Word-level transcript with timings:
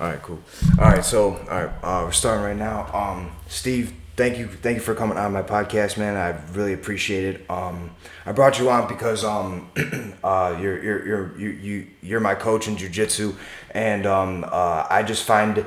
All 0.00 0.06
right, 0.06 0.22
cool. 0.22 0.38
All 0.78 0.84
right, 0.84 1.04
so 1.04 1.32
all 1.50 1.64
right, 1.64 1.70
uh, 1.82 2.02
we're 2.04 2.12
starting 2.12 2.44
right 2.44 2.56
now. 2.56 2.86
Um, 2.94 3.32
Steve, 3.48 3.92
thank 4.16 4.38
you, 4.38 4.46
thank 4.46 4.76
you 4.76 4.80
for 4.80 4.94
coming 4.94 5.18
on 5.18 5.32
my 5.32 5.42
podcast, 5.42 5.98
man. 5.98 6.16
I 6.16 6.40
really 6.52 6.72
appreciate 6.72 7.34
it. 7.34 7.50
Um, 7.50 7.90
I 8.24 8.30
brought 8.30 8.60
you 8.60 8.70
on 8.70 8.86
because 8.86 9.24
um, 9.24 9.68
uh, 10.22 10.56
you're 10.60 10.80
you're 10.82 11.06
you're 11.06 11.38
you 11.38 11.48
you 11.50 11.86
you're 12.00 12.20
my 12.20 12.36
coach 12.36 12.68
in 12.68 12.76
jujitsu, 12.76 13.34
and 13.72 14.06
um, 14.06 14.44
uh, 14.44 14.86
I 14.88 15.02
just 15.02 15.24
find 15.24 15.66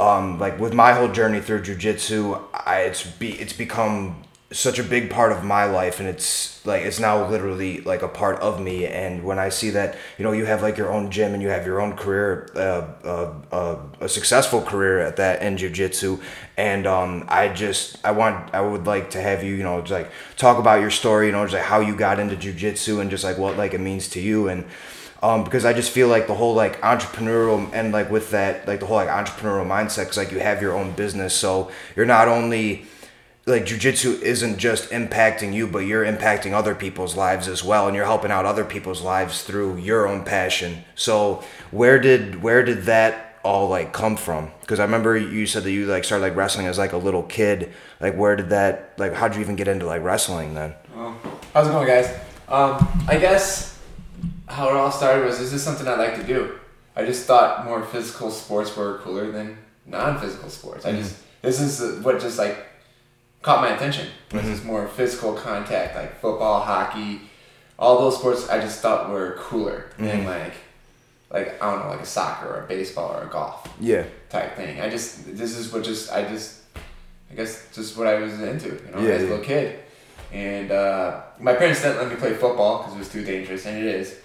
um, 0.00 0.40
like 0.40 0.58
with 0.58 0.74
my 0.74 0.92
whole 0.92 1.08
journey 1.08 1.40
through 1.40 1.62
jujitsu, 1.62 2.42
I 2.52 2.80
it's 2.80 3.04
be 3.06 3.32
it's 3.32 3.52
become 3.52 4.22
such 4.52 4.78
a 4.80 4.82
big 4.82 5.10
part 5.10 5.30
of 5.30 5.44
my 5.44 5.64
life 5.64 6.00
and 6.00 6.08
it's 6.08 6.64
like 6.66 6.82
it's 6.82 6.98
now 6.98 7.28
literally 7.28 7.80
like 7.82 8.02
a 8.02 8.08
part 8.08 8.38
of 8.40 8.60
me. 8.60 8.86
And 8.86 9.22
when 9.22 9.38
i 9.38 9.48
see 9.48 9.70
that 9.70 9.96
you 10.18 10.24
know 10.24 10.32
you 10.32 10.44
have 10.44 10.60
like 10.62 10.76
your 10.76 10.90
own 10.92 11.10
gym 11.10 11.34
and 11.34 11.42
you 11.42 11.48
have 11.48 11.64
your 11.64 11.80
own 11.80 11.96
career 11.96 12.50
uh, 12.56 12.86
uh, 13.04 13.32
uh, 13.52 13.76
a 14.00 14.08
successful 14.08 14.60
career 14.60 14.98
at 15.00 15.16
that 15.16 15.42
in 15.42 15.56
jiu-jitsu 15.56 16.18
and 16.56 16.86
um, 16.86 17.24
i 17.28 17.48
just 17.48 18.04
i 18.04 18.10
want 18.10 18.52
i 18.54 18.60
would 18.60 18.86
like 18.86 19.10
to 19.10 19.20
have 19.20 19.44
you 19.44 19.54
you 19.54 19.62
know 19.62 19.80
just 19.80 19.92
like 19.92 20.10
talk 20.36 20.58
about 20.58 20.80
your 20.80 20.90
story 20.90 21.26
you 21.26 21.32
know 21.32 21.44
just 21.44 21.54
like 21.54 21.62
how 21.62 21.80
you 21.80 21.94
got 21.94 22.18
into 22.18 22.36
jiu-jitsu 22.36 23.00
and 23.00 23.10
just 23.10 23.24
like 23.24 23.38
what 23.38 23.56
like 23.56 23.74
it 23.74 23.80
means 23.80 24.08
to 24.10 24.20
you. 24.20 24.48
And 24.48 24.64
um, 25.22 25.44
because 25.44 25.64
I 25.64 25.72
just 25.72 25.90
feel 25.90 26.08
like 26.08 26.26
the 26.26 26.34
whole 26.34 26.54
like 26.54 26.80
entrepreneurial 26.80 27.68
and 27.72 27.92
like 27.92 28.10
with 28.10 28.30
that 28.30 28.66
like 28.66 28.80
the 28.80 28.86
whole 28.86 28.96
like 28.96 29.08
entrepreneurial 29.08 29.66
mindset 29.66 30.04
because 30.04 30.16
like 30.16 30.32
you 30.32 30.40
have 30.40 30.62
your 30.62 30.74
own 30.74 30.92
business. 30.92 31.34
So 31.34 31.70
you're 31.94 32.06
not 32.06 32.28
only 32.28 32.86
like 33.46 33.64
jujitsu 33.64 34.20
isn't 34.20 34.58
just 34.58 34.90
impacting 34.90 35.52
you, 35.52 35.66
but 35.66 35.80
you're 35.80 36.04
impacting 36.04 36.52
other 36.52 36.74
people's 36.74 37.16
lives 37.16 37.48
as 37.48 37.64
well, 37.64 37.86
and 37.86 37.96
you're 37.96 38.04
helping 38.04 38.30
out 38.30 38.44
other 38.44 38.64
people's 38.64 39.02
lives 39.02 39.42
through 39.42 39.78
your 39.78 40.06
own 40.06 40.24
passion. 40.24 40.84
So 40.94 41.42
where 41.70 41.98
did 41.98 42.42
where 42.42 42.62
did 42.62 42.82
that 42.84 43.38
all 43.42 43.68
like 43.68 43.92
come 43.92 44.16
from? 44.16 44.50
Because 44.60 44.78
I 44.78 44.84
remember 44.84 45.16
you 45.16 45.46
said 45.46 45.64
that 45.64 45.72
you 45.72 45.86
like 45.86 46.04
started 46.04 46.22
like 46.22 46.36
wrestling 46.36 46.66
as 46.66 46.78
like 46.78 46.92
a 46.92 46.98
little 46.98 47.22
kid. 47.22 47.72
Like 48.00 48.14
where 48.14 48.36
did 48.36 48.50
that 48.50 48.94
like 48.98 49.14
how'd 49.14 49.34
you 49.34 49.40
even 49.40 49.56
get 49.56 49.68
into 49.68 49.86
like 49.86 50.02
wrestling 50.02 50.54
then? 50.54 50.74
Well, 50.94 51.16
how's 51.54 51.66
it 51.66 51.70
going, 51.70 51.86
guys? 51.86 52.06
Um, 52.48 52.86
I 53.08 53.16
guess 53.18 53.78
how 54.46 54.68
it 54.68 54.74
all 54.74 54.90
started 54.90 55.24
was 55.24 55.38
this 55.38 55.52
is 55.52 55.62
something 55.62 55.86
I 55.86 55.94
like 55.94 56.16
to 56.16 56.24
do. 56.24 56.58
I 56.96 57.04
just 57.04 57.26
thought 57.26 57.64
more 57.64 57.82
physical 57.84 58.30
sports 58.30 58.76
were 58.76 58.98
cooler 58.98 59.30
than 59.30 59.56
non-physical 59.86 60.50
sports. 60.50 60.84
I 60.84 60.92
just 60.92 61.16
this 61.42 61.60
is 61.60 62.04
what 62.04 62.20
just 62.20 62.38
like 62.38 62.66
caught 63.42 63.60
my 63.62 63.74
attention. 63.74 64.08
This 64.30 64.46
is 64.46 64.64
more 64.64 64.86
physical 64.88 65.34
contact, 65.34 65.96
like 65.96 66.20
football, 66.20 66.60
hockey, 66.60 67.22
all 67.78 67.98
those 68.00 68.18
sports. 68.18 68.48
I 68.48 68.60
just 68.60 68.80
thought 68.80 69.10
were 69.10 69.36
cooler 69.38 69.86
than 69.98 70.24
like, 70.24 70.52
like 71.30 71.62
I 71.62 71.70
don't 71.70 71.84
know, 71.84 71.90
like 71.90 72.00
a 72.00 72.06
soccer 72.06 72.48
or 72.48 72.64
a 72.64 72.66
baseball 72.66 73.12
or 73.16 73.22
a 73.22 73.26
golf 73.28 73.66
Yeah. 73.80 74.04
type 74.28 74.56
thing. 74.56 74.80
I 74.80 74.88
just 74.90 75.36
this 75.36 75.56
is 75.56 75.72
what 75.72 75.82
just 75.84 76.12
I 76.12 76.24
just 76.28 76.60
I 77.30 77.34
guess 77.34 77.68
just 77.74 77.96
what 77.96 78.06
I 78.06 78.14
was 78.20 78.40
into, 78.40 78.68
you 78.68 78.90
know, 78.94 79.00
Yeah, 79.00 79.10
as 79.14 79.22
a 79.22 79.24
yeah. 79.24 79.30
little 79.30 79.44
kid. 79.44 79.80
And 80.32 80.70
uh, 80.70 81.22
my 81.40 81.54
parents 81.54 81.82
didn't 81.82 81.98
let 81.98 82.08
me 82.08 82.14
play 82.16 82.34
football 82.34 82.78
because 82.78 82.94
it 82.94 82.98
was 82.98 83.08
too 83.08 83.24
dangerous, 83.24 83.66
and 83.66 83.78
it 83.78 83.84
is. 83.84 84.16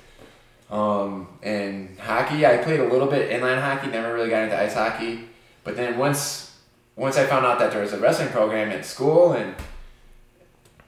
Um, 0.70 1.28
and 1.42 1.98
hockey, 2.00 2.46
I 2.46 2.58
played 2.58 2.80
a 2.80 2.88
little 2.88 3.08
bit 3.08 3.30
inline 3.32 3.60
hockey. 3.62 3.88
Never 3.90 4.14
really 4.14 4.30
got 4.30 4.44
into 4.44 4.60
ice 4.60 4.74
hockey. 4.76 5.28
But 5.64 5.76
then 5.76 5.98
once 5.98 6.55
once 6.96 7.18
I 7.18 7.26
found 7.26 7.46
out 7.46 7.60
that 7.60 7.72
there 7.72 7.82
was 7.82 7.94
a 7.94 8.00
wrestling 8.00 8.30
program 8.30 8.70
at 8.70 8.86
school, 8.86 9.34
and 9.34 9.54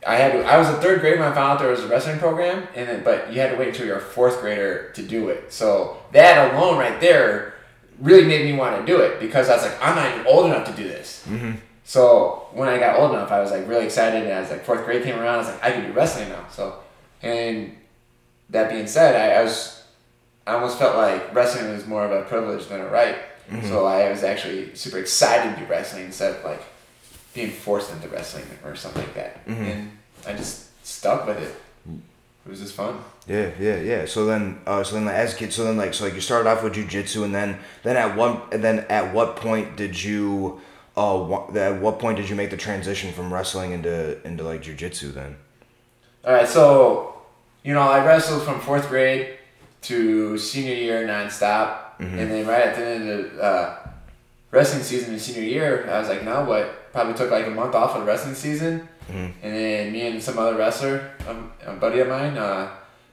I 0.05 0.15
had 0.15 0.33
to, 0.33 0.43
I 0.43 0.57
was 0.57 0.69
a 0.69 0.79
third 0.81 1.01
grade 1.01 1.19
when 1.19 1.27
I 1.27 1.33
found 1.33 1.53
out 1.53 1.59
there 1.59 1.69
was 1.69 1.83
a 1.83 1.87
wrestling 1.87 2.19
program, 2.19 2.67
and 2.75 2.87
then 2.87 3.03
but 3.03 3.33
you 3.33 3.41
had 3.41 3.51
to 3.51 3.57
wait 3.57 3.69
until 3.69 3.85
you're 3.85 3.97
a 3.97 4.01
fourth 4.01 4.39
grader 4.39 4.91
to 4.91 5.03
do 5.03 5.29
it. 5.29 5.51
So 5.51 5.97
that 6.13 6.53
alone, 6.53 6.77
right 6.77 6.99
there, 7.01 7.55
really 7.99 8.25
made 8.25 8.45
me 8.45 8.57
want 8.57 8.79
to 8.79 8.85
do 8.85 9.01
it 9.01 9.19
because 9.19 9.49
I 9.49 9.55
was 9.55 9.63
like, 9.63 9.77
I'm 9.81 9.95
not 9.95 10.13
even 10.13 10.27
old 10.27 10.45
enough 10.45 10.65
to 10.67 10.73
do 10.73 10.87
this. 10.87 11.25
Mm-hmm. 11.27 11.57
So 11.83 12.47
when 12.51 12.69
I 12.69 12.77
got 12.77 12.99
old 12.99 13.11
enough, 13.11 13.31
I 13.31 13.39
was 13.39 13.51
like 13.51 13.67
really 13.67 13.85
excited, 13.85 14.23
and 14.23 14.31
as 14.31 14.49
like 14.49 14.63
fourth 14.63 14.85
grade 14.85 15.03
came 15.03 15.15
around, 15.15 15.35
I 15.35 15.37
was 15.37 15.47
like, 15.47 15.63
I 15.63 15.71
can 15.71 15.85
do 15.85 15.93
wrestling 15.93 16.29
now. 16.29 16.45
So, 16.51 16.79
and 17.21 17.75
that 18.49 18.69
being 18.69 18.87
said, 18.87 19.15
I, 19.15 19.41
I 19.41 19.43
was, 19.43 19.83
I 20.45 20.53
almost 20.53 20.79
felt 20.79 20.95
like 20.95 21.33
wrestling 21.33 21.71
was 21.71 21.85
more 21.85 22.05
of 22.05 22.11
a 22.11 22.23
privilege 22.23 22.67
than 22.67 22.81
a 22.81 22.87
right. 22.87 23.17
So 23.63 23.85
I 23.85 24.09
was 24.09 24.23
actually 24.23 24.75
super 24.75 24.97
excited 24.99 25.55
to 25.55 25.61
do 25.61 25.67
wrestling 25.71 26.05
instead 26.05 26.35
of 26.35 26.43
like 26.43 26.61
being 27.33 27.49
forced 27.51 27.91
into 27.93 28.07
wrestling 28.09 28.45
or 28.63 28.75
something 28.75 29.01
like 29.03 29.13
that. 29.15 29.41
And 29.47 29.91
I 30.27 30.33
just 30.33 30.65
stuck 30.85 31.25
with 31.27 31.37
it. 31.37 31.55
It 32.45 32.49
was 32.49 32.59
just 32.61 32.73
fun. 32.75 32.99
Yeah, 33.27 33.51
yeah, 33.59 33.77
yeah. 33.81 34.05
So 34.05 34.25
then, 34.25 34.59
uh, 34.65 34.81
so 34.83 34.95
then, 34.95 35.03
like, 35.05 35.15
as 35.15 35.33
a 35.33 35.37
kid, 35.37 35.51
so 35.51 35.65
then, 35.65 35.75
like, 35.75 35.93
so 35.93 36.05
like, 36.05 36.13
you 36.13 36.21
started 36.21 36.49
off 36.49 36.63
with 36.63 36.75
jujitsu, 36.75 37.25
and 37.25 37.35
then, 37.35 37.59
then 37.83 37.97
at 37.97 38.15
one, 38.15 38.39
and 38.53 38.63
then 38.63 38.85
at 38.89 39.13
what 39.13 39.35
point 39.35 39.75
did 39.75 40.01
you, 40.01 40.61
uh, 40.95 41.25
wa- 41.27 41.49
at 41.55 41.81
what 41.81 41.99
point 41.99 42.15
did 42.15 42.29
you 42.29 42.35
make 42.37 42.49
the 42.49 42.55
transition 42.57 43.11
from 43.11 43.33
wrestling 43.33 43.73
into 43.73 44.17
into 44.25 44.43
like 44.43 44.63
jujitsu? 44.63 45.13
Then. 45.13 45.35
All 46.25 46.33
right, 46.33 46.47
so 46.47 47.17
you 47.63 47.73
know 47.73 47.81
I 47.81 48.05
wrestled 48.05 48.43
from 48.43 48.61
fourth 48.61 48.87
grade 48.87 49.36
to 49.87 50.37
senior 50.37 50.73
year 50.75 51.07
nonstop, 51.07 51.99
and 52.19 52.29
then 52.31 52.45
right 52.47 52.63
at 52.67 52.75
the 52.75 52.85
end 52.85 53.09
of 53.09 53.33
the 53.35 53.41
uh, 53.43 53.89
wrestling 54.51 54.83
season 54.83 55.13
in 55.13 55.19
senior 55.19 55.43
year, 55.43 55.89
I 55.89 55.99
was 55.99 56.09
like, 56.09 56.23
now 56.23 56.45
what? 56.45 56.91
Probably 56.93 57.13
took 57.13 57.31
like 57.31 57.47
a 57.47 57.51
month 57.51 57.75
off 57.75 57.95
of 57.95 58.01
the 58.01 58.07
wrestling 58.07 58.35
season, 58.35 58.87
and 59.09 59.33
then 59.41 59.91
me 59.91 60.07
and 60.07 60.21
some 60.21 60.37
other 60.37 60.55
wrestler, 60.57 61.11
um, 61.27 61.51
a 61.65 61.73
buddy 61.73 61.99
of 61.99 62.07
mine, 62.09 62.37
uh, 62.37 62.69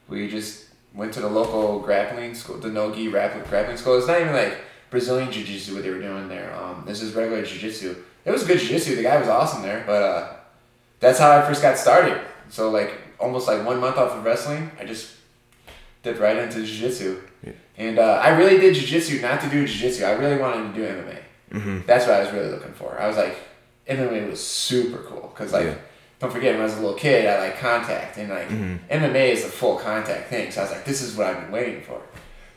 we 0.09 0.29
just 0.29 0.67
went 0.95 1.13
to 1.15 1.21
the 1.21 1.29
local 1.29 1.81
grappling 1.81 2.35
school, 2.35 2.57
the 2.59 2.69
Nogi 2.69 3.11
grappling 3.11 3.45
grappling 3.51 3.77
school. 3.77 3.97
It's 3.99 4.07
not 4.07 4.21
even 4.21 4.33
like 4.33 4.59
Brazilian 4.91 5.31
jiu 5.33 5.45
jitsu 5.45 5.75
what 5.75 5.83
they 5.83 5.91
were 5.91 6.01
doing 6.01 6.29
there. 6.29 6.55
Um, 6.55 6.85
this 6.87 7.03
is 7.03 7.15
regular 7.15 7.43
jiu 7.45 7.59
jitsu. 7.59 7.97
It 8.25 8.31
was 8.31 8.45
good 8.45 8.59
jiu 8.59 8.69
jitsu. 8.69 8.97
The 8.97 9.03
guy 9.03 9.19
was 9.19 9.29
awesome 9.29 9.63
there, 9.63 9.83
but 9.87 10.03
uh, 10.03 10.33
that's 11.01 11.19
how 11.19 11.31
I 11.37 11.43
first 11.43 11.63
got 11.63 11.77
started. 11.79 12.21
So 12.49 12.71
like 12.71 12.93
almost 13.19 13.49
like 13.49 13.65
one 13.65 13.81
month 13.81 13.97
off 13.97 14.13
of 14.13 14.25
wrestling, 14.25 14.71
I 14.81 14.85
just 14.85 15.11
dipped 16.05 16.21
right 16.21 16.37
into 16.37 16.65
jiu-jitsu. 16.65 17.21
And 17.77 17.99
uh, 17.99 18.21
I 18.23 18.29
really 18.37 18.59
did 18.61 18.75
jiu-jitsu 18.75 19.21
not 19.21 19.41
to 19.41 19.49
do 19.51 19.67
jiu-jitsu. 19.67 20.05
I 20.05 20.13
really 20.13 20.39
wanted 20.39 20.73
to 20.73 20.75
do 20.75 20.87
MMA. 20.87 21.19
Mm-hmm. 21.51 21.81
That's 21.87 22.07
what 22.07 22.15
I 22.17 22.21
was 22.21 22.33
really 22.33 22.51
looking 22.51 22.73
for. 22.73 22.97
I 23.01 23.09
was 23.09 23.17
like, 23.17 23.37
MMA 23.89 24.31
was 24.31 24.45
super 24.45 24.99
cool 24.99 25.33
because 25.35 25.53
like, 25.53 25.65
Yeah. 25.67 25.75
don't 26.21 26.33
forget 26.33 26.53
when 26.53 26.61
I 26.61 26.65
was 26.65 26.75
a 26.77 26.81
little 26.81 26.95
kid, 26.97 27.27
I 27.27 27.39
like 27.41 27.59
contact 27.59 28.17
and 28.19 28.31
like 28.31 28.49
MMA 28.49 29.31
is 29.31 29.45
a 29.45 29.49
full 29.49 29.77
contact 29.77 30.29
thing. 30.31 30.51
So 30.53 30.61
I 30.61 30.65
was 30.65 30.73
like, 30.73 30.85
this 30.85 31.03
is 31.03 31.17
what 31.17 31.27
I've 31.27 31.41
been 31.43 31.51
waiting 31.51 31.83
for. 31.83 32.01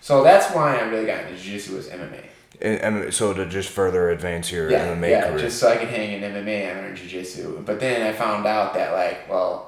So 0.02 0.24
that's 0.24 0.53
why 0.53 0.78
I 0.78 0.81
really 0.84 1.06
got 1.08 1.22
into 1.25 1.35
jiu-jitsu 1.35 1.75
was 1.75 1.88
MMA. 1.88 2.24
And, 2.62 2.79
and 2.79 3.14
so 3.14 3.34
to 3.34 3.46
just 3.46 3.69
further 3.69 4.09
advance 4.12 4.52
your 4.52 4.69
Yeah, 4.72 4.96
MMA 4.96 5.09
yeah, 5.09 5.28
career. 5.29 5.38
just 5.40 5.59
so 5.59 5.69
I 5.69 5.78
could 5.78 5.90
hang 5.90 6.14
in 6.14 6.22
MMA, 6.34 6.72
I 6.75 6.79
learned 6.79 6.97
jiu-jitsu. 6.97 7.64
But 7.66 7.79
then 7.79 8.02
I 8.02 8.14
found 8.16 8.46
out 8.47 8.74
that 8.75 8.94
like, 8.94 9.29
well, 9.29 9.66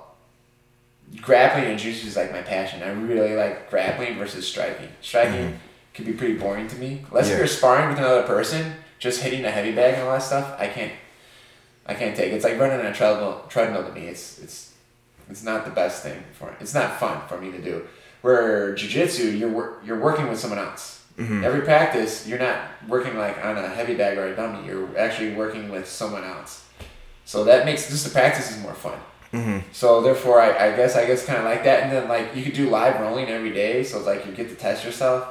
grappling 1.21 1.65
and 1.65 1.79
jiu-jitsu 1.79 2.07
is 2.07 2.15
like 2.15 2.31
my 2.31 2.41
passion. 2.41 2.83
I 2.83 2.89
really 2.89 3.35
like 3.35 3.69
grappling 3.69 4.17
versus 4.17 4.47
striking. 4.47 4.89
Striking 5.01 5.59
can 5.93 6.05
be 6.05 6.13
pretty 6.13 6.35
boring 6.35 6.67
to 6.67 6.75
me. 6.75 7.03
Unless 7.09 7.25
Mm-hmm. 7.25 7.31
Yeah. 7.31 7.37
you're 7.39 7.47
sparring 7.47 7.89
with 7.89 7.97
another 7.97 8.23
person, 8.23 8.73
just 8.99 9.21
hitting 9.21 9.43
a 9.45 9.51
heavy 9.51 9.71
bag 9.71 9.95
and 9.95 10.03
all 10.03 10.11
that 10.13 10.23
stuff, 10.23 10.55
I 10.59 10.67
can't. 10.67 10.93
I 11.85 11.95
can't 11.95 12.15
take. 12.15 12.31
it. 12.31 12.35
It's 12.35 12.43
like 12.45 12.59
running 12.59 12.79
on 12.79 12.85
a 12.85 12.93
treadmill. 12.93 13.43
Treadmill 13.49 13.83
to 13.87 13.91
me, 13.93 14.07
it's 14.07 14.37
it's 14.39 14.73
it's 15.29 15.43
not 15.43 15.65
the 15.65 15.71
best 15.71 16.03
thing 16.03 16.23
for. 16.33 16.55
It's 16.59 16.73
not 16.75 16.99
fun 16.99 17.21
for 17.27 17.39
me 17.41 17.51
to 17.51 17.59
do. 17.61 17.87
Where 18.21 18.73
jujitsu, 18.75 19.37
you're 19.39 19.49
wor- 19.49 19.77
you're 19.83 19.99
working 19.99 20.27
with 20.29 20.39
someone 20.39 20.59
else. 20.59 21.03
Mm-hmm. 21.17 21.43
Every 21.43 21.61
practice, 21.61 22.27
you're 22.27 22.37
not 22.39 22.59
working 22.87 23.17
like 23.17 23.43
on 23.43 23.57
a 23.57 23.67
heavy 23.67 23.95
bag 23.95 24.17
or 24.19 24.27
a 24.27 24.35
dummy. 24.35 24.67
You're 24.67 24.95
actually 24.97 25.33
working 25.33 25.69
with 25.69 25.87
someone 25.87 26.23
else. 26.23 26.65
So 27.25 27.43
that 27.45 27.65
makes 27.65 27.89
just 27.89 28.05
the 28.05 28.11
practice 28.11 28.51
is 28.55 28.61
more 28.61 28.73
fun. 28.75 28.99
Mm-hmm. 29.33 29.59
So 29.71 30.01
therefore, 30.01 30.41
I, 30.41 30.69
I 30.71 30.75
guess 30.75 30.95
I 30.95 31.05
guess 31.05 31.25
kind 31.25 31.37
of 31.39 31.45
like 31.45 31.63
that, 31.63 31.83
and 31.83 31.91
then 31.91 32.07
like 32.09 32.35
you 32.35 32.43
could 32.43 32.53
do 32.53 32.69
live 32.69 32.99
rolling 32.99 33.27
every 33.29 33.51
day, 33.53 33.83
so 33.83 33.97
it's 33.97 34.07
like 34.07 34.25
you 34.25 34.31
get 34.31 34.49
to 34.49 34.55
test 34.55 34.83
yourself. 34.83 35.27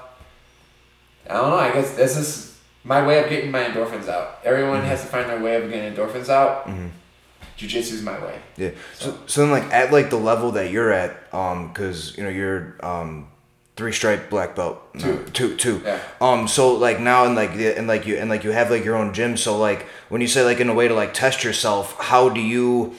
I 1.28 1.34
don't 1.34 1.50
know. 1.50 1.56
I 1.56 1.72
guess 1.72 1.94
this 1.94 2.16
is 2.16 2.58
my 2.84 3.06
way 3.06 3.22
of 3.22 3.28
getting 3.28 3.50
my 3.50 3.64
endorphins 3.64 4.08
out. 4.08 4.38
Everyone 4.44 4.82
has 4.82 5.02
to 5.02 5.08
find 5.08 5.28
their 5.28 5.40
way 5.40 5.56
of 5.56 5.70
getting 5.70 5.92
endorphins 5.94 6.28
out. 6.28 6.66
Mhm. 6.68 6.90
Jiu-jitsu 7.56 7.96
is 7.96 8.02
my 8.02 8.18
way. 8.24 8.36
Yeah. 8.56 8.70
So 8.94 9.18
so 9.26 9.40
then 9.42 9.50
like 9.50 9.64
at 9.72 9.92
like 9.92 10.10
the 10.10 10.16
level 10.16 10.52
that 10.52 10.70
you're 10.70 10.92
at, 10.92 11.16
um, 11.34 11.72
cause 11.74 12.16
you 12.16 12.22
know 12.22 12.30
you're 12.30 12.76
um 12.84 13.28
three 13.76 13.92
stripe 13.92 14.30
black 14.30 14.54
belt. 14.56 14.80
No, 14.94 15.00
Two. 15.00 15.24
two, 15.32 15.56
two. 15.56 15.82
Yeah. 15.84 15.98
Um. 16.20 16.46
So 16.46 16.72
like 16.74 17.00
now 17.00 17.24
and 17.26 17.34
like 17.34 17.56
the- 17.56 17.76
and 17.76 17.88
like 17.88 18.06
you 18.06 18.16
and 18.16 18.30
like 18.30 18.44
you 18.44 18.52
have 18.52 18.70
like 18.70 18.84
your 18.84 18.94
own 18.96 19.12
gym. 19.12 19.36
So 19.36 19.58
like 19.58 19.86
when 20.08 20.20
you 20.20 20.28
say 20.28 20.44
like 20.44 20.60
in 20.60 20.68
a 20.70 20.74
way 20.74 20.86
to 20.86 20.94
like 20.94 21.14
test 21.14 21.42
yourself, 21.42 21.96
how 21.98 22.28
do 22.28 22.40
you? 22.40 22.94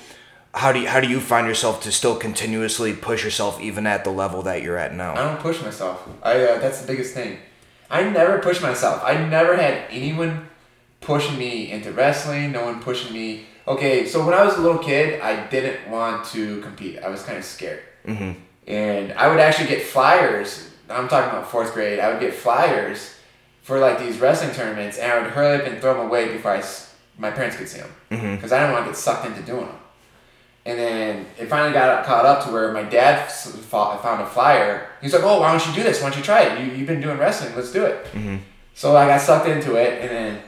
How 0.54 0.72
do 0.72 0.80
you, 0.80 0.88
how 0.88 1.00
do 1.00 1.08
you 1.08 1.20
find 1.20 1.48
yourself 1.48 1.84
to 1.84 1.92
still 1.92 2.16
continuously 2.16 2.94
push 2.94 3.24
yourself 3.24 3.62
even 3.62 3.86
at 3.86 4.04
the 4.04 4.10
level 4.10 4.42
that 4.44 4.64
you're 4.64 4.78
at 4.78 4.94
now? 4.96 5.14
I 5.14 5.18
don't 5.18 5.40
push 5.40 5.62
myself. 5.62 6.08
I 6.24 6.42
uh, 6.44 6.60
that's 6.60 6.82
the 6.82 6.88
biggest 6.88 7.14
thing. 7.14 7.38
I 7.90 8.04
never 8.10 8.40
push 8.40 8.62
myself. 8.62 9.02
I 9.04 9.14
never 9.28 9.56
had 9.56 9.84
anyone 9.90 10.48
pushing 11.02 11.38
me 11.38 11.72
into 11.72 11.92
wrestling. 11.92 12.52
No 12.52 12.66
one 12.66 12.82
pushing 12.82 13.14
me. 13.14 13.46
Okay, 13.68 14.08
so 14.08 14.26
when 14.26 14.34
I 14.34 14.44
was 14.44 14.58
a 14.58 14.62
little 14.62 14.80
kid, 14.80 15.22
I 15.22 15.46
didn't 15.48 15.90
want 15.92 16.26
to 16.28 16.60
compete. 16.62 17.00
I 17.00 17.10
was 17.10 17.22
kind 17.24 17.38
of 17.38 17.46
scared, 17.46 17.82
Mm-hmm. 18.06 18.32
and 18.68 19.14
I 19.14 19.28
would 19.28 19.40
actually 19.40 19.68
get 19.70 19.84
flyers. 19.84 20.68
I'm 20.90 21.08
talking 21.08 21.30
about 21.30 21.52
fourth 21.52 21.74
grade. 21.76 22.00
I 22.00 22.12
would 22.12 22.20
get 22.20 22.34
flyers 22.34 23.14
for 23.62 23.78
like 23.80 24.00
these 24.00 24.18
wrestling 24.20 24.52
tournaments, 24.56 24.98
and 24.98 25.12
I 25.12 25.22
would 25.22 25.30
hurry 25.32 25.62
up 25.62 25.68
and 25.68 25.80
throw 25.80 25.94
them 25.94 26.08
away 26.08 26.34
before 26.34 26.52
I 26.54 26.64
my 27.20 27.30
parents 27.30 27.58
could 27.58 27.68
see 27.70 27.80
them 27.82 27.92
because 28.36 28.52
I 28.52 28.60
didn't 28.62 28.74
want 28.74 28.86
to 28.86 28.92
get 28.92 28.98
sucked 28.98 29.26
into 29.28 29.42
doing 29.44 29.68
them. 29.68 29.76
And 30.66 30.78
then 30.78 31.26
it 31.40 31.48
finally 31.48 31.74
got 31.74 32.06
caught 32.06 32.26
up 32.26 32.44
to 32.46 32.52
where 32.52 32.72
my 32.74 32.84
dad 32.84 33.32
found 33.32 34.22
a 34.22 34.26
flyer. 34.26 34.88
He's 35.02 35.14
like, 35.14 35.24
"Oh, 35.24 35.40
why 35.40 35.52
don't 35.52 35.66
you 35.68 35.74
do 35.74 35.84
this? 35.84 36.02
Why 36.02 36.10
don't 36.10 36.18
you 36.18 36.24
try 36.24 36.42
it? 36.44 36.60
You 36.60 36.72
you've 36.76 36.88
been 36.88 37.02
doing 37.02 37.18
wrestling. 37.18 37.56
Let's 37.56 37.72
do 37.72 37.86
it." 37.86 38.06
So 38.76 38.96
I 38.96 39.08
got 39.08 39.22
sucked 39.22 39.48
into 39.48 39.76
it, 39.76 40.02
and 40.02 40.10
then 40.10 40.42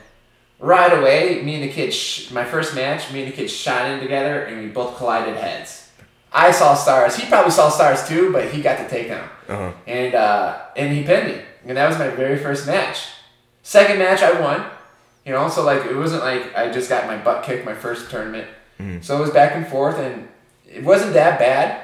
right 0.59 0.91
away, 0.97 1.41
me 1.41 1.55
and 1.55 1.63
the 1.63 1.69
kid, 1.73 1.93
sh- 1.93 2.29
my 2.31 2.45
first 2.45 2.75
match, 2.75 3.11
me 3.11 3.23
and 3.23 3.31
the 3.31 3.35
kid 3.35 3.49
shot 3.49 3.89
in 3.89 3.99
together, 3.99 4.43
and 4.43 4.61
we 4.61 4.67
both 4.67 4.97
collided 4.97 5.35
heads. 5.37 5.89
I 6.33 6.51
saw 6.51 6.75
stars. 6.75 7.15
He 7.15 7.27
probably 7.27 7.51
saw 7.51 7.69
stars 7.69 8.07
too, 8.07 8.31
but 8.31 8.49
he 8.51 8.61
got 8.61 8.77
the 8.77 8.95
takedown, 8.95 9.27
Uh-huh. 9.49 9.71
and 9.87 10.13
uh, 10.15 10.59
and 10.77 10.93
he 10.95 11.03
pinned 11.03 11.27
me, 11.29 11.41
and 11.67 11.77
that 11.77 11.87
was 11.89 11.97
my 11.97 12.09
very 12.09 12.37
first 12.37 12.67
match. 12.67 13.07
Second 13.63 13.97
match, 13.99 14.21
I 14.21 14.39
won. 14.39 14.63
You 15.25 15.33
know, 15.33 15.49
so 15.49 15.63
like 15.63 15.85
it 15.85 15.95
wasn't 15.95 16.23
like 16.23 16.55
I 16.55 16.69
just 16.71 16.89
got 16.89 17.05
my 17.07 17.17
butt 17.17 17.43
kicked 17.43 17.65
my 17.65 17.75
first 17.75 18.09
tournament. 18.11 18.47
So 19.01 19.17
it 19.17 19.21
was 19.21 19.31
back 19.31 19.55
and 19.55 19.65
forth, 19.67 19.97
and 19.99 20.27
it 20.67 20.83
wasn't 20.83 21.13
that 21.13 21.39
bad. 21.39 21.83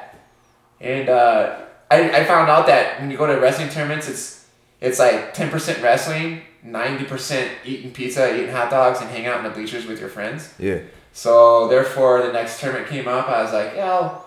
And 0.81 1.09
uh, 1.09 1.59
I, 1.89 2.21
I 2.21 2.23
found 2.25 2.49
out 2.49 2.67
that 2.67 2.99
when 2.99 3.09
you 3.11 3.17
go 3.17 3.25
to 3.27 3.39
wrestling 3.39 3.69
tournaments, 3.69 4.07
it's 4.09 4.45
it's 4.81 4.99
like 4.99 5.33
ten 5.33 5.49
percent 5.49 5.81
wrestling, 5.81 6.41
ninety 6.63 7.05
percent 7.05 7.51
eating 7.65 7.91
pizza, 7.91 8.33
eating 8.35 8.51
hot 8.53 8.69
dogs, 8.69 8.99
and 9.01 9.09
hanging 9.09 9.27
out 9.27 9.37
in 9.39 9.43
the 9.43 9.49
bleachers 9.49 9.85
with 9.85 9.99
your 9.99 10.09
friends. 10.09 10.53
Yeah. 10.59 10.79
So 11.13 11.67
therefore, 11.67 12.21
the 12.21 12.31
next 12.31 12.59
tournament 12.59 12.87
came 12.89 13.07
up. 13.07 13.27
I 13.27 13.41
was 13.41 13.51
like, 13.53 13.73
yeah, 13.75 13.91
I'll, 13.91 14.25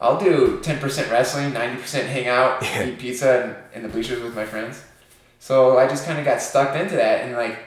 I'll 0.00 0.20
do 0.20 0.60
ten 0.62 0.78
percent 0.78 1.10
wrestling, 1.10 1.52
ninety 1.52 1.80
percent 1.82 2.08
hang 2.08 2.28
out, 2.28 2.62
Yeah. 2.62 2.86
eat 2.86 2.98
pizza, 2.98 3.30
and 3.42 3.56
in 3.74 3.82
the 3.82 3.88
bleachers 3.88 4.22
with 4.22 4.34
my 4.36 4.44
friends. 4.46 4.82
So 5.40 5.78
I 5.78 5.88
just 5.88 6.04
kind 6.04 6.18
of 6.18 6.24
got 6.24 6.40
stuck 6.40 6.76
into 6.76 6.94
that, 6.96 7.22
and 7.24 7.34
like, 7.36 7.58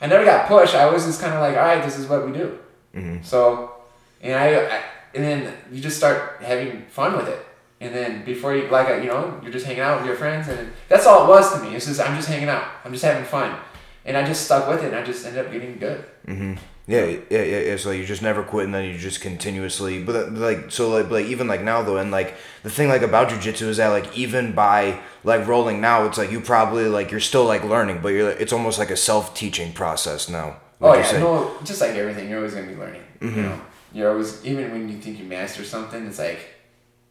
I 0.00 0.06
never 0.06 0.24
got 0.24 0.48
pushed. 0.48 0.74
I 0.74 0.90
was 0.90 1.04
just 1.06 1.20
kind 1.20 1.34
of 1.34 1.40
like, 1.40 1.56
all 1.56 1.62
right, 1.62 1.84
this 1.84 1.98
is 1.98 2.06
what 2.08 2.26
we 2.26 2.32
do. 2.32 2.58
Mhm. 2.96 3.24
So, 3.24 3.70
and 4.20 4.34
I, 4.34 4.76
I, 4.76 4.82
and 5.14 5.24
then 5.24 5.54
you 5.72 5.80
just 5.80 5.96
start 5.96 6.42
having 6.42 6.86
fun 6.86 7.16
with 7.16 7.28
it. 7.28 7.46
And 7.80 7.94
then 7.94 8.24
before 8.24 8.54
you, 8.54 8.68
like, 8.68 9.02
you 9.02 9.08
know, 9.08 9.40
you're 9.42 9.52
just 9.52 9.64
hanging 9.64 9.80
out 9.80 9.98
with 9.98 10.06
your 10.06 10.16
friends, 10.16 10.48
and 10.48 10.70
that's 10.88 11.06
all 11.06 11.24
it 11.24 11.28
was 11.28 11.54
to 11.54 11.62
me. 11.64 11.74
It's 11.74 11.86
just 11.86 12.00
I'm 12.00 12.14
just 12.14 12.28
hanging 12.28 12.48
out. 12.48 12.64
I'm 12.84 12.92
just 12.92 13.04
having 13.04 13.24
fun, 13.24 13.58
and 14.04 14.16
I 14.16 14.26
just 14.26 14.44
stuck 14.44 14.68
with 14.68 14.82
it, 14.82 14.88
and 14.88 14.96
I 14.96 15.02
just 15.02 15.24
ended 15.24 15.46
up 15.46 15.52
getting 15.52 15.78
good. 15.78 16.04
Mm-hmm. 16.26 16.54
Yeah, 16.86 17.04
yeah, 17.30 17.42
yeah, 17.42 17.58
yeah. 17.60 17.76
So 17.76 17.92
you 17.92 18.04
just 18.04 18.20
never 18.20 18.42
quit, 18.42 18.64
and 18.64 18.74
then 18.74 18.84
you 18.84 18.98
just 18.98 19.20
continuously. 19.20 20.02
But 20.02 20.16
uh, 20.16 20.30
like, 20.32 20.70
so 20.72 20.90
like, 20.90 21.08
like 21.08 21.26
even 21.26 21.46
like 21.46 21.62
now 21.62 21.82
though, 21.82 21.98
and 21.98 22.10
like 22.10 22.34
the 22.64 22.70
thing 22.70 22.88
like 22.88 23.02
about 23.02 23.28
jujitsu 23.28 23.68
is 23.68 23.76
that 23.76 23.88
like 23.88 24.14
even 24.18 24.52
by 24.52 25.00
like 25.24 25.46
rolling 25.46 25.80
now, 25.80 26.04
it's 26.04 26.18
like 26.18 26.32
you 26.32 26.40
probably 26.40 26.86
like 26.86 27.10
you're 27.10 27.20
still 27.20 27.44
like 27.44 27.62
learning, 27.64 28.00
but 28.02 28.08
you're 28.08 28.30
it's 28.30 28.52
almost 28.52 28.78
like 28.78 28.90
a 28.90 28.96
self 28.96 29.34
teaching 29.34 29.72
process 29.72 30.28
now. 30.28 30.56
Oh 30.80 30.92
yeah, 30.94 31.12
no, 31.12 31.56
just 31.64 31.80
like 31.80 31.92
everything, 31.92 32.28
you're 32.28 32.38
always 32.38 32.54
gonna 32.54 32.66
be 32.66 32.74
learning. 32.74 33.02
You 33.20 33.30
know, 33.30 33.60
you're 33.92 34.10
always 34.10 34.44
even 34.44 34.70
when 34.72 34.88
you 34.88 34.98
think 34.98 35.18
you 35.18 35.24
master 35.24 35.64
something, 35.64 36.06
it's 36.06 36.18
like 36.18 36.40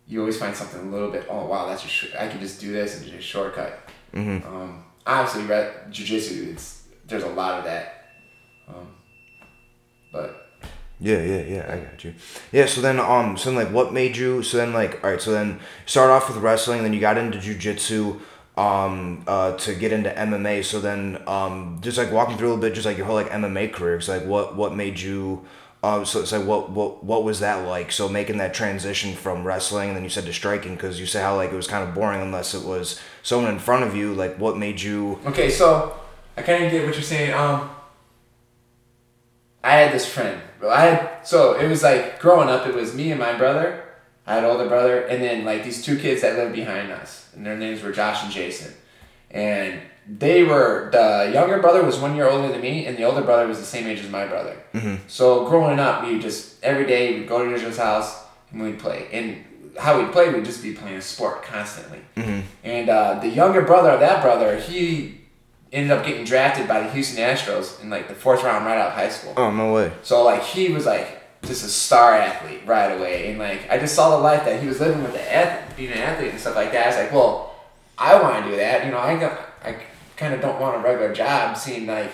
you 0.07 0.19
always 0.19 0.37
find 0.37 0.55
something 0.55 0.79
a 0.87 0.91
little 0.91 1.11
bit. 1.11 1.25
Oh 1.29 1.45
wow, 1.45 1.67
that's 1.67 1.81
just 1.83 1.93
sh- 1.93 2.15
I 2.17 2.27
can 2.27 2.39
just 2.39 2.59
do 2.59 2.71
this 2.71 2.99
and 3.01 3.09
just 3.09 3.27
shortcut. 3.27 3.79
Mhm. 4.13 4.45
Um, 4.45 4.83
obviously, 5.05 5.43
re- 5.43 5.71
jujitsu, 5.91 6.51
it's 6.53 6.83
there's 7.07 7.23
a 7.23 7.29
lot 7.29 7.59
of 7.59 7.65
that. 7.65 8.11
Um, 8.67 8.87
but 10.11 10.45
Yeah, 11.01 11.21
yeah, 11.21 11.41
yeah. 11.43 11.65
I 11.73 11.77
got 11.79 12.03
you. 12.03 12.13
Yeah. 12.51 12.65
So 12.65 12.81
then, 12.81 12.99
um, 12.99 13.37
so 13.37 13.49
then, 13.51 13.55
like, 13.63 13.73
what 13.73 13.93
made 13.93 14.17
you? 14.17 14.43
So 14.43 14.57
then, 14.57 14.73
like, 14.73 15.01
all 15.03 15.11
right. 15.11 15.21
So 15.21 15.31
then, 15.31 15.59
start 15.85 16.09
off 16.11 16.27
with 16.27 16.37
wrestling, 16.39 16.83
then 16.83 16.91
you 16.93 16.99
got 16.99 17.17
into 17.17 17.37
jujitsu, 17.37 18.19
um, 18.57 19.23
uh, 19.25 19.53
to 19.57 19.75
get 19.75 19.93
into 19.93 20.09
MMA. 20.09 20.61
So 20.63 20.79
then, 20.81 21.23
um, 21.25 21.77
just 21.81 21.97
like 21.97 22.11
walking 22.11 22.37
through 22.37 22.47
a 22.47 22.49
little 22.49 22.61
bit, 22.61 22.73
just 22.73 22.85
like 22.85 22.97
your 22.97 23.05
whole 23.05 23.15
like 23.15 23.29
MMA 23.29 23.71
career. 23.71 23.95
It's 23.95 24.09
like, 24.09 24.25
what, 24.25 24.55
what 24.57 24.75
made 24.75 24.99
you? 24.99 25.45
Um, 25.81 26.05
so 26.05 26.19
like, 26.19 26.45
what, 26.45 26.71
what, 26.71 27.03
what 27.03 27.23
was 27.23 27.39
that 27.39 27.65
like? 27.65 27.91
So 27.91 28.09
making 28.09 28.37
that 28.37 28.53
transition 28.53 29.15
from 29.15 29.45
wrestling, 29.45 29.89
and 29.89 29.95
then 29.95 30.03
you 30.03 30.09
said 30.09 30.25
to 30.25 30.33
striking, 30.33 30.75
because 30.75 30.99
you 30.99 31.05
said 31.05 31.23
how 31.23 31.37
like 31.37 31.51
it 31.51 31.55
was 31.55 31.67
kind 31.67 31.87
of 31.87 31.95
boring 31.95 32.21
unless 32.21 32.53
it 32.53 32.65
was 32.65 32.99
someone 33.23 33.53
in 33.53 33.59
front 33.59 33.85
of 33.85 33.95
you. 33.95 34.13
Like, 34.13 34.37
what 34.37 34.57
made 34.57 34.81
you? 34.81 35.19
okay, 35.25 35.49
so 35.49 35.97
I 36.35 36.41
kind 36.41 36.65
of 36.65 36.71
get 36.71 36.85
what 36.85 36.95
you're 36.95 37.03
saying. 37.03 37.33
Um, 37.33 37.69
I 39.63 39.71
had 39.75 39.93
this 39.93 40.05
friend. 40.05 40.41
I 40.67 40.81
had 40.81 41.27
so 41.27 41.57
it 41.57 41.69
was 41.69 41.83
like 41.83 42.19
growing 42.19 42.49
up. 42.49 42.67
It 42.67 42.75
was 42.75 42.93
me 42.93 43.11
and 43.11 43.19
my 43.19 43.37
brother. 43.37 43.85
I 44.27 44.35
had 44.35 44.43
an 44.43 44.49
older 44.49 44.67
brother, 44.67 45.01
and 45.01 45.23
then 45.23 45.45
like 45.45 45.63
these 45.63 45.83
two 45.83 45.97
kids 45.97 46.21
that 46.21 46.37
lived 46.37 46.55
behind 46.55 46.91
us, 46.91 47.29
and 47.33 47.45
their 47.45 47.57
names 47.57 47.81
were 47.81 47.91
Josh 47.91 48.23
and 48.23 48.31
Jason. 48.31 48.73
And 49.31 49.79
they 50.17 50.43
were 50.43 50.89
the 50.91 51.29
younger 51.31 51.59
brother 51.59 51.83
was 51.83 51.97
one 51.99 52.15
year 52.15 52.27
older 52.27 52.47
than 52.47 52.61
me, 52.61 52.85
and 52.87 52.97
the 52.97 53.03
older 53.03 53.21
brother 53.21 53.47
was 53.47 53.59
the 53.59 53.65
same 53.65 53.85
age 53.85 53.99
as 53.99 54.09
my 54.09 54.25
brother. 54.25 54.55
So 55.07 55.47
growing 55.47 55.79
up, 55.79 56.03
we 56.03 56.19
just 56.19 56.63
every 56.63 56.85
day 56.87 57.19
we'd 57.19 57.27
go 57.29 57.45
to 57.45 57.55
each 57.55 57.61
other's 57.61 57.77
house 57.77 58.23
and 58.51 58.61
we'd 58.63 58.79
play. 58.79 59.07
And 59.11 59.45
how 59.77 59.99
we'd 60.01 60.11
play, 60.11 60.29
we'd 60.33 60.45
just 60.45 60.63
be 60.63 60.73
playing 60.73 60.97
a 60.97 61.01
sport 61.01 61.43
constantly. 61.43 61.99
And 62.63 62.89
uh, 62.89 63.19
the 63.19 63.29
younger 63.29 63.61
brother 63.61 63.91
of 63.91 63.99
that 63.99 64.21
brother, 64.23 64.59
he 64.59 65.21
ended 65.71 65.91
up 65.91 66.03
getting 66.03 66.25
drafted 66.25 66.67
by 66.67 66.81
the 66.81 66.91
Houston 66.91 67.23
Astros 67.23 67.81
in 67.81 67.91
like 67.91 68.07
the 68.07 68.15
fourth 68.15 68.43
round 68.43 68.65
right 68.65 68.79
out 68.79 68.87
of 68.87 68.93
high 68.93 69.09
school. 69.09 69.33
Oh 69.37 69.51
no 69.51 69.73
way. 69.73 69.91
So 70.01 70.23
like 70.23 70.43
he 70.43 70.69
was 70.69 70.85
like 70.87 71.21
just 71.43 71.63
a 71.63 71.69
star 71.69 72.15
athlete 72.15 72.61
right 72.65 72.91
away, 72.97 73.29
and 73.29 73.37
like 73.37 73.69
I 73.69 73.77
just 73.77 73.93
saw 73.93 74.09
the 74.17 74.23
life 74.23 74.43
that 74.45 74.61
he 74.61 74.67
was 74.67 74.79
living 74.79 75.03
with 75.03 75.13
the 75.13 75.59
being 75.77 75.91
an 75.91 75.99
athlete 75.99 76.31
and 76.31 76.39
stuff 76.39 76.55
like 76.55 76.71
that. 76.71 76.85
I 76.85 76.87
was 76.87 76.97
like, 76.97 77.11
well, 77.13 77.55
I 77.97 78.19
want 78.19 78.43
to 78.43 78.51
do 78.51 78.57
that. 78.57 78.85
You 78.85 78.91
know, 78.91 78.97
I 78.97 79.15
got 79.17 79.39
I 79.63 79.75
kind 80.19 80.33
of 80.33 80.41
don't 80.41 80.59
want 80.59 80.75
a 80.75 80.79
regular 80.79 81.13
job, 81.13 81.57
seeing 81.57 81.87
like 81.87 82.11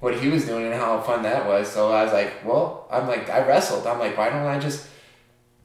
what 0.00 0.14
he 0.14 0.28
was 0.28 0.44
doing 0.44 0.66
and 0.66 0.74
how 0.74 1.00
fun 1.00 1.22
that 1.22 1.46
was. 1.46 1.66
So 1.66 1.90
I 1.90 2.04
was 2.04 2.12
like, 2.12 2.44
well, 2.44 2.86
I'm 2.90 3.08
like 3.08 3.28
I 3.30 3.44
wrestled. 3.46 3.86
I'm 3.86 3.98
like, 3.98 4.16
why 4.16 4.28
don't 4.28 4.46
I 4.46 4.58
just 4.58 4.86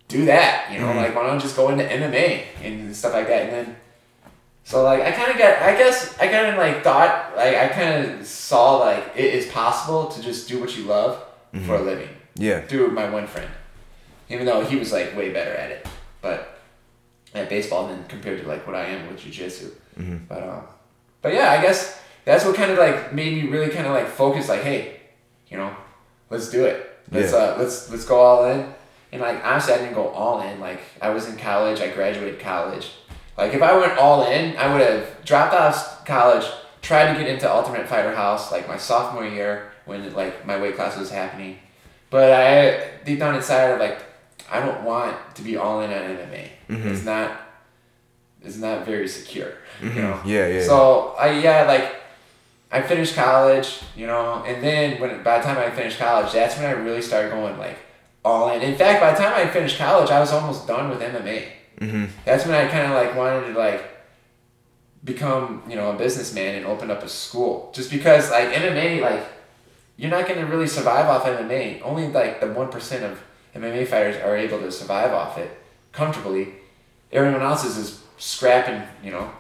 do 0.08 0.26
that? 0.26 0.72
You 0.72 0.80
know, 0.80 0.88
mm-hmm. 0.88 1.00
like 1.00 1.16
why 1.16 1.24
don't 1.24 1.36
I 1.36 1.40
just 1.40 1.58
go 1.58 1.70
into 1.70 1.84
MMA 1.84 2.46
and 2.64 2.96
stuff 2.96 3.14
like 3.14 3.28
that, 3.28 3.44
and 3.44 3.52
then. 3.52 3.76
So 4.66 4.82
like 4.82 5.02
I 5.02 5.12
kind 5.12 5.30
of 5.30 5.38
got 5.38 5.62
I 5.62 5.76
guess 5.76 6.18
I 6.20 6.30
kind 6.30 6.48
of 6.48 6.56
like 6.56 6.86
thought 6.86 7.34
like 7.36 7.58
I 7.58 7.68
kind 7.68 8.06
of 8.06 8.26
saw 8.26 8.78
like 8.78 9.12
it 9.14 9.34
is 9.34 9.46
possible 9.48 10.08
to 10.08 10.22
just 10.22 10.48
do 10.48 10.58
what 10.62 10.78
you 10.78 10.86
love 10.86 11.22
mm-hmm. 11.54 11.66
for 11.66 11.76
a 11.76 11.82
living 11.82 12.08
Yeah. 12.36 12.62
through 12.62 12.92
my 12.92 13.10
one 13.10 13.28
friend, 13.28 13.52
even 14.30 14.46
though 14.46 14.64
he 14.64 14.78
was 14.78 14.94
like 14.94 15.18
way 15.18 15.34
better 15.34 15.54
at 15.54 15.70
it, 15.72 15.88
but 16.22 16.60
at 17.34 17.50
baseball 17.50 17.90
than 17.90 18.06
compared 18.06 18.42
to 18.42 18.48
like 18.48 18.66
what 18.66 18.78
I 18.78 18.86
am 18.86 19.06
with 19.10 19.20
jujitsu. 19.20 19.70
Mm-hmm. 20.00 20.18
But 20.30 20.44
um, 20.44 20.64
but 21.24 21.34
yeah, 21.34 21.50
I 21.52 21.62
guess 21.62 22.00
that's 22.26 22.46
what 22.46 22.56
kind 22.56 22.72
of 22.72 22.78
like 22.78 23.12
made 23.14 23.34
me 23.44 23.50
really 23.50 23.70
kind 23.72 23.88
of 23.88 23.94
like 23.94 24.08
focus. 24.08 24.48
Like, 24.50 24.62
hey, 24.62 25.00
you 25.50 25.58
know, 25.58 25.76
let's 26.30 26.50
do 26.52 26.66
it. 26.66 26.90
Let's 27.12 27.32
Yeah. 27.32 27.38
uh, 27.40 27.56
let's 27.58 27.90
let's 27.90 28.06
go 28.06 28.20
all 28.22 28.46
in. 28.46 28.72
And 29.12 29.22
like 29.22 29.44
honestly, 29.44 29.74
I 29.74 29.78
didn't 29.80 29.96
go 29.96 30.10
all 30.10 30.42
in. 30.42 30.60
Like 30.60 30.82
I 31.02 31.10
was 31.10 31.28
in 31.28 31.38
college. 31.38 31.82
I 31.82 31.90
graduated 31.90 32.40
college. 32.40 32.92
Like 33.38 33.54
if 33.54 33.62
I 33.64 33.76
went 33.76 33.98
all 33.98 34.26
in, 34.28 34.56
I 34.58 34.72
would 34.72 34.82
have 34.82 35.26
dropped 35.26 35.54
out 35.56 36.06
college, 36.06 36.46
tried 36.82 37.14
to 37.14 37.20
get 37.20 37.28
into 37.28 37.52
Ultimate 37.52 37.88
Fighter 37.88 38.14
House 38.16 38.52
like 38.52 38.68
my 38.68 38.78
sophomore 38.78 39.26
year 39.26 39.72
when 39.86 40.14
like 40.14 40.46
my 40.46 40.60
weight 40.62 40.76
class 40.76 40.98
was 40.98 41.10
happening. 41.12 41.58
But 42.10 42.32
I 42.32 42.90
deep 43.06 43.18
down 43.18 43.34
inside, 43.34 43.80
like, 43.80 43.98
I 44.52 44.60
don't 44.60 44.84
want 44.84 45.16
to 45.36 45.42
be 45.42 45.58
all 45.58 45.82
in 45.82 45.92
on 45.92 45.98
MMA. 46.16 46.48
It's 46.92 47.04
not, 47.04 47.42
it's 48.44 48.58
not 48.58 48.86
very 48.86 49.08
secure. 49.08 49.54
You 49.82 49.90
know. 49.90 50.22
Yeah, 50.26 50.48
yeah. 50.48 50.64
So 50.64 51.16
I 51.20 51.40
yeah 51.40 51.64
like, 51.64 51.96
I 52.72 52.82
finished 52.82 53.16
college, 53.16 53.80
you 53.96 54.08
know, 54.08 54.44
and 54.46 54.64
then 54.64 55.00
when 55.00 55.24
by 55.24 55.40
the 55.40 55.44
time 55.44 55.58
I 55.58 55.70
finished 55.70 56.00
college, 56.00 56.34
that's 56.34 56.58
when 56.58 56.66
I 56.66 56.72
really 56.72 57.02
started 57.02 57.32
going 57.32 57.58
like 57.58 57.78
all 58.24 58.52
in. 58.52 58.62
In 58.62 58.76
fact, 58.76 59.02
by 59.02 59.12
the 59.12 59.18
time 59.18 59.34
I 59.36 59.50
finished 59.50 59.78
college, 59.78 60.10
I 60.10 60.20
was 60.20 60.32
almost 60.32 60.68
done 60.68 60.90
with 60.90 61.00
MMA. 61.00 61.48
Mm-hmm. 61.80 62.06
That's 62.26 62.46
when 62.46 62.56
I 62.56 62.68
kind 62.68 62.88
of 62.88 62.92
like 62.92 63.16
wanted 63.16 63.54
to 63.54 63.60
like 63.60 63.90
become 65.04 65.64
you 65.68 65.76
know 65.76 65.92
a 65.92 65.98
businessman 65.98 66.56
and 66.56 66.66
open 66.66 66.92
up 66.92 67.04
a 67.04 67.10
school. 67.10 67.72
Just 67.74 67.92
because 67.92 68.30
like 68.32 68.50
MMA 68.50 69.02
like 69.02 69.26
you're 69.98 70.12
not 70.12 70.28
gonna 70.28 70.46
really 70.46 70.68
survive 70.68 71.08
off 71.08 71.26
MMA. 71.26 71.82
Only 71.84 72.08
like 72.08 72.42
the 72.42 72.48
one 72.48 72.70
percent 72.70 73.04
of 73.04 73.22
MMA 73.56 73.88
fighters 73.88 74.18
are 74.18 74.36
able 74.36 74.60
to 74.60 74.72
survive 74.72 75.12
off 75.12 75.38
it 75.38 75.52
comfortably. 75.92 76.54
Everyone 77.12 77.42
else 77.42 77.64
is 77.64 77.76
just 77.76 78.03
scrapping, 78.18 78.82
you 79.04 79.12
know. 79.12 79.32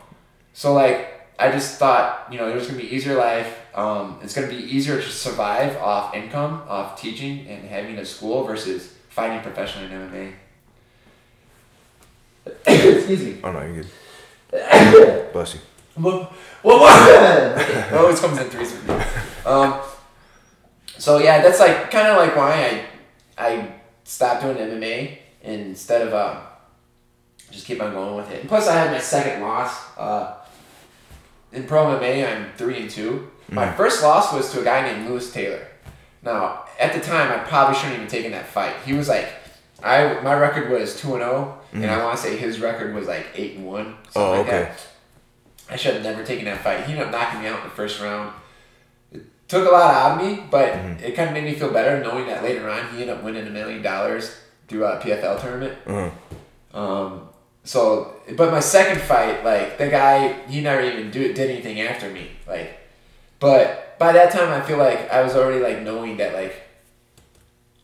So 0.53 0.73
like 0.73 1.29
I 1.39 1.51
just 1.51 1.77
thought, 1.77 2.27
you 2.31 2.37
know, 2.37 2.47
it 2.49 2.55
was 2.55 2.67
gonna 2.67 2.79
be 2.79 2.93
easier 2.95 3.15
life. 3.15 3.59
Um, 3.75 4.19
it's 4.21 4.33
gonna 4.33 4.47
be 4.47 4.55
easier 4.55 5.01
to 5.01 5.09
survive 5.09 5.77
off 5.77 6.13
income, 6.13 6.63
off 6.67 6.99
teaching 6.99 7.47
and 7.47 7.67
having 7.67 7.97
a 7.97 8.05
school 8.05 8.43
versus 8.43 8.93
fighting 9.09 9.41
professionally 9.41 9.93
in 9.93 10.09
MMA. 10.09 10.33
Excuse 12.97 13.23
me. 13.23 13.37
Oh 13.43 13.51
no, 13.51 13.61
you're 13.61 13.83
good. 13.83 13.87
Bless 15.33 15.55
you. 15.55 15.59
What? 15.95 16.31
What? 16.61 16.79
what? 16.81 17.59
it 17.61 17.93
always 17.97 18.19
comes 18.19 18.39
in 18.39 18.49
threes 18.49 18.71
with 18.71 18.87
me. 18.87 18.95
Um, 19.45 19.81
so 20.97 21.17
yeah, 21.17 21.41
that's 21.41 21.59
like 21.59 21.91
kind 21.91 22.07
of 22.07 22.17
like 22.17 22.35
why 22.35 22.85
I 23.37 23.45
I 23.49 23.73
stopped 24.03 24.43
doing 24.43 24.57
MMA 24.57 25.17
instead 25.41 26.07
of 26.07 26.13
um, 26.13 26.43
just 27.53 27.65
keep 27.65 27.81
on 27.81 27.93
going 27.93 28.15
with 28.15 28.29
it. 28.31 28.41
And 28.41 28.49
plus, 28.49 28.67
I 28.67 28.73
had 28.75 28.91
my 28.91 28.99
second 28.99 29.41
loss. 29.41 29.71
Uh, 29.97 30.35
in 31.51 31.63
pro 31.65 31.85
MMA, 31.85 32.27
I'm 32.27 32.51
three 32.57 32.81
and 32.81 32.89
two. 32.89 33.29
My 33.49 33.71
first 33.73 34.01
loss 34.01 34.33
was 34.33 34.51
to 34.53 34.61
a 34.61 34.63
guy 34.63 34.81
named 34.91 35.07
Lewis 35.07 35.31
Taylor. 35.31 35.67
Now, 36.23 36.65
at 36.79 36.93
the 36.93 36.99
time, 36.99 37.31
I 37.31 37.43
probably 37.43 37.75
shouldn't 37.75 37.95
even 37.95 38.07
taken 38.07 38.31
that 38.31 38.47
fight. 38.47 38.75
He 38.85 38.93
was 38.93 39.07
like, 39.07 39.27
I 39.83 40.19
my 40.21 40.33
record 40.33 40.71
was 40.71 40.99
two 40.99 41.13
and 41.13 41.21
zero, 41.21 41.59
and 41.73 41.85
I 41.85 42.03
want 42.03 42.17
to 42.17 42.23
say 42.23 42.37
his 42.37 42.59
record 42.59 42.95
was 42.95 43.07
like 43.07 43.27
eight 43.35 43.57
and 43.57 43.67
one. 43.67 43.97
Oh, 44.15 44.31
like 44.31 44.39
okay. 44.47 44.51
that. 44.63 44.87
I 45.69 45.75
should 45.75 45.93
have 45.93 46.03
never 46.03 46.23
taken 46.23 46.45
that 46.45 46.61
fight. 46.63 46.85
He 46.85 46.93
ended 46.93 47.07
up 47.07 47.11
knocking 47.11 47.41
me 47.41 47.47
out 47.47 47.59
in 47.59 47.63
the 47.65 47.69
first 47.75 48.01
round. 48.01 48.33
It 49.11 49.21
took 49.47 49.67
a 49.67 49.71
lot 49.71 49.93
out 49.93 50.11
of 50.21 50.25
me, 50.25 50.43
but 50.49 50.69
Mm-hmm. 50.73 51.03
it 51.03 51.15
kind 51.15 51.29
of 51.29 51.33
made 51.33 51.43
me 51.43 51.53
feel 51.53 51.71
better 51.71 52.01
knowing 52.03 52.25
that 52.27 52.41
later 52.43 52.67
on 52.69 52.85
he 52.93 53.01
ended 53.01 53.09
up 53.09 53.23
winning 53.23 53.45
a 53.45 53.49
million 53.49 53.81
dollars 53.81 54.35
through 54.67 54.85
a 54.85 54.99
PFL 54.99 55.39
tournament. 55.41 55.77
Uh-huh. 55.85 56.79
Um, 56.79 57.29
so, 57.63 58.19
but 58.35 58.51
my 58.51 58.59
second 58.59 59.01
fight, 59.01 59.43
like 59.43 59.77
the 59.77 59.87
guy, 59.87 60.33
he 60.47 60.61
never 60.61 60.81
even 60.81 61.11
do, 61.11 61.33
did 61.33 61.49
anything 61.49 61.79
after 61.81 62.09
me. 62.09 62.31
Like, 62.45 62.77
but 63.39 63.97
by 63.99 64.11
that 64.11 64.31
time, 64.31 64.49
I 64.49 64.61
feel 64.65 64.77
like 64.77 65.09
I 65.09 65.21
was 65.21 65.35
already 65.35 65.61
like 65.61 65.81
knowing 65.81 66.17
that 66.17 66.33
like 66.33 66.61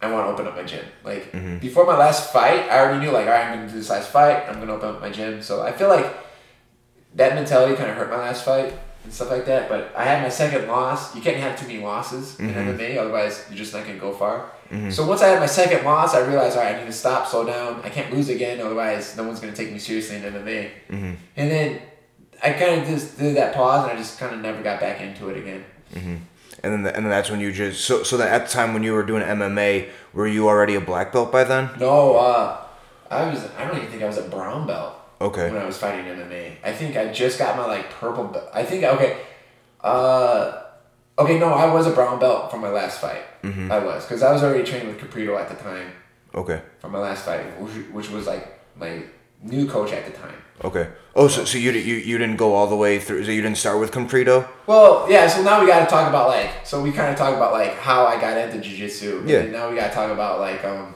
I 0.01 0.11
want 0.11 0.27
to 0.27 0.31
open 0.33 0.47
up 0.47 0.55
my 0.55 0.63
gym. 0.63 0.85
Like 1.03 1.31
mm-hmm. 1.31 1.57
before 1.59 1.85
my 1.85 1.97
last 1.97 2.33
fight, 2.33 2.69
I 2.69 2.79
already 2.79 3.05
knew 3.05 3.11
like 3.11 3.25
all 3.25 3.31
right, 3.31 3.45
I'm 3.45 3.55
gonna 3.59 3.69
do 3.69 3.77
this 3.77 3.89
last 3.89 4.09
fight. 4.09 4.47
I'm 4.49 4.59
gonna 4.59 4.73
open 4.73 4.89
up 4.89 5.01
my 5.01 5.09
gym. 5.09 5.41
So 5.41 5.61
I 5.61 5.71
feel 5.71 5.87
like 5.87 6.13
that 7.15 7.35
mentality 7.35 7.75
kind 7.75 7.89
of 7.89 7.95
hurt 7.95 8.09
my 8.09 8.17
last 8.17 8.43
fight 8.43 8.73
and 9.05 9.13
stuff 9.13 9.31
like 9.31 9.45
that. 9.45 9.69
But 9.69 9.93
I 9.95 10.03
had 10.03 10.21
my 10.23 10.29
second 10.29 10.67
loss. 10.67 11.15
You 11.15 11.21
can't 11.21 11.37
have 11.37 11.57
too 11.57 11.67
many 11.67 11.79
losses 11.79 12.37
in 12.39 12.49
mm-hmm. 12.49 12.69
MMA, 12.69 12.97
otherwise 12.97 13.45
you're 13.49 13.57
just 13.57 13.73
not 13.73 13.85
gonna 13.85 13.97
go 13.97 14.13
far. 14.13 14.51
So 14.91 15.05
once 15.07 15.21
I 15.21 15.29
had 15.29 15.39
my 15.39 15.47
second 15.47 15.83
loss, 15.83 16.13
I 16.13 16.19
realized 16.19 16.55
all 16.57 16.63
right, 16.63 16.75
I 16.75 16.79
need 16.79 16.85
to 16.85 16.93
stop, 16.93 17.27
slow 17.27 17.45
down. 17.45 17.81
I 17.83 17.89
can't 17.89 18.13
lose 18.13 18.29
again, 18.29 18.59
otherwise 18.61 19.17
no 19.17 19.23
one's 19.23 19.39
gonna 19.39 19.55
take 19.55 19.71
me 19.71 19.79
seriously 19.79 20.17
in 20.17 20.23
MMA. 20.23 20.69
And 20.89 21.51
then 21.51 21.81
I 22.43 22.53
kind 22.53 22.81
of 22.81 22.87
just 22.87 23.17
did 23.17 23.35
that 23.35 23.53
pause, 23.55 23.83
and 23.83 23.93
I 23.93 23.95
just 24.01 24.19
kind 24.19 24.33
of 24.33 24.41
never 24.41 24.61
got 24.61 24.79
back 24.79 25.01
into 25.01 25.29
it 25.29 25.37
again. 25.37 25.65
And 26.61 26.73
then, 26.73 26.93
and 26.93 27.05
then 27.05 27.09
that's 27.09 27.29
when 27.29 27.39
you 27.39 27.51
just 27.51 27.83
so 27.85 28.03
so 28.03 28.17
that 28.17 28.31
at 28.31 28.47
the 28.47 28.51
time 28.51 28.73
when 28.73 28.83
you 28.83 28.93
were 28.93 29.03
doing 29.03 29.23
MMA, 29.23 29.89
were 30.13 30.27
you 30.27 30.47
already 30.47 30.75
a 30.75 30.81
black 30.81 31.11
belt 31.13 31.31
by 31.31 31.43
then? 31.45 31.69
No, 31.79 32.17
uh, 32.17 32.61
I 33.09 33.29
was. 33.29 33.43
I 33.57 33.65
don't 33.65 33.77
even 33.77 33.89
think 33.89 34.03
I 34.03 34.07
was 34.07 34.17
a 34.17 34.27
brown 34.29 34.67
belt. 34.67 34.95
Okay. 35.21 35.51
When 35.51 35.61
I 35.61 35.65
was 35.65 35.77
fighting 35.77 36.05
MMA, 36.05 36.57
I 36.63 36.71
think 36.73 36.95
I 36.95 37.11
just 37.11 37.39
got 37.39 37.57
my 37.57 37.65
like 37.65 37.89
purple 37.89 38.25
belt. 38.25 38.49
I 38.53 38.63
think 38.63 38.83
okay, 38.83 39.17
uh, 39.81 40.63
okay. 41.19 41.37
No, 41.39 41.49
I 41.53 41.71
was 41.73 41.85
a 41.87 41.91
brown 41.91 42.19
belt 42.19 42.51
for 42.51 42.57
my 42.57 42.69
last 42.69 42.99
fight. 43.01 43.23
I 43.43 43.79
was 43.79 44.05
because 44.05 44.21
I 44.23 44.31
was 44.33 44.43
already 44.43 44.63
trained 44.63 44.87
with 44.87 44.97
Comprido 44.97 45.39
at 45.39 45.47
the 45.49 45.55
time 45.55 45.91
Okay. 46.35 46.61
for 46.79 46.89
my 46.89 46.99
last 46.99 47.23
fight, 47.25 47.41
which, 47.61 47.73
which 47.91 48.09
was 48.09 48.27
like 48.27 48.59
my 48.75 49.03
new 49.41 49.65
coach 49.67 49.91
at 49.93 50.05
the 50.05 50.11
time. 50.11 50.35
Okay. 50.63 50.89
Oh, 51.15 51.27
so, 51.29 51.45
so 51.45 51.57
you 51.57 51.71
you 51.71 51.95
you 51.95 52.17
didn't 52.17 52.35
go 52.35 52.53
all 52.53 52.67
the 52.67 52.75
way 52.75 52.99
through. 52.99 53.23
So 53.23 53.31
you 53.31 53.41
didn't 53.41 53.57
start 53.57 53.79
with 53.79 53.91
Comprido. 53.91 54.45
Well, 54.67 55.07
yeah. 55.09 55.27
So 55.27 55.41
now 55.41 55.61
we 55.61 55.67
got 55.67 55.79
to 55.79 55.85
talk 55.85 56.09
about 56.09 56.27
like. 56.27 56.51
So 56.65 56.81
we 56.81 56.91
kind 56.91 57.09
of 57.11 57.17
talk 57.17 57.33
about 57.35 57.53
like 57.53 57.75
how 57.77 58.05
I 58.05 58.19
got 58.19 58.37
into 58.37 58.57
jujitsu. 58.67 59.27
Yeah. 59.27 59.39
And 59.39 59.53
now 59.53 59.69
we 59.69 59.75
got 59.77 59.87
to 59.87 59.93
talk 59.93 60.11
about 60.11 60.39
like 60.41 60.63
um, 60.65 60.95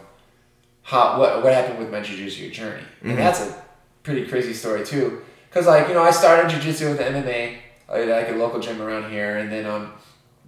how 0.82 1.18
what 1.20 1.44
what 1.44 1.54
happened 1.54 1.80
with 1.80 1.90
my 1.92 2.02
jujitsu 2.02 2.52
journey, 2.52 2.84
and 3.04 3.18
that's 3.18 3.40
a 3.42 3.64
pretty 4.04 4.26
crazy 4.28 4.54
story 4.54 4.86
too. 4.86 5.22
Cause 5.52 5.66
like 5.68 5.88
you 5.88 5.94
know 5.94 6.04
I 6.04 6.12
started 6.12 6.52
jujitsu 6.52 6.90
with 6.92 7.00
MMA 7.00 7.58
like, 7.90 8.08
like 8.08 8.30
a 8.30 8.36
local 8.36 8.60
gym 8.60 8.82
around 8.82 9.10
here, 9.12 9.38
and 9.38 9.52
then 9.52 9.66
um 9.66 9.94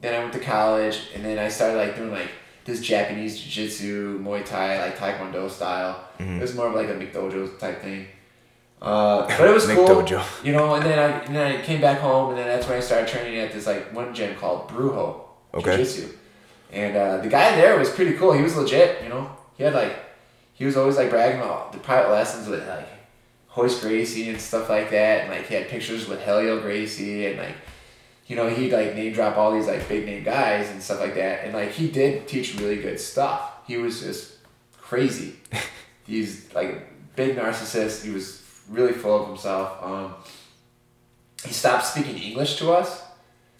then 0.05 0.13
I 0.15 0.19
went 0.19 0.33
to 0.33 0.39
college, 0.39 1.09
and 1.13 1.25
then 1.25 1.39
I 1.39 1.47
started 1.50 1.77
like 1.77 1.95
doing 1.95 2.12
like 2.12 2.29
this 2.65 2.79
Japanese 2.81 3.39
jiu-jitsu, 3.39 4.19
Muay 4.24 4.43
Thai, 4.45 4.79
like 4.81 4.97
Taekwondo 4.97 5.50
style. 5.50 6.07
It 6.19 6.41
was 6.41 6.55
more 6.55 6.67
of 6.67 6.75
like 6.75 6.88
a 6.89 6.93
McDojo 6.93 7.59
type 7.59 7.81
thing. 7.81 8.07
Uh, 8.81 9.25
but 9.27 9.47
it 9.50 9.53
was 9.53 9.65
cool, 9.75 9.88
McDojo. 9.88 10.45
you 10.45 10.51
know. 10.53 10.75
And 10.75 10.85
then 10.85 11.00
I 11.00 11.19
and 11.25 11.35
then 11.35 11.59
I 11.59 11.62
came 11.63 11.81
back 11.81 12.00
home, 12.00 12.29
and 12.29 12.38
then 12.38 12.47
that's 12.47 12.67
when 12.67 12.77
I 12.77 12.81
started 12.81 13.07
training 13.07 13.39
at 13.39 13.51
this 13.51 13.65
like 13.67 13.93
one 13.93 14.13
gym 14.13 14.35
called 14.38 14.69
Brujo 14.69 15.21
Okay. 15.53 15.77
Jiu-Jitsu. 15.77 16.09
And 16.71 16.97
uh, 16.97 17.17
the 17.17 17.29
guy 17.29 17.55
there 17.55 17.77
was 17.79 17.89
pretty 17.89 18.13
cool. 18.17 18.33
He 18.33 18.41
was 18.41 18.55
legit, 18.55 19.01
you 19.03 19.09
know. 19.09 19.29
He 19.57 19.63
had 19.63 19.74
like 19.74 19.95
he 20.53 20.65
was 20.65 20.75
always 20.77 20.97
like 20.97 21.09
bragging 21.09 21.39
about 21.41 21.71
the 21.71 21.79
private 21.79 22.12
lessons 22.12 22.47
with 22.47 22.67
like 22.67 22.88
Royce 23.55 23.79
Gracie 23.81 24.29
and 24.29 24.39
stuff 24.41 24.69
like 24.69 24.89
that, 24.91 25.21
and 25.21 25.29
like 25.31 25.47
he 25.47 25.55
had 25.55 25.69
pictures 25.69 26.07
with 26.07 26.21
Helio 26.24 26.59
Gracie 26.62 27.27
and 27.27 27.38
like 27.39 27.55
you 28.27 28.36
know 28.36 28.50
he'd 28.50 28.72
like 28.72 28.96
name 28.96 29.13
drop 29.13 29.38
all 29.38 29.51
these 29.51 29.67
like 29.67 29.88
big 29.88 30.05
name 30.05 30.24
guys 30.24 30.70
and 30.70 30.82
stuff 30.82 31.00
like 31.00 31.15
that, 31.15 31.46
and 31.46 31.53
like 31.53 31.72
he 31.72 31.89
did 31.89 32.27
teach 32.27 32.55
really 32.55 32.77
good 32.77 33.00
stuff. 33.00 33.51
He 33.67 33.77
was 33.77 34.01
just 34.01 34.34
crazy. 34.77 35.36
He's 36.05 36.53
like 36.53 37.15
big 37.15 37.36
narcissist. 37.36 38.03
He 38.03 38.12
was 38.12 38.44
really 38.70 38.94
full 38.94 39.22
of 39.22 39.27
himself. 39.27 39.77
Um, 39.82 40.15
he 41.44 41.53
stopped 41.53 41.86
speaking 41.86 42.17
English 42.17 42.58
to 42.58 42.72
us. 42.74 43.03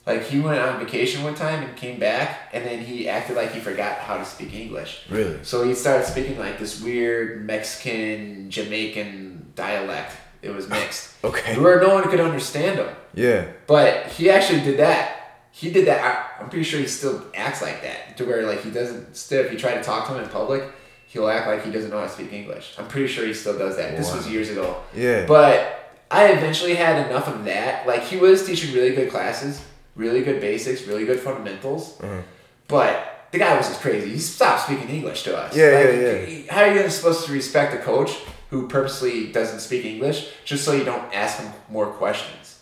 Like 0.06 0.24
he 0.24 0.40
went 0.40 0.60
on 0.60 0.80
vacation 0.80 1.24
one 1.24 1.34
time 1.34 1.64
and 1.64 1.76
came 1.76 2.00
back, 2.00 2.50
and 2.54 2.64
then 2.64 2.80
he 2.80 3.10
acted 3.10 3.36
like 3.36 3.52
he 3.54 3.60
forgot 3.60 3.98
how 3.98 4.18
to 4.18 4.26
speak 4.26 4.54
English. 4.54 5.04
Really? 5.10 5.44
So 5.44 5.64
he 5.64 5.74
started 5.74 6.06
speaking 6.06 6.38
like 6.38 6.60
this 6.60 6.82
weird 6.82 7.46
Mexican 7.46 8.52
Jamaican 8.52 9.54
dialect. 9.56 10.16
It 10.46 10.54
was 10.56 10.68
mixed. 10.70 11.12
Okay. 11.26 11.58
Where 11.60 11.82
no 11.82 11.92
one 11.96 12.04
could 12.04 12.20
understand 12.20 12.78
him. 12.78 12.88
Yeah. 13.16 13.48
But 13.66 14.08
he 14.08 14.30
actually 14.30 14.62
did 14.62 14.78
that. 14.78 15.40
He 15.52 15.72
did 15.72 15.88
that. 15.88 16.00
I- 16.04 16.44
I'm 16.44 16.50
pretty 16.50 16.66
sure 16.66 16.80
he 16.80 16.86
still 16.86 17.26
acts 17.34 17.64
like 17.64 17.82
that. 17.82 18.16
To 18.18 18.26
where 18.26 18.44
like 18.46 18.62
he 18.62 18.70
doesn't. 18.70 19.16
Still, 19.18 19.44
if 19.44 19.52
you 19.52 19.58
try 19.58 19.74
to 19.74 19.82
talk 19.84 20.08
to 20.08 20.14
him 20.16 20.24
in 20.24 20.30
public, 20.30 20.62
he'll 21.08 21.28
act 21.28 21.48
like 21.48 21.66
he 21.66 21.72
doesn't 21.72 21.90
know 21.90 21.98
how 21.98 22.06
to 22.06 22.12
speak 22.12 22.32
English. 22.32 22.76
I'm 22.78 22.88
pretty 22.88 23.08
sure 23.08 23.26
he 23.26 23.34
still 23.34 23.58
does 23.58 23.76
that. 23.78 23.98
This 23.98 24.14
was 24.16 24.30
years 24.30 24.52
ago. 24.52 24.68
Yeah. 24.96 25.26
But 25.26 25.92
I 26.12 26.28
eventually 26.28 26.76
had 26.76 27.08
enough 27.10 27.28
of 27.28 27.44
that. 27.46 27.88
Like 27.88 28.04
he 28.04 28.18
was 28.18 28.46
teaching 28.46 28.72
really 28.76 28.94
good 28.94 29.10
classes, 29.10 29.60
really 29.96 30.22
good 30.22 30.40
basics, 30.40 30.84
really 30.86 31.06
good 31.06 31.20
fundamentals. 31.20 32.00
Uh-huh. 32.02 32.22
But 32.68 33.30
the 33.32 33.40
guy 33.40 33.58
was 33.58 33.68
just 33.68 33.82
crazy. 33.82 34.12
He 34.12 34.20
stopped 34.20 34.64
speaking 34.68 34.90
English 34.90 35.24
to 35.24 35.36
us. 35.36 35.56
Yeah, 35.56 35.66
Like, 35.72 35.86
yeah, 35.86 36.14
yeah. 36.38 36.54
How 36.54 36.62
are 36.66 36.74
you 36.76 36.88
supposed 36.90 37.26
to 37.26 37.32
respect 37.34 37.74
a 37.74 37.80
coach 37.80 38.12
who 38.50 38.68
purposely 38.68 39.32
doesn't 39.32 39.60
speak 39.60 39.86
English 39.86 40.30
just 40.44 40.64
so 40.64 40.74
you 40.74 40.84
don't 40.84 41.14
ask 41.14 41.40
him 41.40 41.52
more 41.70 41.88
questions? 41.88 42.60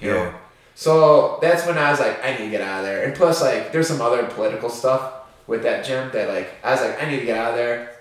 You 0.00 0.12
know? 0.12 0.34
So 0.74 1.38
that's 1.40 1.66
when 1.66 1.78
I 1.78 1.90
was 1.90 2.00
like, 2.00 2.22
I 2.24 2.32
need 2.32 2.44
to 2.44 2.50
get 2.50 2.60
out 2.60 2.80
of 2.80 2.86
there. 2.86 3.04
And 3.04 3.14
plus, 3.14 3.40
like, 3.40 3.72
there's 3.72 3.88
some 3.88 4.00
other 4.00 4.24
political 4.26 4.68
stuff 4.68 5.12
with 5.46 5.62
that 5.62 5.84
gym 5.84 6.10
that, 6.12 6.28
like, 6.28 6.54
I 6.62 6.72
was 6.72 6.80
like, 6.80 7.02
I 7.02 7.10
need 7.10 7.20
to 7.20 7.26
get 7.26 7.38
out 7.38 7.50
of 7.52 7.56
there. 7.56 7.96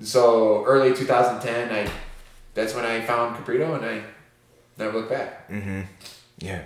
So 0.00 0.64
early 0.64 0.94
2010, 0.94 1.72
I 1.72 1.90
that's 2.56 2.74
when 2.74 2.86
I 2.86 3.02
found 3.02 3.36
Comprido 3.36 3.76
and 3.76 3.84
I 3.84 4.02
never 4.78 4.98
looked 4.98 5.10
back. 5.10 5.48
Mm-hmm. 5.48 5.82
Yeah. 6.38 6.62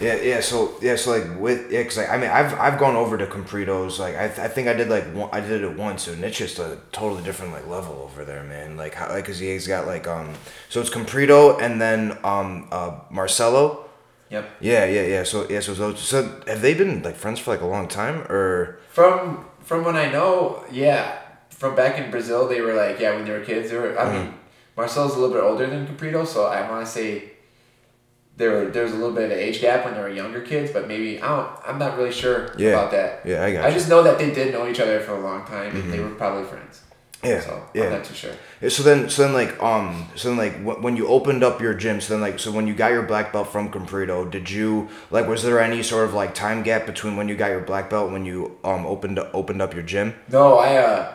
Yeah, 0.00 0.16
yeah. 0.16 0.40
So 0.40 0.74
yeah, 0.80 0.96
so 0.96 1.10
like 1.10 1.38
with 1.38 1.70
yeah, 1.70 1.82
cause 1.84 1.98
like 1.98 2.08
I 2.10 2.16
mean 2.16 2.30
I've 2.30 2.54
I've 2.58 2.78
gone 2.78 2.96
over 2.96 3.18
to 3.18 3.26
Comprido's 3.26 3.98
like 3.98 4.16
I, 4.16 4.24
I 4.24 4.48
think 4.48 4.68
I 4.68 4.72
did 4.72 4.88
like 4.88 5.04
one, 5.14 5.28
I 5.32 5.40
did 5.40 5.62
it 5.62 5.76
once 5.76 6.08
and 6.08 6.24
it's 6.24 6.38
just 6.38 6.58
a 6.58 6.78
totally 6.92 7.22
different 7.22 7.52
like 7.52 7.66
level 7.66 7.94
over 8.02 8.24
there, 8.24 8.42
man. 8.44 8.76
Like 8.76 8.94
how 8.94 9.08
like 9.10 9.26
cause 9.26 9.38
he's 9.38 9.66
got 9.66 9.86
like 9.86 10.06
um 10.08 10.34
so 10.68 10.80
it's 10.80 10.90
Comprido 10.90 11.60
and 11.60 11.80
then 11.80 12.16
um 12.24 12.68
uh 12.72 13.00
Marcelo. 13.10 13.84
Yep. 14.30 14.48
Yeah, 14.60 14.84
yeah, 14.86 15.02
yeah. 15.02 15.22
So 15.24 15.48
yeah, 15.50 15.60
so 15.60 15.74
those 15.74 16.00
so 16.00 16.40
have 16.46 16.62
they 16.62 16.74
been 16.74 17.02
like 17.02 17.16
friends 17.16 17.40
for 17.40 17.50
like 17.50 17.60
a 17.60 17.66
long 17.66 17.86
time 17.88 18.22
or 18.30 18.78
From 18.88 19.44
from 19.60 19.84
what 19.84 19.96
I 19.96 20.10
know, 20.10 20.64
yeah, 20.72 21.18
from 21.50 21.74
back 21.76 21.98
in 21.98 22.10
Brazil, 22.10 22.48
they 22.48 22.60
were 22.60 22.74
like, 22.74 22.98
yeah, 22.98 23.14
when 23.14 23.24
they 23.24 23.32
were 23.32 23.44
kids, 23.44 23.70
they 23.70 23.76
were. 23.76 23.98
I 23.98 24.10
mean, 24.10 24.34
Marcelo's 24.76 25.14
a 25.14 25.18
little 25.20 25.34
bit 25.34 25.42
older 25.42 25.66
than 25.68 25.86
Comprido, 25.86 26.26
so 26.26 26.46
I 26.46 26.68
want 26.68 26.86
to 26.86 26.90
say 26.90 27.29
there 28.40 28.50
were 28.56 28.64
there 28.74 28.82
was 28.86 28.92
a 28.92 28.96
little 28.96 29.14
bit 29.18 29.24
of 29.26 29.30
an 29.32 29.38
age 29.38 29.60
gap 29.60 29.84
when 29.84 29.94
they 29.94 30.00
were 30.00 30.08
younger 30.22 30.40
kids, 30.40 30.68
but 30.76 30.88
maybe 30.92 31.20
I 31.22 31.28
don't. 31.34 31.48
I'm 31.68 31.78
not 31.78 31.96
really 31.98 32.12
sure 32.22 32.38
Yeah. 32.58 32.70
about 32.74 32.90
that. 32.96 33.10
Yeah, 33.24 33.44
I 33.44 33.52
got 33.52 33.64
I 33.64 33.68
you. 33.68 33.74
just 33.74 33.88
know 33.92 34.02
that 34.02 34.18
they 34.18 34.30
did 34.38 34.52
know 34.54 34.66
each 34.70 34.80
other 34.80 34.98
for 35.06 35.12
a 35.12 35.20
long 35.20 35.44
time, 35.46 35.70
and 35.76 35.92
they 35.92 36.00
were 36.00 36.10
probably 36.22 36.44
friends. 36.52 36.80
Yeah, 37.22 37.40
So 37.40 37.62
yeah. 37.74 37.84
I'm 37.84 37.92
not 37.98 38.04
too 38.04 38.14
sure. 38.14 38.32
Yeah, 38.62 38.70
So 38.70 38.82
then, 38.82 39.10
so 39.10 39.22
then, 39.24 39.34
like, 39.34 39.52
um, 39.62 40.08
so 40.16 40.28
then, 40.30 40.38
like, 40.38 40.54
wh- 40.64 40.82
when 40.82 40.96
you 40.96 41.06
opened 41.06 41.44
up 41.44 41.60
your 41.60 41.74
gym, 41.74 42.00
so 42.00 42.14
then, 42.14 42.22
like, 42.22 42.38
so 42.38 42.50
when 42.50 42.66
you 42.66 42.72
got 42.74 42.92
your 42.92 43.02
black 43.02 43.30
belt 43.34 43.48
from 43.52 43.70
Comprido, 43.70 44.24
did 44.36 44.48
you 44.48 44.88
like, 45.10 45.26
was 45.28 45.42
there 45.42 45.60
any 45.60 45.82
sort 45.82 46.04
of 46.08 46.14
like 46.14 46.32
time 46.34 46.62
gap 46.62 46.86
between 46.86 47.16
when 47.18 47.28
you 47.28 47.36
got 47.36 47.50
your 47.50 47.60
black 47.60 47.90
belt 47.90 48.04
and 48.04 48.14
when 48.14 48.24
you 48.24 48.56
um 48.64 48.86
opened 48.86 49.18
opened 49.40 49.60
up 49.60 49.74
your 49.74 49.82
gym? 49.82 50.14
No, 50.30 50.56
I 50.56 50.76
uh, 50.78 51.12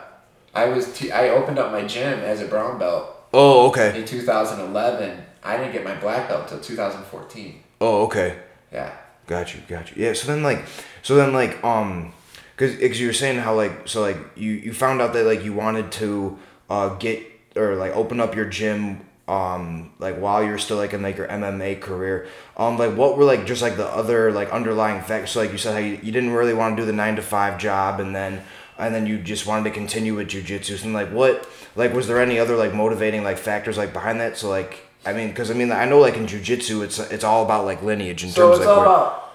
I 0.54 0.66
was 0.66 0.84
t- 0.96 1.10
I 1.10 1.30
opened 1.30 1.58
up 1.58 1.72
my 1.72 1.82
gym 1.94 2.20
as 2.20 2.40
a 2.40 2.46
brown 2.46 2.78
belt 2.78 3.04
Oh, 3.34 3.66
okay. 3.70 3.98
in 3.98 4.04
2011. 4.04 5.25
I 5.46 5.56
didn't 5.56 5.72
get 5.72 5.84
my 5.84 5.94
black 5.94 6.28
belt 6.28 6.42
until 6.42 6.60
2014. 6.60 7.62
Oh, 7.80 8.04
okay. 8.04 8.38
Yeah. 8.72 8.92
Got 9.26 9.54
you, 9.54 9.60
got 9.68 9.90
you. 9.94 10.04
Yeah. 10.04 10.12
So 10.12 10.26
then, 10.26 10.42
like, 10.42 10.64
so 11.02 11.16
then, 11.16 11.32
like, 11.32 11.62
um, 11.64 12.12
because 12.56 12.76
because 12.76 13.00
you 13.00 13.06
were 13.06 13.12
saying 13.12 13.38
how 13.38 13.54
like 13.54 13.86
so 13.86 14.00
like 14.00 14.16
you 14.34 14.52
you 14.52 14.72
found 14.72 15.00
out 15.02 15.12
that 15.12 15.24
like 15.24 15.44
you 15.44 15.52
wanted 15.52 15.92
to 15.92 16.38
uh 16.70 16.94
get 16.96 17.22
or 17.54 17.76
like 17.76 17.94
open 17.94 18.18
up 18.20 18.34
your 18.34 18.46
gym 18.46 19.00
um 19.28 19.92
like 19.98 20.16
while 20.18 20.42
you're 20.42 20.58
still 20.58 20.76
like 20.76 20.92
in 20.92 21.02
like 21.02 21.16
your 21.16 21.28
MMA 21.28 21.80
career 21.80 22.26
um 22.56 22.78
like 22.78 22.96
what 22.96 23.18
were 23.18 23.24
like 23.24 23.44
just 23.44 23.60
like 23.60 23.76
the 23.76 23.86
other 23.86 24.32
like 24.32 24.50
underlying 24.50 25.02
factors 25.02 25.30
so 25.30 25.40
like 25.40 25.52
you 25.52 25.58
said 25.58 25.72
how 25.72 25.78
you, 25.78 25.98
you 26.02 26.12
didn't 26.12 26.30
really 26.30 26.54
want 26.54 26.76
to 26.76 26.82
do 26.82 26.86
the 26.86 26.92
nine 26.92 27.16
to 27.16 27.22
five 27.22 27.58
job 27.58 28.00
and 28.00 28.14
then 28.14 28.42
and 28.78 28.94
then 28.94 29.06
you 29.06 29.18
just 29.18 29.46
wanted 29.46 29.64
to 29.64 29.70
continue 29.70 30.14
with 30.14 30.28
jujitsu 30.28 30.82
and 30.84 30.94
like 30.94 31.10
what 31.10 31.48
like 31.74 31.92
was 31.92 32.06
there 32.06 32.22
any 32.22 32.38
other 32.38 32.56
like 32.56 32.72
motivating 32.72 33.24
like 33.24 33.36
factors 33.36 33.76
like 33.76 33.92
behind 33.92 34.20
that 34.20 34.36
so 34.36 34.48
like 34.48 34.85
I 35.06 35.12
mean 35.12 35.28
because 35.28 35.50
I 35.50 35.54
mean 35.54 35.70
I 35.72 35.84
know 35.86 35.98
like 36.00 36.16
in 36.16 36.26
jujitsu 36.26 36.82
it's 36.84 36.98
it's 36.98 37.24
all 37.24 37.44
about 37.44 37.64
like 37.64 37.82
lineage 37.82 38.24
in 38.24 38.30
So 38.30 38.48
terms 38.48 38.58
it's 38.58 38.66
like 38.66 38.76
all 38.76 38.82
where- 38.82 38.92
about 38.94 39.32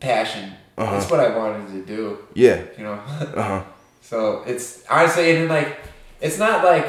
passion. 0.00 0.52
Uh-huh. 0.78 0.96
It's 0.96 1.10
what 1.10 1.20
I 1.20 1.36
wanted 1.36 1.68
to 1.72 1.84
do. 1.96 2.18
Yeah. 2.34 2.62
You 2.78 2.84
know. 2.84 2.92
Uh 3.36 3.42
huh. 3.42 3.62
So 4.02 4.42
it's 4.46 4.84
honestly, 4.88 5.34
and 5.34 5.48
like, 5.48 5.78
it's 6.20 6.38
not 6.38 6.62
like 6.64 6.86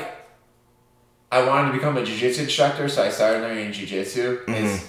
I 1.32 1.44
wanted 1.48 1.68
to 1.72 1.74
become 1.74 1.98
a 1.98 2.01
jujitsu 2.01 2.42
instructor, 2.42 2.88
so 2.88 3.04
I 3.04 3.10
started 3.10 3.42
learning 3.42 3.72
jujitsu. 3.72 4.46
Mm-hmm. 4.46 4.54
It's 4.54 4.88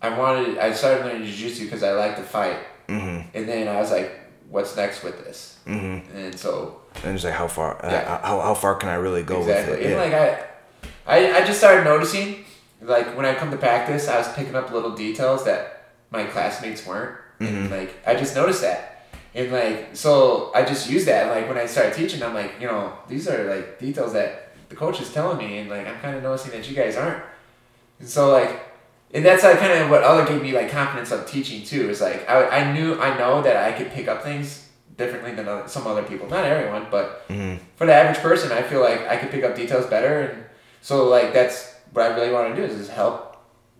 I 0.00 0.16
wanted, 0.18 0.58
I 0.58 0.72
started 0.72 1.04
learning 1.04 1.22
jujitsu 1.26 1.64
because 1.64 1.82
I 1.82 1.92
like 1.92 2.16
to 2.16 2.22
fight, 2.22 2.58
Mhm. 2.88 3.26
and 3.34 3.48
then 3.48 3.66
I 3.68 3.76
was 3.80 3.90
like, 3.90 4.10
what's 4.50 4.76
next 4.76 5.02
with 5.02 5.24
this? 5.24 5.58
Mhm. 5.66 6.02
And 6.14 6.38
so 6.38 6.80
And 7.04 7.14
it's 7.16 7.24
like 7.24 7.34
how 7.34 7.48
far? 7.48 7.84
Uh, 7.84 8.18
how 8.22 8.40
how 8.40 8.54
far 8.54 8.74
can 8.76 8.88
I 8.88 8.94
really 8.94 9.22
go 9.24 9.40
exactly, 9.40 9.78
with 9.78 9.80
it? 9.80 9.86
and 9.86 9.94
Yeah. 9.94 10.04
like 10.04 10.14
I, 10.14 10.44
I, 11.06 11.32
I 11.42 11.44
just 11.44 11.58
started 11.58 11.84
noticing, 11.84 12.44
like 12.80 13.16
when 13.16 13.26
I 13.26 13.34
come 13.34 13.50
to 13.50 13.56
practice, 13.56 14.08
I 14.08 14.18
was 14.18 14.32
picking 14.34 14.54
up 14.54 14.70
little 14.72 14.94
details 14.94 15.44
that 15.44 15.90
my 16.10 16.24
classmates 16.24 16.86
weren't, 16.86 17.16
Mm-hmm. 17.40 17.56
and 17.56 17.70
like 17.70 17.90
I 18.06 18.14
just 18.14 18.36
noticed 18.36 18.60
that, 18.60 19.06
and 19.34 19.50
like 19.50 19.96
so 19.96 20.52
I 20.54 20.62
just 20.64 20.88
used 20.88 21.08
that. 21.08 21.28
Like 21.34 21.48
when 21.48 21.58
I 21.58 21.66
started 21.66 21.92
teaching, 21.94 22.22
I'm 22.22 22.34
like, 22.34 22.52
you 22.60 22.68
know, 22.68 22.92
these 23.08 23.26
are 23.28 23.52
like 23.52 23.80
details 23.80 24.12
that 24.12 24.52
the 24.68 24.76
coach 24.76 25.00
is 25.00 25.12
telling 25.12 25.38
me, 25.38 25.58
and 25.58 25.68
like 25.68 25.86
I'm 25.88 25.98
kind 26.00 26.14
of 26.16 26.22
noticing 26.22 26.52
that 26.52 26.68
you 26.70 26.76
guys 26.76 26.96
aren't, 26.96 27.22
and 28.00 28.08
so 28.08 28.30
like. 28.30 28.68
And 29.14 29.22
that's 29.26 29.42
like 29.44 29.58
kind 29.58 29.72
of 29.74 29.90
what 29.90 30.02
other 30.02 30.24
gave 30.24 30.40
me 30.40 30.52
like 30.52 30.70
confidence 30.70 31.10
of 31.10 31.26
teaching 31.26 31.62
too. 31.64 31.90
Is 31.90 32.00
like 32.00 32.26
I, 32.30 32.60
I 32.60 32.72
knew 32.72 32.98
I 32.98 33.18
know 33.18 33.42
that 33.42 33.56
I 33.58 33.72
could 33.76 33.90
pick 33.92 34.08
up 34.08 34.22
things 34.22 34.70
differently 34.96 35.34
than 35.34 35.46
other, 35.48 35.68
some 35.68 35.86
other 35.86 36.02
people. 36.02 36.26
Not 36.30 36.44
everyone, 36.46 36.86
but 36.90 37.28
Mhm. 37.28 37.58
for 37.76 37.86
the 37.86 37.92
average 37.92 38.22
person, 38.22 38.52
I 38.52 38.62
feel 38.62 38.80
like 38.80 39.06
I 39.08 39.16
could 39.18 39.30
pick 39.30 39.44
up 39.44 39.54
details 39.54 39.84
better, 39.86 40.20
and 40.20 40.44
so 40.82 41.08
like 41.08 41.32
that's 41.32 41.74
what 41.92 42.10
I 42.10 42.14
really 42.14 42.32
want 42.32 42.54
to 42.54 42.56
do 42.56 42.70
is 42.70 42.76
just 42.76 42.90
help 42.90 43.32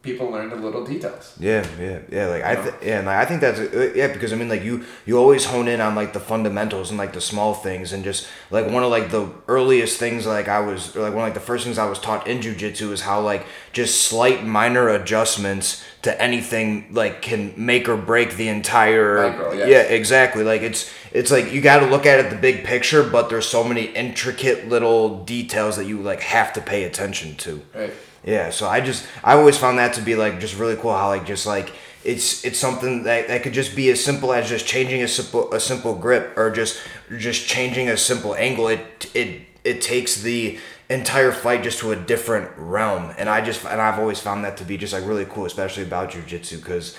people 0.03 0.31
learn 0.31 0.51
the 0.51 0.57
little 0.57 0.85
details. 0.85 1.35
Yeah, 1.39 1.65
yeah, 1.81 2.01
yeah. 2.11 2.27
Like 2.27 2.43
I, 2.43 2.55
th- 2.57 2.75
yeah, 2.83 2.99
and 2.99 3.07
like, 3.07 3.17
I 3.17 3.25
think 3.25 3.41
that's 3.41 3.61
uh, 3.61 3.93
yeah 3.95 4.13
because 4.13 4.33
I 4.33 4.37
mean 4.37 4.49
like 4.49 4.63
you 4.63 4.85
you 5.07 5.17
always 5.17 5.45
hone 5.45 5.69
in 5.69 5.81
on 5.81 5.95
like 5.95 6.13
the 6.13 6.21
fundamentals 6.21 6.91
and 6.91 6.99
like 6.99 7.13
the 7.13 7.21
small 7.21 7.55
things 7.55 7.93
and 7.93 8.03
just 8.05 8.27
like 8.51 8.69
one 8.69 8.83
of 8.83 8.91
like 8.91 9.11
the 9.11 9.31
earliest 9.49 9.99
things 9.99 10.27
like 10.27 10.49
I 10.49 10.61
was 10.61 10.95
or, 10.97 11.03
like 11.03 11.15
one 11.15 11.23
of 11.23 11.27
like 11.27 11.35
the 11.35 11.41
first 11.41 11.65
things 11.65 11.79
I 11.79 11.89
was 11.89 11.99
taught 11.99 12.27
in 12.27 12.41
jujitsu 12.41 12.91
is 12.93 13.03
how 13.03 13.21
like 13.21 13.47
just 13.73 14.03
slight 14.03 14.45
minor 14.45 14.89
adjustments 14.89 15.85
to 16.03 16.21
anything 16.21 16.87
like 16.91 17.23
can 17.23 17.55
make 17.57 17.89
or 17.89 17.97
break 17.97 18.37
the 18.37 18.49
entire 18.49 19.29
Micro, 19.31 19.53
yes. 19.53 19.69
yeah 19.69 19.83
exactly 19.95 20.43
like 20.45 20.63
it's 20.63 20.91
it's 21.13 21.31
like 21.31 21.53
you 21.53 21.61
got 21.61 21.81
to 21.81 21.87
look 21.87 22.07
at 22.07 22.19
it 22.19 22.31
the 22.31 22.37
big 22.37 22.65
picture 22.65 23.03
but 23.09 23.29
there's 23.29 23.47
so 23.47 23.63
many 23.63 23.85
intricate 23.85 24.69
little 24.69 25.25
details 25.25 25.77
that 25.77 25.87
you 25.87 25.99
like 25.99 26.21
have 26.21 26.53
to 26.53 26.61
pay 26.61 26.85
attention 26.85 27.37
to 27.37 27.63
Right. 27.75 27.93
yeah, 28.25 28.51
so 28.51 28.69
I 28.69 28.81
just 28.81 29.07
I 29.23 29.35
always 29.35 29.57
found 29.57 29.79
that 29.79 29.95
to 29.95 30.01
be 30.01 30.15
like 30.17 30.41
just 30.41 30.59
really 30.59 30.77
cool 30.77 30.93
how 30.93 31.09
like 31.09 31.25
just 31.25 31.47
like 31.47 31.73
it's 32.05 32.45
it's 32.45 32.59
something 32.59 33.05
that, 33.05 33.29
that 33.29 33.45
could 33.45 33.53
just 33.53 33.77
be 33.77 33.89
as 33.91 34.03
simple 34.03 34.33
as 34.33 34.49
just 34.49 34.67
changing 34.67 35.03
a 35.03 35.09
simple 35.09 35.53
a 35.55 35.61
simple 35.61 35.95
grip 35.95 36.37
or 36.37 36.51
just 36.51 36.81
just 37.17 37.47
changing 37.47 37.89
a 37.89 37.97
simple 37.97 38.35
angle. 38.35 38.67
It 38.67 39.11
it 39.15 39.43
it 39.63 39.81
takes 39.81 40.21
the 40.21 40.59
entire 40.93 41.33
fight 41.33 41.63
just 41.63 41.81
to 41.81 41.93
a 41.93 41.97
different 41.97 42.51
realm, 42.57 43.15
and 43.19 43.29
I 43.29 43.41
just 43.41 43.65
and 43.65 43.81
I've 43.81 43.99
always 43.99 44.21
found 44.21 44.45
that 44.45 44.57
to 44.59 44.65
be 44.65 44.77
just 44.77 44.93
like 44.93 45.07
really 45.07 45.25
cool, 45.27 45.47
especially 45.47 45.85
about 45.85 46.11
jujitsu 46.11 46.59
because. 46.59 46.97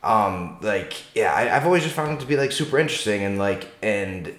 Um, 0.00 0.58
like 0.62 0.94
yeah, 1.12 1.34
I, 1.34 1.56
I've 1.56 1.64
always 1.64 1.82
just 1.82 1.96
found 1.96 2.12
it 2.16 2.20
to 2.20 2.26
be 2.26 2.36
like 2.36 2.52
super 2.52 2.78
interesting 2.78 3.24
and 3.24 3.36
like 3.36 3.66
and 3.82 4.32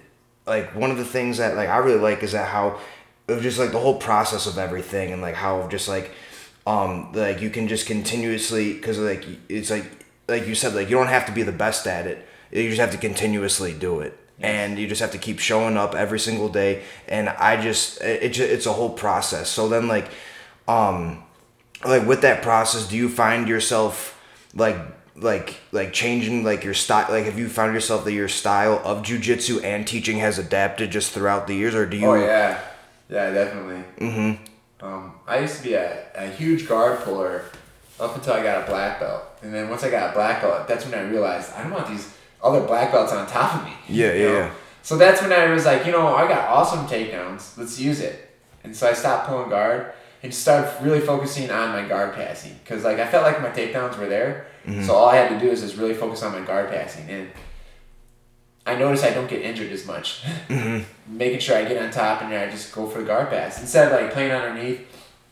like 0.46 0.74
one 0.74 0.90
of 0.90 0.96
the 0.96 1.04
things 1.04 1.36
that 1.36 1.54
like 1.54 1.68
I 1.68 1.76
really 1.76 2.00
like 2.00 2.22
is 2.22 2.32
that 2.32 2.48
how 2.48 2.80
of 3.28 3.42
just 3.42 3.58
like 3.58 3.72
the 3.72 3.78
whole 3.78 3.98
process 3.98 4.46
of 4.46 4.58
everything 4.58 5.12
and 5.12 5.22
like 5.22 5.34
how 5.34 5.68
just 5.68 5.88
like 5.88 6.12
um 6.66 7.12
like 7.12 7.40
you 7.40 7.50
can 7.50 7.68
just 7.68 7.86
continuously 7.86 8.74
because 8.74 8.98
like 8.98 9.24
it's 9.48 9.70
like 9.70 9.84
like 10.28 10.46
you 10.46 10.54
said 10.54 10.74
like 10.74 10.90
you 10.90 10.96
don't 10.96 11.08
have 11.08 11.26
to 11.26 11.32
be 11.32 11.42
the 11.42 11.52
best 11.52 11.86
at 11.86 12.06
it 12.06 12.26
you 12.50 12.68
just 12.68 12.80
have 12.80 12.90
to 12.90 12.98
continuously 12.98 13.72
do 13.72 14.00
it 14.00 14.18
and 14.40 14.78
you 14.78 14.86
just 14.86 15.00
have 15.00 15.12
to 15.12 15.18
keep 15.18 15.38
showing 15.38 15.76
up 15.76 15.94
every 15.94 16.18
single 16.18 16.48
day. 16.48 16.82
And 17.08 17.28
i 17.28 17.60
just 17.60 18.00
it, 18.00 18.22
it 18.22 18.38
it's 18.38 18.66
a 18.66 18.72
whole 18.72 18.90
process. 18.90 19.48
So 19.48 19.68
then 19.68 19.88
like 19.88 20.08
um 20.66 21.22
like 21.84 22.06
with 22.06 22.22
that 22.22 22.42
process 22.42 22.86
do 22.88 22.96
you 22.96 23.08
find 23.08 23.48
yourself 23.48 24.20
like 24.54 24.76
like 25.16 25.60
like 25.72 25.92
changing 25.92 26.44
like 26.44 26.64
your 26.64 26.74
style 26.74 27.06
like 27.10 27.24
have 27.24 27.38
you 27.38 27.48
found 27.48 27.74
yourself 27.74 28.04
that 28.04 28.12
your 28.12 28.28
style 28.28 28.80
of 28.84 29.02
jujitsu 29.02 29.62
and 29.62 29.86
teaching 29.86 30.18
has 30.18 30.38
adapted 30.38 30.90
just 30.90 31.12
throughout 31.12 31.46
the 31.46 31.54
years? 31.54 31.74
Or 31.74 31.86
do 31.86 31.96
you 31.96 32.06
Oh 32.06 32.14
yeah, 32.14 32.60
yeah, 33.08 33.30
definitely. 33.30 33.84
Mm-hmm. 33.98 34.44
Um, 34.84 35.14
I 35.26 35.40
used 35.40 35.58
to 35.58 35.62
be 35.62 35.74
a, 35.74 36.06
a 36.14 36.28
huge 36.28 36.66
guard 36.66 37.00
puller 37.00 37.44
up 37.98 38.16
until 38.16 38.32
I 38.32 38.42
got 38.42 38.64
a 38.64 38.66
black 38.66 38.98
belt, 38.98 39.24
and 39.42 39.52
then 39.52 39.68
once 39.68 39.84
I 39.84 39.90
got 39.90 40.10
a 40.10 40.12
black 40.14 40.40
belt, 40.40 40.66
that's 40.66 40.86
when 40.86 40.94
I 40.94 41.02
realized 41.02 41.52
I 41.52 41.62
don't 41.62 41.72
want 41.72 41.88
these 41.88 42.10
other 42.42 42.60
black 42.66 42.92
belts 42.92 43.12
on 43.12 43.26
top 43.26 43.56
of 43.56 43.64
me. 43.64 43.72
Yeah, 43.88 44.12
yeah, 44.12 44.26
know? 44.26 44.38
yeah. 44.38 44.50
So 44.82 44.96
that's 44.96 45.20
when 45.20 45.32
I 45.32 45.50
was 45.50 45.66
like, 45.66 45.84
you 45.86 45.92
know, 45.92 46.14
I 46.14 46.26
got 46.26 46.48
awesome 46.48 46.86
takedowns. 46.86 47.56
Let's 47.56 47.78
use 47.78 48.00
it. 48.00 48.30
And 48.64 48.74
so 48.74 48.88
I 48.88 48.92
stopped 48.92 49.28
pulling 49.28 49.50
guard 49.50 49.92
and 50.22 50.34
started 50.34 50.72
really 50.82 51.00
focusing 51.00 51.50
on 51.50 51.70
my 51.70 51.86
guard 51.88 52.14
passing 52.14 52.58
because 52.62 52.84
like 52.84 52.98
I 52.98 53.06
felt 53.06 53.24
like 53.24 53.40
my 53.40 53.50
takedowns 53.50 53.98
were 53.98 54.08
there. 54.08 54.46
Mm-hmm. 54.66 54.84
So 54.84 54.94
all 54.94 55.08
I 55.08 55.16
had 55.16 55.28
to 55.30 55.38
do 55.38 55.50
is 55.50 55.62
just 55.62 55.76
really 55.76 55.94
focus 55.94 56.22
on 56.22 56.32
my 56.32 56.46
guard 56.46 56.70
passing 56.70 57.08
and. 57.08 57.30
I 58.66 58.74
notice 58.76 59.02
I 59.02 59.10
don't 59.10 59.28
get 59.28 59.40
injured 59.40 59.72
as 59.72 59.86
much. 59.86 60.22
Mm-hmm. 60.48 61.16
Making 61.16 61.38
sure 61.40 61.56
I 61.56 61.64
get 61.64 61.82
on 61.82 61.90
top 61.90 62.22
and 62.22 62.30
then 62.30 62.46
I 62.46 62.50
just 62.50 62.72
go 62.72 62.86
for 62.86 62.98
the 62.98 63.04
guard 63.04 63.30
pass 63.30 63.60
instead 63.60 63.86
of 63.86 64.00
like 64.00 64.12
playing 64.12 64.32
underneath, 64.32 64.80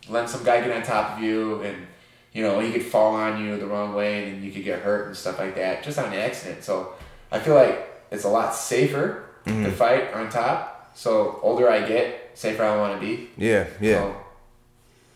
letting 0.09 0.29
some 0.29 0.43
guy 0.43 0.61
get 0.61 0.75
on 0.75 0.83
top 0.83 1.17
of 1.17 1.23
you 1.23 1.61
and 1.63 1.87
you 2.33 2.43
know 2.43 2.61
he 2.61 2.71
could 2.73 2.83
fall 2.85 3.15
on 3.15 3.43
you 3.45 3.57
the 3.59 3.67
wrong 3.67 3.95
way 3.95 4.29
and 4.31 4.43
you 4.45 4.51
could 4.53 4.65
get 4.65 4.81
hurt 4.81 5.07
and 5.09 5.17
stuff 5.17 5.39
like 5.39 5.55
that 5.57 5.83
just 5.83 5.99
on 5.99 6.13
accident. 6.13 6.63
So 6.65 6.93
I 7.33 7.39
feel 7.39 7.55
like 7.55 7.89
it's 8.11 8.25
a 8.25 8.29
lot 8.29 8.55
safer 8.55 9.25
Mm-hmm. 9.47 9.65
to 9.65 9.71
fight 9.71 10.13
on 10.13 10.29
top. 10.29 10.91
So 10.95 11.39
older 11.43 11.71
I 11.71 11.87
get, 11.87 12.33
safer 12.35 12.65
I 12.65 12.77
want 12.77 13.01
to 13.01 13.07
be. 13.07 13.31
yeah 13.39 13.67
yeah 13.81 13.95
So 14.01 14.17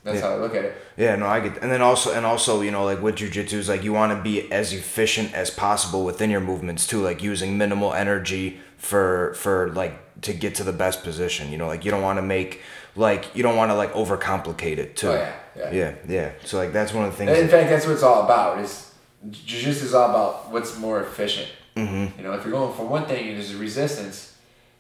that's 0.05 0.17
Yeah. 0.17 0.23
how 0.23 0.35
I 0.37 0.39
look 0.39 0.55
at 0.55 0.65
it. 0.65 0.75
Yeah, 0.97 1.17
no, 1.17 1.27
I 1.27 1.41
get, 1.41 1.59
and 1.63 1.71
then 1.71 1.83
also, 1.83 2.13
and 2.15 2.25
also, 2.25 2.61
you 2.63 2.71
know, 2.71 2.85
like 2.85 3.03
with 3.03 3.17
jujitsu, 3.17 3.55
is 3.55 3.69
like 3.69 3.83
you 3.85 3.93
want 3.93 4.17
to 4.17 4.23
be 4.23 4.51
as 4.51 4.73
efficient 4.73 5.35
as 5.35 5.51
possible 5.51 6.05
within 6.05 6.31
your 6.31 6.41
movements 6.41 6.87
too, 6.87 7.03
like 7.03 7.23
using 7.23 7.59
minimal 7.59 7.93
energy 7.93 8.59
for 8.79 9.35
for 9.35 9.71
like 9.75 9.95
to 10.23 10.33
get 10.33 10.55
to 10.57 10.65
the 10.65 10.73
best 10.73 11.03
position. 11.05 11.53
You 11.53 11.59
know, 11.59 11.67
like 11.67 11.85
you 11.85 11.91
don't 11.91 12.03
want 12.03 12.17
to 12.19 12.23
make 12.23 12.63
like 12.97 13.27
you 13.37 13.43
don't 13.43 13.57
want 13.57 13.71
to 13.71 13.75
like 13.75 13.93
overcomplicate 13.93 14.79
it 14.79 14.97
too. 14.97 15.09
Oh 15.11 15.15
yeah, 15.15 15.33
yeah. 15.57 15.71
yeah, 15.71 15.95
yeah. 16.09 16.31
So 16.45 16.59
like 16.59 16.73
that's 16.73 16.93
one 16.93 17.05
of 17.05 17.11
the 17.13 17.17
things. 17.19 17.31
And 17.31 17.39
in 17.39 17.47
that- 17.47 17.53
fact, 17.53 17.71
that's 17.71 17.87
what 17.87 17.93
it's 17.93 18.03
all 18.03 18.25
about. 18.25 18.59
Is 18.59 18.93
jiu-jitsu 19.31 19.85
is 19.87 19.95
all 19.95 20.11
about 20.11 20.51
what's 20.51 20.77
more 20.79 21.01
efficient. 21.03 21.49
Mhm. 21.77 22.17
You 22.19 22.25
know, 22.25 22.33
if 22.35 22.45
you're 22.45 22.53
going 22.53 22.75
for 22.75 22.87
one 22.87 23.07
thing 23.07 23.29
and 23.29 23.37
there's 23.37 23.55
a 23.55 23.57
resistance, 23.59 24.37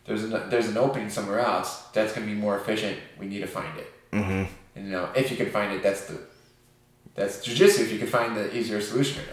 there's 0.06 0.24
an 0.24 0.50
there's 0.50 0.68
an 0.68 0.76
opening 0.76 1.08
somewhere 1.10 1.40
else 1.40 1.82
that's 1.94 2.12
gonna 2.12 2.26
be 2.26 2.34
more 2.34 2.56
efficient. 2.58 2.98
We 3.18 3.26
need 3.26 3.40
to 3.40 3.46
find 3.46 3.78
it. 3.78 3.92
Mhm. 4.12 4.46
And 4.76 4.86
you 4.86 4.92
know, 4.92 5.08
if 5.14 5.30
you 5.30 5.36
can 5.36 5.50
find 5.50 5.72
it, 5.72 5.82
that's 5.82 6.02
the 6.06 6.18
that's 7.14 7.42
jiu-jitsu. 7.44 7.82
If 7.82 7.92
you 7.92 7.98
can 7.98 8.08
find 8.08 8.36
the 8.36 8.54
easier 8.56 8.80
solution 8.80 9.22
or 9.22 9.26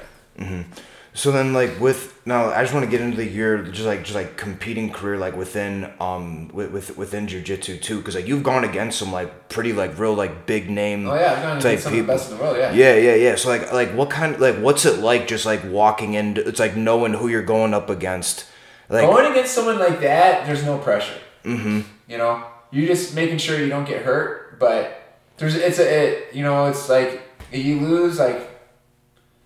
not. 0.45 0.65
So 1.13 1.31
then, 1.31 1.53
like 1.53 1.79
with 1.79 2.13
now, 2.29 2.51
I 2.51 2.61
just 2.61 2.75
want 2.75 2.85
to 2.85 2.91
get 2.91 3.01
into 3.01 3.25
your 3.25 3.63
just 3.63 3.87
like 3.87 4.03
just 4.03 4.13
like 4.13 4.37
competing 4.37 4.91
career, 4.91 5.17
like 5.17 5.35
within 5.35 5.91
um 5.99 6.49
with, 6.49 6.71
with 6.71 6.95
within 6.95 7.25
jujitsu 7.25 7.81
too, 7.81 7.97
because 7.97 8.13
like 8.13 8.27
you've 8.27 8.43
gone 8.43 8.63
against 8.63 8.99
some 8.99 9.11
like 9.11 9.49
pretty 9.49 9.73
like 9.73 9.97
real 9.97 10.13
like 10.13 10.45
big 10.45 10.69
name 10.69 11.07
Oh 11.07 11.15
yeah, 11.15 11.33
I've 11.33 11.41
gone 11.41 11.57
against 11.57 11.83
some 11.83 11.93
of 11.93 11.99
the 11.99 12.05
best 12.05 12.29
in 12.29 12.37
the 12.37 12.43
world. 12.43 12.57
Yeah. 12.57 12.71
Yeah, 12.71 12.95
yeah, 12.95 13.15
yeah. 13.15 13.35
So 13.35 13.49
like 13.49 13.73
like 13.73 13.89
what 13.95 14.11
kind 14.11 14.39
like 14.39 14.57
what's 14.57 14.85
it 14.85 14.99
like 14.99 15.27
just 15.27 15.47
like 15.47 15.61
walking 15.65 16.13
into 16.13 16.47
it's 16.47 16.59
like 16.59 16.75
knowing 16.75 17.13
who 17.13 17.29
you're 17.29 17.41
going 17.41 17.73
up 17.73 17.89
against. 17.89 18.45
Like 18.89 19.07
Going 19.07 19.31
against 19.31 19.55
someone 19.55 19.79
like 19.79 19.99
that, 20.01 20.45
there's 20.45 20.63
no 20.63 20.77
pressure. 20.77 21.19
Mm-hmm. 21.43 21.81
You 22.07 22.17
know, 22.19 22.43
you're 22.69 22.87
just 22.87 23.15
making 23.15 23.39
sure 23.39 23.59
you 23.59 23.69
don't 23.69 23.85
get 23.85 24.05
hurt, 24.05 24.59
but 24.59 25.17
there's 25.37 25.55
it's 25.55 25.79
a 25.79 25.87
it, 25.89 26.35
you 26.35 26.43
know 26.43 26.67
it's 26.67 26.89
like 26.89 27.23
you 27.51 27.79
lose 27.79 28.19
like 28.19 28.58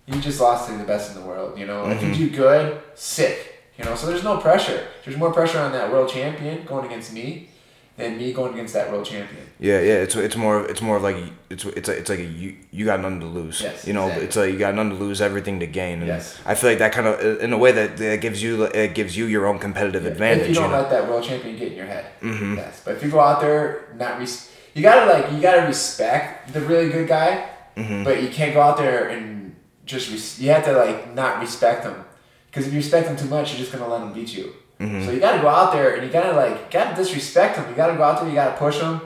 you 0.06 0.20
just 0.20 0.40
lost 0.40 0.68
to 0.68 0.76
the 0.76 0.84
best 0.84 1.14
in 1.14 1.20
the 1.20 1.26
world. 1.26 1.58
You 1.58 1.66
know, 1.66 1.88
if 1.90 2.02
you 2.02 2.14
do 2.14 2.30
good, 2.36 2.80
sick. 2.94 3.50
You 3.78 3.84
know, 3.84 3.94
so 3.96 4.06
there's 4.06 4.22
no 4.22 4.36
pressure. 4.38 4.86
There's 5.04 5.16
more 5.16 5.32
pressure 5.32 5.58
on 5.58 5.72
that 5.72 5.90
world 5.90 6.08
champion 6.08 6.64
going 6.64 6.86
against 6.86 7.12
me 7.12 7.48
than 7.96 8.16
me 8.18 8.32
going 8.32 8.52
against 8.54 8.74
that 8.74 8.90
world 8.90 9.04
champion. 9.06 9.42
yeah, 9.60 9.78
yeah, 9.80 9.94
it's 10.04 10.16
it's 10.16 10.36
more 10.36 10.64
it's 10.66 10.82
more 10.82 10.96
of 10.96 11.02
like 11.04 11.16
it's 11.48 11.64
it's 11.64 11.88
it's 11.88 12.08
like 12.10 12.18
a, 12.18 12.24
you 12.24 12.56
you 12.72 12.84
got 12.84 13.00
nothing 13.00 13.20
to 13.20 13.26
lose. 13.26 13.60
Yes, 13.62 13.86
you 13.86 13.92
know, 13.92 14.04
exactly. 14.06 14.26
it's 14.26 14.36
like 14.36 14.52
you 14.52 14.58
got 14.58 14.74
nothing 14.74 14.90
to 14.90 14.96
lose, 15.04 15.20
everything 15.20 15.60
to 15.60 15.66
gain. 15.66 15.98
And 15.98 16.08
Yes. 16.08 16.36
I 16.44 16.54
feel 16.56 16.70
like 16.70 16.80
that 16.80 16.92
kind 16.92 17.06
of 17.06 17.40
in 17.40 17.52
a 17.52 17.58
way 17.58 17.70
that, 17.72 17.96
that 17.98 18.20
gives 18.20 18.42
you 18.42 18.64
it 18.64 18.94
gives 18.94 19.16
you 19.16 19.26
your 19.26 19.46
own 19.46 19.58
competitive 19.60 20.06
advantage. 20.06 20.42
If 20.42 20.48
you 20.50 20.54
don't 20.54 20.70
know? 20.72 20.80
let 20.82 20.90
that 20.90 21.08
world 21.08 21.22
champion 21.24 21.56
get 21.56 21.68
in 21.72 21.76
your 21.76 21.86
head. 21.86 22.06
Mm-hmm. 22.20 22.56
Yes. 22.56 22.82
But 22.84 22.96
if 22.96 23.02
you 23.04 23.10
go 23.10 23.20
out 23.20 23.40
there 23.40 23.86
not 23.96 24.18
res- 24.18 24.50
you 24.74 24.82
gotta 24.82 25.06
like 25.12 25.32
you 25.32 25.40
gotta 25.40 25.66
respect 25.66 26.52
the 26.52 26.60
really 26.60 26.90
good 26.90 27.08
guy, 27.08 27.48
Mm-hmm. 27.76 28.04
but 28.04 28.22
you 28.22 28.28
can't 28.28 28.54
go 28.54 28.60
out 28.60 28.76
there 28.76 29.08
and 29.08 29.43
just 29.84 30.10
res- 30.10 30.40
you 30.40 30.50
have 30.50 30.64
to 30.64 30.72
like 30.72 31.14
not 31.14 31.40
respect 31.40 31.84
them 31.84 32.04
because 32.50 32.66
if 32.66 32.72
you 32.72 32.78
respect 32.78 33.06
them 33.08 33.16
too 33.16 33.26
much, 33.26 33.50
you're 33.50 33.58
just 33.58 33.72
gonna 33.72 33.88
let 33.88 34.00
them 34.00 34.12
beat 34.12 34.34
you. 34.34 34.52
Mm-hmm. 34.80 35.04
So 35.04 35.10
you 35.12 35.20
gotta 35.20 35.40
go 35.40 35.48
out 35.48 35.72
there 35.72 35.94
and 35.94 36.04
you 36.06 36.12
gotta 36.12 36.32
like 36.36 36.70
gotta 36.70 36.94
disrespect 36.96 37.56
them. 37.56 37.68
You 37.68 37.76
gotta 37.76 37.94
go 37.96 38.02
out 38.02 38.20
there. 38.20 38.28
You 38.28 38.34
gotta 38.34 38.56
push 38.56 38.78
them. 38.78 39.00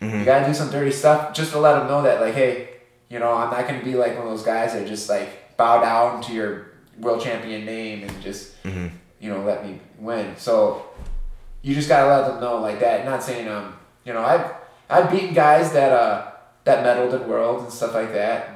Mm-hmm. 0.00 0.18
You 0.20 0.24
gotta 0.24 0.46
do 0.46 0.54
some 0.54 0.70
dirty 0.70 0.90
stuff 0.90 1.32
just 1.34 1.52
to 1.52 1.58
let 1.58 1.78
them 1.78 1.88
know 1.88 2.02
that 2.02 2.20
like 2.20 2.34
hey, 2.34 2.70
you 3.08 3.18
know 3.18 3.32
I'm 3.32 3.50
not 3.50 3.66
gonna 3.68 3.82
be 3.84 3.94
like 3.94 4.16
one 4.18 4.26
of 4.26 4.30
those 4.32 4.42
guys 4.42 4.72
that 4.74 4.86
just 4.86 5.08
like 5.08 5.56
bow 5.56 5.80
down 5.80 6.20
to 6.22 6.32
your 6.32 6.66
world 7.00 7.22
champion 7.22 7.64
name 7.64 8.02
and 8.08 8.22
just 8.22 8.62
Mhm. 8.64 8.90
you 9.20 9.30
know 9.30 9.40
let 9.42 9.64
me 9.66 9.80
win. 9.98 10.34
So 10.36 10.86
you 11.62 11.74
just 11.74 11.88
gotta 11.88 12.08
let 12.08 12.28
them 12.28 12.40
know 12.40 12.56
like 12.60 12.80
that. 12.80 13.04
Not 13.04 13.22
saying 13.22 13.48
um 13.48 13.76
you 14.04 14.12
know 14.12 14.22
I've 14.22 14.44
I've 14.90 15.10
beaten 15.10 15.32
guys 15.34 15.72
that 15.72 15.92
uh 15.92 16.30
that 16.64 16.84
medaled 16.84 17.14
in 17.20 17.28
world 17.28 17.62
and 17.64 17.72
stuff 17.72 17.94
like 17.94 18.12
that. 18.12 18.53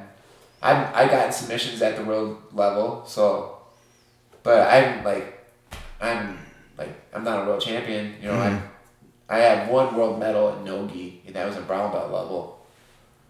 I've 0.61 0.93
I 0.93 1.07
got 1.07 1.33
submissions 1.33 1.81
at 1.81 1.95
the 1.95 2.03
world 2.03 2.37
level. 2.53 3.03
So, 3.07 3.57
but 4.43 4.67
I'm 4.71 5.03
like 5.03 5.45
I'm 6.01 6.37
like 6.77 6.89
I'm 7.13 7.23
not 7.23 7.43
a 7.43 7.45
world 7.47 7.61
champion. 7.61 8.15
You 8.21 8.29
know 8.29 8.35
Mhm. 8.35 8.61
I 9.29 9.35
I 9.37 9.39
have 9.39 9.69
one 9.69 9.95
world 9.95 10.19
medal 10.19 10.55
in 10.57 10.63
nogi 10.65 11.21
and 11.25 11.35
that 11.35 11.45
was 11.47 11.55
a 11.57 11.61
brown 11.61 11.91
belt 11.91 12.11
level. 12.11 12.55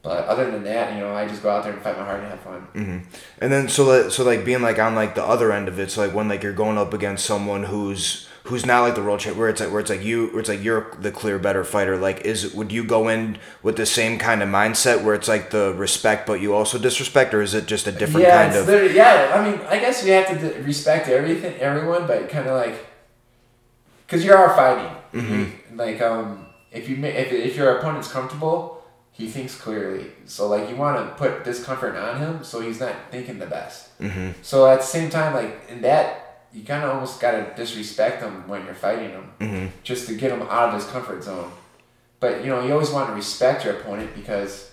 But 0.01 0.25
other 0.27 0.49
than 0.49 0.63
that, 0.63 0.93
you 0.93 1.01
know, 1.01 1.13
I 1.13 1.27
just 1.27 1.43
go 1.43 1.49
out 1.49 1.63
there 1.65 1.73
and 1.73 1.81
fight 1.81 1.97
my 1.97 2.05
heart 2.05 2.21
and 2.21 2.29
have 2.29 2.39
fun. 2.39 2.61
hmm 2.71 2.97
And 3.41 3.51
then 3.51 3.67
so 3.67 3.83
like 3.83 4.11
so 4.11 4.23
like 4.23 4.45
being 4.45 4.61
like 4.61 4.79
on 4.79 4.95
like 4.95 5.13
the 5.13 5.23
other 5.23 5.51
end 5.51 5.67
of 5.67 5.77
it, 5.77 5.91
so 5.91 6.01
like 6.01 6.13
when 6.15 6.29
like 6.29 6.41
you're 6.41 6.53
going 6.53 6.77
up 6.77 6.93
against 6.93 7.25
someone 7.25 7.65
who's 7.65 8.28
who's 8.49 8.65
not 8.65 8.81
like 8.81 8.95
the 8.95 9.03
world 9.03 9.19
champ, 9.19 9.37
where 9.37 9.47
it's 9.47 9.61
like 9.61 9.71
where 9.71 9.79
it's 9.79 9.89
like 9.89 10.03
you, 10.03 10.27
where 10.27 10.39
it's 10.39 10.49
like 10.49 10.63
you're 10.63 10.91
the 10.99 11.11
clear 11.11 11.37
better 11.39 11.63
fighter. 11.63 11.97
Like, 11.97 12.21
is 12.21 12.53
would 12.53 12.71
you 12.71 12.83
go 12.83 13.07
in 13.07 13.37
with 13.61 13.77
the 13.77 13.85
same 13.85 14.17
kind 14.17 14.41
of 14.41 14.49
mindset 14.49 15.03
where 15.03 15.13
it's 15.13 15.27
like 15.27 15.51
the 15.51 15.73
respect, 15.75 16.25
but 16.25 16.41
you 16.41 16.53
also 16.53 16.77
disrespect, 16.79 17.33
or 17.33 17.41
is 17.41 17.53
it 17.53 17.67
just 17.67 17.87
a 17.87 17.91
different 17.91 18.25
yeah, 18.25 18.43
kind 18.43 18.55
it's 18.55 18.67
of? 18.67 18.95
yeah. 18.95 19.31
I 19.35 19.49
mean, 19.49 19.61
I 19.67 19.79
guess 19.79 20.03
you 20.03 20.11
have 20.13 20.27
to 20.27 20.63
respect 20.63 21.07
everything, 21.07 21.55
everyone, 21.59 22.07
but 22.07 22.27
kind 22.29 22.47
of 22.47 22.55
like, 22.57 22.87
cause 24.07 24.25
you 24.25 24.33
are 24.33 24.49
fighting. 24.55 24.95
Mm-hmm. 25.13 25.77
Like, 25.77 26.01
um, 26.01 26.47
if 26.71 26.89
you 26.89 26.97
if 27.05 27.31
if 27.31 27.55
your 27.55 27.77
opponent's 27.77 28.11
comfortable, 28.11 28.83
he 29.11 29.27
thinks 29.27 29.55
clearly. 29.55 30.07
So 30.25 30.47
like, 30.47 30.69
you 30.69 30.75
want 30.75 30.97
to 30.97 31.15
put 31.15 31.43
discomfort 31.43 31.95
on 31.95 32.17
him, 32.17 32.43
so 32.43 32.61
he's 32.61 32.79
not 32.79 32.95
thinking 33.11 33.37
the 33.37 33.45
best. 33.45 33.89
hmm 33.99 34.31
So 34.41 34.65
at 34.67 34.79
the 34.79 34.85
same 34.85 35.09
time, 35.09 35.33
like 35.33 35.69
in 35.69 35.81
that, 35.81 36.28
you 36.53 36.63
kind 36.63 36.83
of 36.83 36.89
almost 36.91 37.19
gotta 37.21 37.53
disrespect 37.55 38.21
him 38.21 38.47
when 38.47 38.65
you're 38.65 38.73
fighting 38.73 39.09
him, 39.11 39.23
hmm 39.39 39.65
just 39.83 40.07
to 40.07 40.15
get 40.15 40.31
him 40.31 40.41
out 40.43 40.69
of 40.69 40.73
his 40.75 40.85
comfort 40.85 41.23
zone. 41.23 41.51
But 42.19 42.41
you 42.43 42.47
know, 42.47 42.63
you 42.65 42.73
always 42.73 42.89
want 42.91 43.09
to 43.09 43.13
respect 43.15 43.63
your 43.65 43.75
opponent 43.75 44.13
because, 44.15 44.71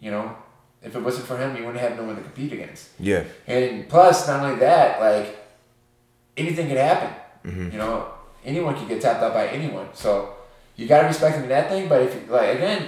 you 0.00 0.10
know, 0.10 0.36
if 0.82 0.94
it 0.94 1.00
wasn't 1.02 1.26
for 1.26 1.36
him, 1.36 1.56
you 1.56 1.64
wouldn't 1.64 1.80
have 1.82 1.96
no 1.96 2.04
one 2.04 2.16
to 2.16 2.22
compete 2.22 2.52
against. 2.52 2.88
Yeah. 3.00 3.24
And 3.46 3.88
plus, 3.88 4.28
not 4.28 4.42
only 4.44 4.56
that, 4.60 5.00
like 5.00 5.36
anything 6.36 6.68
could 6.68 6.76
happen. 6.76 7.10
Mhm. 7.44 7.72
You 7.72 7.78
know, 7.78 8.08
anyone 8.44 8.76
could 8.76 8.88
get 8.88 9.00
tapped 9.00 9.22
out 9.22 9.34
by 9.34 9.46
anyone. 9.48 9.88
So 9.94 10.34
you 10.76 10.86
gotta 10.86 11.06
respect 11.08 11.34
them 11.36 11.44
in 11.44 11.48
that 11.50 11.68
thing. 11.68 11.88
But 11.88 12.02
if 12.02 12.14
you, 12.14 12.22
like 12.32 12.56
again, 12.56 12.86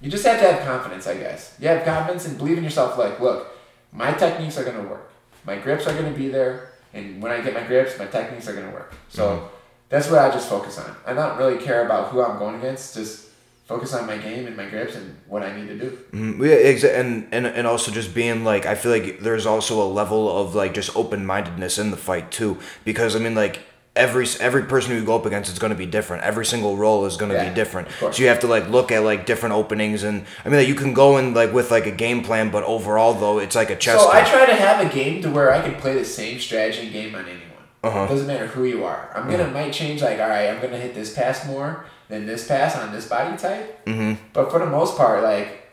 you 0.00 0.10
just 0.10 0.24
have 0.26 0.40
to 0.40 0.52
have 0.52 0.64
confidence. 0.66 1.06
I 1.06 1.14
guess 1.14 1.54
you 1.60 1.68
have 1.68 1.84
confidence 1.84 2.26
and 2.26 2.36
believe 2.38 2.58
in 2.58 2.64
yourself. 2.64 2.96
Like, 2.98 3.20
look, 3.20 3.48
my 3.92 4.12
techniques 4.12 4.56
are 4.58 4.64
gonna 4.64 4.82
work. 4.88 5.10
My 5.44 5.56
grips 5.56 5.86
are 5.86 5.94
gonna 5.94 6.10
be 6.10 6.28
there, 6.28 6.69
and 6.94 7.22
when 7.22 7.32
I 7.32 7.40
get 7.40 7.54
my 7.54 7.62
grips, 7.62 7.98
my 7.98 8.06
techniques 8.06 8.48
are 8.48 8.54
gonna 8.54 8.70
work. 8.70 8.94
So 9.08 9.50
that's 9.88 10.10
what 10.10 10.20
I 10.20 10.30
just 10.30 10.48
focus 10.48 10.78
on. 10.78 10.94
I 11.06 11.12
don't 11.14 11.36
really 11.38 11.58
care 11.58 11.84
about 11.84 12.08
who 12.10 12.22
I'm 12.22 12.38
going 12.38 12.56
against. 12.56 12.94
Just 12.94 13.26
focus 13.66 13.94
on 13.94 14.04
my 14.06 14.16
game 14.16 14.46
and 14.48 14.56
my 14.56 14.66
grips 14.66 14.96
and 14.96 15.16
what 15.28 15.42
I 15.44 15.54
need 15.56 15.68
to 15.68 15.78
do. 15.78 15.98
Mhm. 16.12 16.38
Yeah, 16.40 16.56
exa- 16.56 16.98
and, 16.98 17.28
and 17.32 17.46
and 17.46 17.66
also 17.66 17.92
just 17.92 18.12
being 18.14 18.42
like, 18.44 18.66
I 18.66 18.74
feel 18.74 18.90
like 18.90 19.20
there's 19.20 19.46
also 19.46 19.80
a 19.80 19.86
level 20.00 20.28
of 20.40 20.54
like 20.56 20.74
just 20.74 20.94
open 20.96 21.24
mindedness 21.24 21.78
in 21.78 21.90
the 21.92 21.96
fight 21.96 22.30
too, 22.32 22.58
because 22.84 23.14
I 23.14 23.20
mean 23.20 23.34
like 23.36 23.60
every 23.96 24.26
every 24.38 24.64
person 24.64 24.94
you 24.94 25.04
go 25.04 25.16
up 25.16 25.26
against 25.26 25.50
is 25.50 25.58
going 25.58 25.70
to 25.72 25.76
be 25.76 25.86
different. 25.86 26.22
Every 26.22 26.46
single 26.46 26.76
role 26.76 27.04
is 27.06 27.16
going 27.16 27.30
to 27.32 27.36
Yeah, 27.36 27.48
be 27.48 27.54
different. 27.54 27.88
So 27.98 28.12
you 28.12 28.28
have 28.28 28.40
to 28.40 28.46
like 28.46 28.68
look 28.68 28.92
at 28.92 29.02
like 29.02 29.26
different 29.26 29.54
openings, 29.54 30.02
and 30.02 30.24
I 30.44 30.48
mean 30.48 30.58
like 30.58 30.68
you 30.68 30.74
can 30.74 30.94
go 30.94 31.18
in 31.18 31.34
like 31.34 31.52
with 31.52 31.70
like 31.70 31.86
a 31.86 31.90
game 31.90 32.22
plan, 32.22 32.50
but 32.50 32.62
overall 32.64 33.14
though 33.14 33.38
it's 33.38 33.56
like 33.56 33.70
a 33.70 33.76
chess. 33.76 34.00
So 34.00 34.10
I 34.10 34.22
try 34.22 34.46
to 34.46 34.54
have 34.54 34.84
a 34.84 34.92
game 34.94 35.22
to 35.22 35.30
where 35.30 35.52
I 35.52 35.60
can 35.62 35.74
play 35.80 35.94
the 35.94 36.04
same 36.04 36.38
strategy 36.38 36.82
and 36.84 36.92
game 36.92 37.14
on 37.14 37.24
anyone. 37.24 37.46
Uh-huh. 37.82 38.06
Doesn't 38.06 38.26
matter 38.26 38.46
who 38.46 38.64
you 38.64 38.84
are. 38.84 39.10
I'm 39.14 39.30
gonna 39.30 39.48
might 39.48 39.72
change 39.72 40.02
like 40.02 40.20
all 40.20 40.28
right. 40.28 40.48
I'm 40.48 40.60
gonna 40.60 40.76
hit 40.78 40.94
this 40.94 41.14
pass 41.14 41.46
more 41.46 41.86
than 42.08 42.26
this 42.26 42.46
pass 42.46 42.76
on 42.76 42.92
this 42.92 43.08
body 43.08 43.36
type. 43.38 43.84
Mhm. 43.86 44.18
But 44.32 44.50
for 44.50 44.58
the 44.58 44.66
most 44.66 44.96
part, 44.96 45.22
like 45.22 45.66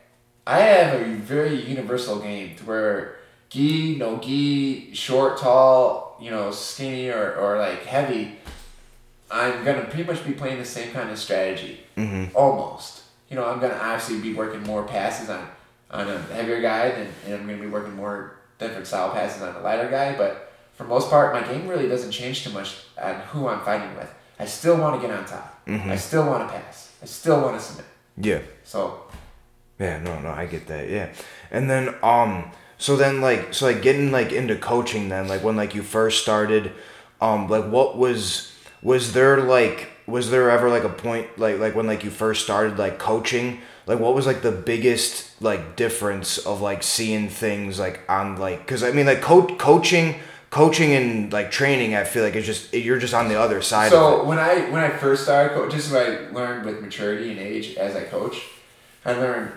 I 0.45 0.59
have 0.59 1.01
a 1.01 1.03
very 1.15 1.55
universal 1.55 2.19
game 2.19 2.55
to 2.55 2.63
where 2.63 3.15
gi, 3.49 3.97
no 3.97 4.17
gi, 4.17 4.93
short, 4.93 5.37
tall, 5.37 6.06
you 6.19 6.31
know, 6.31 6.51
skinny 6.51 7.09
or, 7.09 7.35
or 7.35 7.57
like 7.57 7.85
heavy. 7.85 8.37
I'm 9.29 9.63
gonna 9.65 9.83
pretty 9.85 10.03
much 10.05 10.25
be 10.25 10.33
playing 10.33 10.57
the 10.59 10.65
same 10.65 10.91
kind 10.93 11.09
of 11.09 11.17
strategy 11.19 11.81
Mhm. 11.97 12.31
almost. 12.33 13.01
You 13.29 13.35
know, 13.35 13.45
I'm 13.45 13.59
gonna 13.59 13.75
obviously 13.81 14.19
be 14.21 14.33
working 14.33 14.63
more 14.63 14.83
passes 14.83 15.29
on 15.29 15.47
on 15.91 16.07
a 16.09 16.17
heavier 16.33 16.61
guy 16.61 16.89
than 16.91 17.07
and 17.25 17.33
I'm 17.35 17.45
gonna 17.47 17.61
be 17.61 17.67
working 17.67 17.95
more 17.95 18.35
different 18.59 18.87
style 18.87 19.11
passes 19.11 19.41
on 19.41 19.55
a 19.55 19.59
lighter 19.59 19.89
guy. 19.89 20.15
But 20.17 20.51
for 20.75 20.85
most 20.85 21.09
part, 21.09 21.33
my 21.33 21.41
game 21.41 21.67
really 21.67 21.87
doesn't 21.89 22.11
change 22.11 22.43
too 22.43 22.51
much 22.51 22.75
on 23.01 23.15
who 23.31 23.47
I'm 23.47 23.61
fighting 23.61 23.95
with. 23.95 24.13
I 24.39 24.45
still 24.45 24.77
want 24.77 25.01
to 25.01 25.07
get 25.07 25.15
on 25.17 25.25
top. 25.25 25.59
Mhm. 25.67 25.89
I 25.91 25.95
still 25.97 26.25
want 26.25 26.47
to 26.47 26.53
pass. 26.55 26.91
I 27.01 27.05
still 27.05 27.41
want 27.41 27.59
to 27.59 27.63
submit. 27.65 27.85
Yeah. 28.17 28.39
So 28.63 29.01
Yeah, 29.79 29.99
no, 29.99 30.19
no, 30.19 30.31
I 30.31 30.45
get 30.47 30.65
that. 30.67 30.89
Yeah, 30.89 31.09
and 31.51 31.69
then 31.69 31.93
um, 32.01 32.51
so 32.77 32.95
then 32.95 33.21
like 33.21 33.53
so 33.53 33.65
like 33.65 33.81
getting 33.81 34.11
like 34.11 34.31
into 34.31 34.55
coaching 34.55 35.09
then 35.09 35.27
like 35.27 35.43
when 35.43 35.55
like 35.55 35.75
you 35.75 35.83
first 35.83 36.21
started, 36.21 36.71
um, 37.21 37.47
like 37.47 37.65
what 37.65 37.97
was 37.97 38.53
was 38.81 39.13
there 39.13 39.41
like 39.41 39.89
was 40.05 40.31
there 40.31 40.49
ever 40.49 40.69
like 40.69 40.83
a 40.83 40.89
point 40.89 41.37
like 41.37 41.59
like 41.59 41.75
when 41.75 41.87
like 41.87 42.03
you 42.03 42.09
first 42.09 42.43
started 42.43 42.77
like 42.77 42.97
coaching 42.97 43.59
like 43.87 43.99
what 43.99 44.13
was 44.13 44.25
like 44.25 44.41
the 44.41 44.51
biggest 44.51 45.41
like 45.41 45.75
difference 45.75 46.37
of 46.37 46.61
like 46.61 46.83
seeing 46.83 47.27
things 47.27 47.79
like 47.79 47.99
on 48.09 48.37
like 48.37 48.59
because 48.59 48.83
I 48.83 48.91
mean 48.91 49.05
like 49.05 49.21
co- 49.21 49.55
coaching 49.57 50.15
coaching 50.49 50.93
and 50.93 51.33
like 51.33 51.51
training 51.51 51.95
I 51.95 52.03
feel 52.03 52.23
like 52.23 52.35
it's 52.35 52.45
just 52.45 52.73
you're 52.73 52.99
just 52.99 53.13
on 53.13 53.27
the 53.27 53.39
other 53.39 53.61
side 53.61 53.87
of 53.87 53.91
So 53.91 54.23
when 54.23 54.39
I 54.39 54.69
when 54.69 54.81
I 54.83 54.89
first 54.89 55.23
started 55.23 55.53
coach, 55.55 55.71
just 55.71 55.91
what 55.91 56.05
I 56.05 56.29
learned 56.29 56.65
with 56.65 56.81
maturity 56.81 57.31
and 57.31 57.39
age 57.39 57.75
as 57.75 57.95
I 57.95 58.03
coach, 58.03 58.41
I 59.03 59.13
learned 59.13 59.51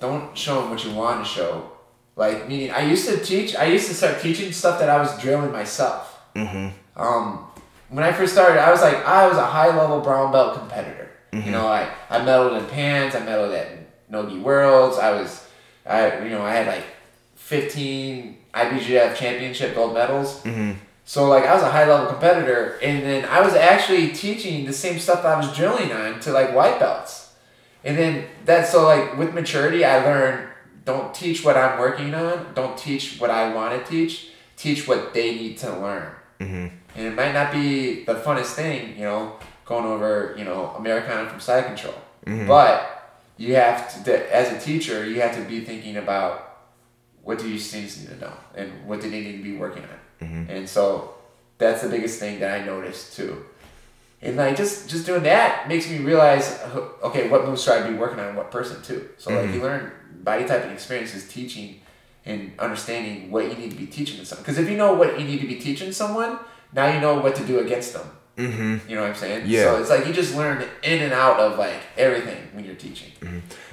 don't 0.00 0.36
show 0.36 0.60
them 0.60 0.70
what 0.70 0.84
you 0.84 0.92
want 0.92 1.24
to 1.24 1.30
show. 1.30 1.71
Like 2.16 2.48
meaning, 2.48 2.70
I 2.70 2.82
used 2.82 3.08
to 3.08 3.18
teach. 3.18 3.56
I 3.56 3.64
used 3.64 3.88
to 3.88 3.94
start 3.94 4.20
teaching 4.20 4.52
stuff 4.52 4.78
that 4.80 4.90
I 4.90 4.98
was 4.98 5.18
drilling 5.20 5.52
myself. 5.52 6.20
Mm-hmm. 6.34 7.00
Um, 7.00 7.46
when 7.88 8.04
I 8.04 8.12
first 8.12 8.32
started, 8.32 8.60
I 8.60 8.70
was 8.70 8.82
like 8.82 8.96
I 9.06 9.26
was 9.26 9.38
a 9.38 9.46
high 9.46 9.74
level 9.76 10.00
brown 10.00 10.32
belt 10.32 10.58
competitor. 10.58 11.10
You 11.32 11.50
know, 11.50 11.66
I 11.66 11.88
I 12.10 12.18
medaled 12.18 12.58
in 12.58 12.66
pans. 12.66 13.14
I 13.14 13.20
medaled 13.20 13.56
at 13.56 14.10
Nogi 14.10 14.38
Worlds. 14.38 14.98
I 14.98 15.12
was, 15.12 15.46
I 15.86 16.22
you 16.22 16.28
know 16.28 16.42
I 16.42 16.52
had 16.52 16.66
like 16.66 16.84
fifteen 17.36 18.36
IBJJF 18.52 19.16
championship 19.16 19.74
gold 19.74 19.94
medals. 19.94 20.42
Mm-hmm. 20.42 20.72
So 21.04 21.28
like 21.28 21.44
I 21.44 21.54
was 21.54 21.62
a 21.62 21.70
high 21.70 21.88
level 21.88 22.06
competitor, 22.08 22.78
and 22.82 23.02
then 23.02 23.24
I 23.24 23.40
was 23.40 23.54
actually 23.54 24.12
teaching 24.12 24.66
the 24.66 24.74
same 24.74 24.98
stuff 24.98 25.22
that 25.22 25.34
I 25.34 25.38
was 25.38 25.56
drilling 25.56 25.90
on 25.90 26.20
to 26.20 26.32
like 26.32 26.54
white 26.54 26.78
belts, 26.78 27.32
and 27.82 27.96
then 27.96 28.26
that's 28.44 28.70
so 28.70 28.84
like 28.84 29.16
with 29.16 29.32
maturity 29.32 29.86
I 29.86 30.04
learned 30.04 30.51
don't 30.84 31.14
teach 31.14 31.44
what 31.44 31.56
I'm 31.56 31.78
working 31.78 32.14
on, 32.14 32.54
don't 32.54 32.76
teach 32.76 33.18
what 33.20 33.30
I 33.30 33.52
want 33.54 33.70
to 33.84 33.90
teach, 33.90 34.28
teach 34.56 34.86
what 34.88 35.14
they 35.14 35.34
need 35.34 35.58
to 35.58 35.70
learn, 35.78 36.10
Mm-hmm. 36.40 36.66
and 36.96 37.06
it 37.06 37.14
might 37.14 37.32
not 37.32 37.52
be 37.52 38.04
the 38.04 38.14
funnest 38.14 38.54
thing, 38.54 38.96
you 38.98 39.04
know, 39.04 39.36
going 39.64 39.84
over 39.84 40.34
you 40.36 40.44
know 40.44 40.74
Americana 40.76 41.28
from 41.30 41.38
side 41.40 41.66
control, 41.66 41.94
Mhm. 42.26 42.46
but 42.48 42.74
you 43.38 43.54
have 43.54 44.02
to 44.04 44.34
as 44.34 44.52
a 44.52 44.58
teacher 44.58 45.04
you 45.04 45.20
have 45.20 45.34
to 45.36 45.42
be 45.42 45.64
thinking 45.64 45.96
about 45.96 46.32
what 47.22 47.38
do 47.38 47.44
these 47.44 47.68
students 47.68 47.98
need 48.00 48.08
to 48.08 48.16
know 48.16 48.32
and 48.56 48.68
what 48.86 49.00
do 49.00 49.08
they 49.08 49.20
need 49.20 49.36
to 49.38 49.42
be 49.42 49.56
working 49.56 49.84
on. 49.84 50.26
Mhm. 50.28 50.48
And 50.54 50.68
so 50.68 51.14
that's 51.58 51.80
the 51.82 51.88
biggest 51.88 52.18
thing 52.18 52.40
that 52.40 52.50
I 52.60 52.64
noticed 52.64 53.16
too. 53.16 53.44
And 54.20 54.36
like 54.36 54.56
just 54.56 54.90
just 54.90 55.06
doing 55.06 55.22
that 55.22 55.68
makes 55.68 55.88
me 55.88 55.98
realize 55.98 56.58
okay, 57.02 57.28
what 57.28 57.46
moves 57.46 57.62
should 57.62 57.74
I 57.74 57.88
be 57.88 57.94
working 57.94 58.18
on 58.20 58.34
what 58.34 58.50
person 58.50 58.82
too. 58.82 59.08
So 59.18 59.30
like 59.32 59.54
you 59.54 59.62
learn 59.62 59.92
body 60.22 60.44
type 60.44 60.64
experience 60.70 61.14
is 61.14 61.28
teaching 61.28 61.80
and 62.24 62.52
understanding 62.58 63.30
what 63.30 63.44
you 63.48 63.54
need 63.54 63.70
to 63.70 63.76
be 63.76 63.86
teaching 63.86 64.18
to 64.18 64.24
someone. 64.24 64.42
Because 64.44 64.58
if 64.58 64.68
you 64.68 64.76
know 64.76 64.94
what 64.94 65.18
you 65.18 65.26
need 65.26 65.40
to 65.40 65.46
be 65.46 65.56
teaching 65.56 65.92
someone, 65.92 66.38
now 66.72 66.92
you 66.92 67.00
know 67.00 67.18
what 67.18 67.34
to 67.36 67.44
do 67.44 67.58
against 67.58 67.94
them. 67.94 68.08
Mm-hmm. 68.36 68.88
You 68.88 68.96
know 68.96 69.02
what 69.02 69.10
I'm 69.10 69.14
saying? 69.16 69.44
Yeah. 69.46 69.64
So 69.64 69.80
it's 69.80 69.90
like 69.90 70.06
you 70.06 70.12
just 70.12 70.34
learn 70.34 70.64
in 70.82 71.02
and 71.02 71.12
out 71.12 71.38
of 71.38 71.58
like 71.58 71.80
everything 71.98 72.48
when 72.54 72.64
you're 72.64 72.74
teaching. 72.74 73.12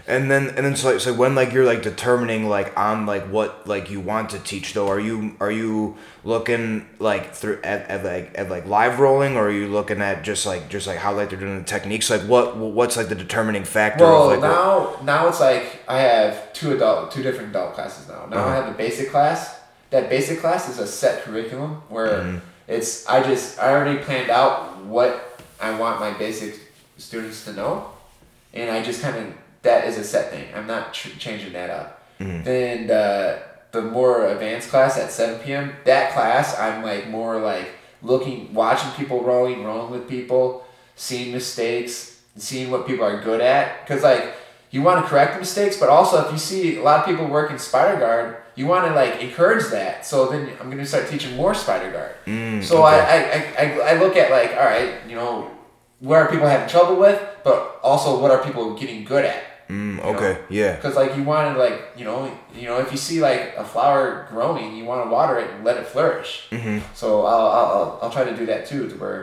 And 0.08 0.30
then 0.30 0.48
and 0.50 0.66
then 0.66 0.76
so 0.76 0.92
like, 0.92 1.00
so 1.00 1.14
when 1.14 1.36
like 1.36 1.54
you're 1.54 1.66
like 1.66 1.82
determining 1.84 2.50
like 2.50 2.78
on 2.78 3.06
like 3.06 3.26
what 3.28 3.68
like 3.68 3.90
you 3.92 4.00
want 4.00 4.32
to 4.32 4.40
teach 4.40 4.74
though 4.74 4.88
are 4.90 5.00
you 5.00 5.36
are 5.40 5.52
you 5.52 5.98
looking 6.24 6.88
like 6.98 7.34
through 7.34 7.60
at, 7.64 7.88
at 7.90 8.04
like 8.04 8.32
at 8.36 8.50
like 8.50 8.66
live 8.66 9.00
rolling 9.00 9.38
or 9.38 9.48
are 9.48 9.52
you 9.52 9.68
looking 9.68 10.02
at 10.02 10.24
just 10.24 10.46
like 10.48 10.68
just 10.68 10.88
like 10.88 10.98
how 10.98 11.14
like 11.14 11.30
they're 11.30 11.40
doing 11.40 11.60
the 11.60 11.64
techniques 11.64 12.10
like 12.10 12.22
what 12.22 12.58
what's 12.58 12.98
like 12.98 13.08
the 13.08 13.16
determining 13.16 13.64
factor 13.64 14.04
Well, 14.04 14.32
of 14.32 14.40
like 14.40 14.42
what- 14.42 15.00
now 15.00 15.00
now 15.04 15.28
it's 15.30 15.40
like 15.40 15.84
I 15.88 16.00
have 16.00 16.52
two 16.54 16.74
adult, 16.74 17.12
two 17.12 17.22
different 17.24 17.52
adult 17.52 17.76
classes 17.76 18.08
now. 18.10 18.26
Now 18.26 18.38
Uh-huh. 18.40 18.50
I 18.50 18.56
have 18.56 18.66
the 18.68 18.74
basic 18.78 19.10
class. 19.12 19.60
That 19.92 20.10
basic 20.10 20.40
class 20.40 20.68
is 20.70 20.80
a 20.80 20.88
set 20.88 21.24
curriculum 21.24 21.82
where 21.88 22.08
Mhm. 22.24 22.42
It's 22.70 23.06
I 23.08 23.22
just 23.24 23.60
I 23.60 23.72
already 23.74 24.00
planned 24.04 24.30
out 24.30 24.78
what 24.86 25.42
I 25.60 25.78
want 25.78 26.00
my 26.00 26.12
basic 26.12 26.60
students 26.98 27.44
to 27.46 27.54
know, 27.54 27.92
and 28.54 28.70
I 28.72 28.82
just 28.84 29.02
kind 29.02 29.18
of 29.18 29.34
that 29.64 29.86
is 29.88 29.98
a 29.98 30.04
set 30.04 30.32
thing. 30.32 30.46
I'm 30.56 30.68
not 30.68 30.94
ch- 30.94 31.18
changing 31.20 31.52
that 31.54 31.70
up. 31.70 32.02
Mhm. 32.20 32.44
Then 32.46 32.88
the 32.88 33.40
the 33.72 33.82
more 33.82 34.28
advanced 34.28 34.70
class 34.70 34.98
at 34.98 35.12
seven 35.12 35.40
p.m. 35.40 35.74
That 35.86 36.14
class, 36.14 36.58
I'm 36.58 36.84
like 36.84 37.10
more 37.10 37.40
like 37.42 37.68
looking, 38.02 38.54
watching 38.54 38.90
people 38.92 39.22
rowing, 39.24 39.64
rowing 39.66 39.92
with 39.92 40.08
people, 40.08 40.66
seeing 40.96 41.34
mistakes, 41.34 42.22
seeing 42.38 42.72
what 42.72 42.88
people 42.88 43.04
are 43.06 43.22
good 43.22 43.42
at. 43.42 43.86
Cause 43.88 44.04
like 44.04 44.34
you 44.72 44.82
want 44.84 45.04
to 45.04 45.10
correct 45.10 45.38
mistakes, 45.40 45.78
but 45.78 45.90
also 45.90 46.24
if 46.26 46.32
you 46.32 46.38
see 46.38 46.78
a 46.78 46.84
lot 46.84 47.00
of 47.02 47.06
people 47.06 47.26
working 47.28 47.58
spider 47.58 48.00
guard, 48.00 48.38
you 48.60 48.68
want 48.68 48.86
to 48.88 48.94
like 48.94 49.22
encourage 49.22 49.66
that. 49.72 50.06
So 50.06 50.16
then 50.32 50.42
I'm 50.60 50.70
gonna 50.70 50.86
start 50.86 51.08
teaching 51.08 51.34
more 51.38 51.54
spider 51.56 51.90
guard. 51.92 52.14
Mm, 52.26 52.62
so 52.62 52.86
okay. 52.86 53.00
I, 53.00 53.18
I, 53.38 53.40
I, 53.64 53.90
I 53.92 54.00
look 54.02 54.18
at 54.18 54.30
like, 54.32 54.52
all 54.60 54.66
right, 54.76 54.92
you 55.08 55.16
know, 55.16 55.50
where 56.02 56.20
are 56.24 56.30
people 56.30 56.46
having 56.48 56.68
trouble 56.68 56.98
with, 56.98 57.18
but 57.46 57.80
also 57.82 58.20
what 58.22 58.32
are 58.32 58.44
people 58.44 58.76
getting 58.78 59.06
good 59.06 59.24
at. 59.24 59.44
Mm, 59.70 60.00
okay. 60.04 60.34
know? 60.34 60.38
Yeah. 60.50 60.76
Because 60.76 60.96
like 60.98 61.16
you 61.16 61.24
want 61.24 61.54
to 61.56 61.60
like 61.66 61.78
you 61.96 62.04
know 62.04 62.18
you 62.54 62.66
know 62.68 62.80
if 62.80 62.92
you 62.92 62.98
see 62.98 63.22
like 63.22 63.54
a 63.56 63.64
flower 63.64 64.28
growing, 64.30 64.76
you 64.76 64.84
want 64.84 65.06
to 65.06 65.10
water 65.10 65.40
it 65.40 65.50
and 65.52 65.64
let 65.64 65.78
it 65.78 65.88
flourish. 65.88 66.48
Mhm. 66.52 66.82
So 66.94 67.26
I'll, 67.26 67.48
I'll, 67.48 67.70
I'll, 67.78 68.00
I'll 68.02 68.10
try 68.12 68.26
to 68.26 68.36
do 68.36 68.46
that 68.48 68.66
too, 68.68 68.90
to 68.90 68.96
where 68.96 69.20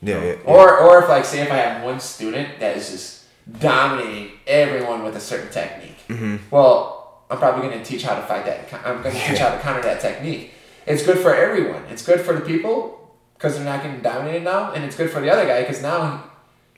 Yeah. 0.00 0.16
yeah, 0.16 0.24
yeah. 0.24 0.36
or 0.54 0.78
or 0.78 1.02
if 1.02 1.08
like 1.10 1.26
say 1.26 1.40
if 1.42 1.50
I 1.52 1.56
have 1.56 1.82
one 1.84 2.00
student 2.00 2.48
that 2.60 2.76
is 2.78 2.88
just 2.90 3.24
dominating 3.60 4.30
everyone 4.46 5.02
with 5.04 5.14
a 5.16 5.20
certain 5.20 5.50
technique, 5.50 5.98
Mhm. 6.08 6.38
well 6.50 7.03
I'm 7.34 7.40
probably 7.40 7.68
going 7.68 7.82
to 7.82 7.84
teach 7.84 8.04
how 8.04 8.14
to 8.14 8.22
fight 8.22 8.46
that. 8.46 8.72
I'm 8.86 9.02
going 9.02 9.14
to 9.14 9.20
teach 9.20 9.38
how 9.38 9.50
to 9.50 9.58
counter 9.60 9.82
that 9.82 10.00
technique. 10.00 10.52
It's 10.86 11.04
good 11.04 11.18
for 11.18 11.34
everyone. 11.34 11.82
It's 11.90 12.04
good 12.04 12.20
for 12.20 12.32
the 12.32 12.40
people 12.40 13.12
because 13.34 13.56
they're 13.56 13.64
not 13.64 13.82
getting 13.82 14.00
dominated 14.00 14.44
now, 14.44 14.72
and 14.72 14.84
it's 14.84 14.96
good 14.96 15.10
for 15.10 15.20
the 15.20 15.30
other 15.30 15.44
guy 15.44 15.62
because 15.62 15.82
now 15.82 16.16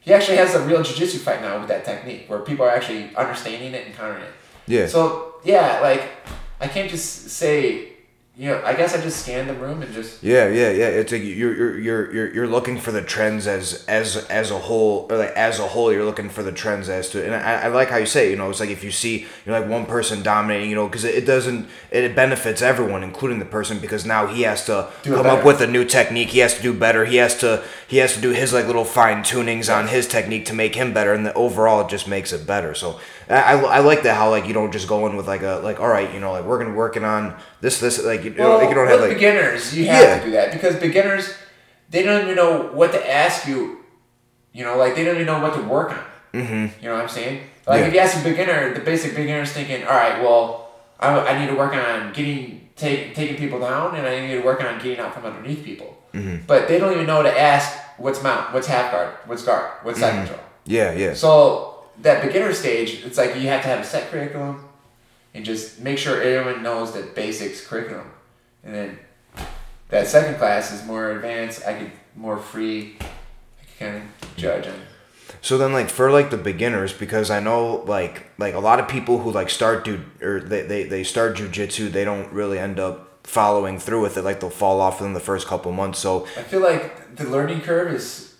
he, 0.00 0.08
he 0.08 0.14
actually 0.14 0.38
has 0.38 0.54
a 0.54 0.62
real 0.62 0.82
jiu-jitsu 0.82 1.18
fight 1.18 1.42
now 1.42 1.58
with 1.58 1.68
that 1.68 1.84
technique 1.84 2.24
where 2.28 2.38
people 2.38 2.64
are 2.64 2.70
actually 2.70 3.14
understanding 3.16 3.74
it 3.74 3.86
and 3.86 3.94
countering 3.94 4.22
it. 4.22 4.32
Yeah. 4.66 4.86
So 4.86 5.34
yeah, 5.44 5.80
like 5.80 6.10
I 6.58 6.68
can't 6.68 6.90
just 6.90 7.28
say, 7.28 7.92
you 8.38 8.50
know, 8.50 8.62
I 8.66 8.74
guess 8.74 8.94
I 8.94 9.00
just 9.00 9.22
scan 9.22 9.46
the 9.46 9.54
room 9.54 9.80
and 9.80 9.90
just 9.94 10.22
Yeah, 10.22 10.46
yeah, 10.48 10.68
yeah. 10.68 10.88
It's 10.88 11.10
like 11.10 11.22
you're 11.22 11.56
you're 11.56 11.78
you're 11.78 12.12
you're 12.12 12.34
you're 12.34 12.46
looking 12.46 12.76
for 12.76 12.92
the 12.92 13.00
trends 13.00 13.46
as 13.46 13.82
as 13.86 14.26
as 14.26 14.50
a 14.50 14.58
whole, 14.58 15.06
or 15.08 15.16
like 15.16 15.30
as 15.30 15.58
a 15.58 15.66
whole, 15.66 15.90
you're 15.90 16.04
looking 16.04 16.28
for 16.28 16.42
the 16.42 16.52
trends 16.52 16.90
as 16.90 17.08
to. 17.10 17.24
And 17.24 17.34
I, 17.34 17.62
I 17.62 17.68
like 17.68 17.88
how 17.88 17.96
you 17.96 18.04
say, 18.04 18.26
it, 18.28 18.32
you 18.32 18.36
know, 18.36 18.50
it's 18.50 18.60
like 18.60 18.68
if 18.68 18.84
you 18.84 18.90
see 18.90 19.26
you're 19.46 19.58
like 19.58 19.70
one 19.70 19.86
person 19.86 20.22
dominating, 20.22 20.68
you 20.68 20.76
know, 20.76 20.86
because 20.86 21.04
it, 21.04 21.14
it 21.14 21.24
doesn't 21.24 21.66
it 21.90 22.14
benefits 22.14 22.60
everyone, 22.60 23.02
including 23.02 23.38
the 23.38 23.46
person, 23.46 23.78
because 23.78 24.04
now 24.04 24.26
he 24.26 24.42
has 24.42 24.66
to 24.66 24.90
Do 25.02 25.14
come 25.14 25.26
up 25.26 25.42
with 25.42 25.62
a 25.62 25.66
new 25.66 25.86
technique. 25.86 26.28
He 26.28 26.40
has 26.40 26.54
to 26.56 26.62
do 26.62 26.74
better. 26.74 27.06
He 27.06 27.16
has 27.16 27.38
to 27.38 27.64
he 27.88 27.96
has 27.98 28.14
to 28.16 28.20
do 28.20 28.32
his 28.32 28.52
like 28.52 28.66
little 28.66 28.84
fine 28.84 29.22
tunings 29.22 29.74
on 29.74 29.88
his 29.88 30.06
technique 30.06 30.44
to 30.46 30.52
make 30.52 30.74
him 30.74 30.92
better, 30.92 31.14
and 31.14 31.24
the 31.24 31.32
overall 31.32 31.86
it 31.86 31.88
just 31.88 32.06
makes 32.06 32.34
it 32.34 32.46
better. 32.46 32.74
So 32.74 33.00
I, 33.28 33.60
I, 33.60 33.78
like 33.80 34.02
that 34.04 34.16
how 34.16 34.30
like 34.30 34.46
you 34.46 34.52
don't 34.54 34.72
just 34.72 34.86
go 34.86 35.06
in 35.06 35.16
with 35.16 35.26
like 35.26 35.42
a 35.42 35.60
like 35.64 35.80
all 35.80 35.88
right, 35.88 36.12
you 36.14 36.20
know, 36.20 36.32
like 36.32 36.44
we're 36.44 36.58
gonna 36.62 36.74
working 36.74 37.04
on 37.04 37.34
this 37.60 37.80
this 37.80 38.02
like 38.04 38.24
you, 38.24 38.30
know, 38.30 38.56
like 38.58 38.68
you 38.68 38.74
don't 38.74 38.86
have 38.88 39.00
like 39.00 39.14
beginners, 39.14 39.76
you 39.76 39.86
have 39.86 40.02
Yeah. 40.02 40.18
to 40.20 40.24
do 40.24 40.30
that 40.32 40.52
because 40.52 40.76
beginners, 40.76 41.34
they 41.90 42.02
don't 42.02 42.22
even 42.22 42.36
know 42.36 42.68
what 42.72 42.92
to 42.92 43.12
ask 43.12 43.46
you. 43.48 43.78
You 44.52 44.64
know, 44.64 44.76
like 44.76 44.94
they 44.94 45.04
don't 45.04 45.16
even 45.16 45.26
know 45.26 45.40
what 45.40 45.54
to 45.54 45.60
work 45.62 45.90
on. 45.90 46.04
mm-hmm. 46.32 46.66
You 46.82 46.88
know 46.88 46.94
what 46.94 47.02
I'm 47.02 47.08
saying? 47.08 47.42
Like 47.66 47.80
Yeah. 47.80 47.86
if 47.88 47.94
you 47.94 47.98
ask 48.00 48.18
a 48.18 48.22
beginner, 48.28 48.72
the 48.74 48.80
basic 48.80 49.14
beginner's 49.16 49.52
thinking, 49.52 49.82
all 49.84 49.90
right, 49.94 50.22
well, 50.22 50.70
I, 51.00 51.08
I 51.18 51.38
need 51.40 51.48
to 51.50 51.56
work 51.56 51.74
on 51.74 52.12
getting 52.12 52.68
take, 52.76 53.14
taking 53.14 53.36
people 53.36 53.58
down, 53.60 53.96
and 53.96 54.06
I 54.06 54.20
need 54.20 54.34
to 54.34 54.40
work 54.40 54.62
on 54.62 54.78
getting 54.78 54.98
out 55.00 55.12
from 55.14 55.24
underneath 55.26 55.64
people. 55.64 55.96
Mm-hmm. 56.14 56.46
But 56.46 56.68
they 56.68 56.78
don't 56.78 56.92
even 56.92 57.06
know 57.06 57.22
to 57.22 57.38
ask 57.40 57.76
what's 57.98 58.22
mount, 58.22 58.54
what's 58.54 58.66
half 58.66 58.92
guard, 58.92 59.14
what's 59.26 59.42
guard, 59.44 59.70
what's 59.82 60.00
side 60.00 60.14
control. 60.14 60.40
yeah 60.64 60.92
yeah 60.92 61.12
So 61.14 61.75
that 62.02 62.24
beginner 62.24 62.52
stage, 62.52 63.04
it's 63.04 63.18
like 63.18 63.34
you 63.36 63.42
have 63.48 63.62
to 63.62 63.68
have 63.68 63.80
a 63.80 63.84
set 63.84 64.10
curriculum 64.10 64.64
and 65.34 65.44
just 65.44 65.80
make 65.80 65.98
sure 65.98 66.20
everyone 66.22 66.62
knows 66.62 66.92
that 66.94 67.14
basics 67.14 67.66
curriculum. 67.66 68.10
And 68.64 68.74
then 68.74 68.98
that 69.88 70.06
second 70.06 70.38
class 70.38 70.72
is 70.72 70.84
more 70.84 71.12
advanced. 71.12 71.66
I 71.66 71.78
could 71.78 71.92
more 72.14 72.38
free. 72.38 72.96
I 73.00 73.64
could 73.64 73.78
kind 73.78 73.96
of 73.96 74.36
judge 74.36 74.66
on. 74.66 74.80
So 75.40 75.58
then, 75.58 75.72
like 75.72 75.90
for 75.90 76.10
like 76.10 76.30
the 76.30 76.36
beginners, 76.36 76.92
because 76.92 77.30
I 77.30 77.40
know 77.40 77.84
like 77.86 78.30
like 78.38 78.54
a 78.54 78.58
lot 78.58 78.80
of 78.80 78.88
people 78.88 79.18
who 79.18 79.30
like 79.30 79.50
start 79.50 79.84
do 79.84 80.02
or 80.22 80.40
they 80.40 80.62
they, 80.62 80.84
they 80.84 81.04
start 81.04 81.36
jujitsu, 81.36 81.90
they 81.90 82.04
don't 82.04 82.32
really 82.32 82.58
end 82.58 82.80
up 82.80 83.26
following 83.26 83.78
through 83.78 84.02
with 84.02 84.16
it. 84.16 84.22
Like 84.22 84.40
they'll 84.40 84.50
fall 84.50 84.80
off 84.80 85.00
within 85.00 85.14
the 85.14 85.20
first 85.20 85.46
couple 85.46 85.70
months. 85.72 85.98
So 85.98 86.24
I 86.36 86.42
feel 86.42 86.60
like 86.60 87.16
the 87.16 87.24
learning 87.24 87.60
curve 87.60 87.92
is 87.92 88.34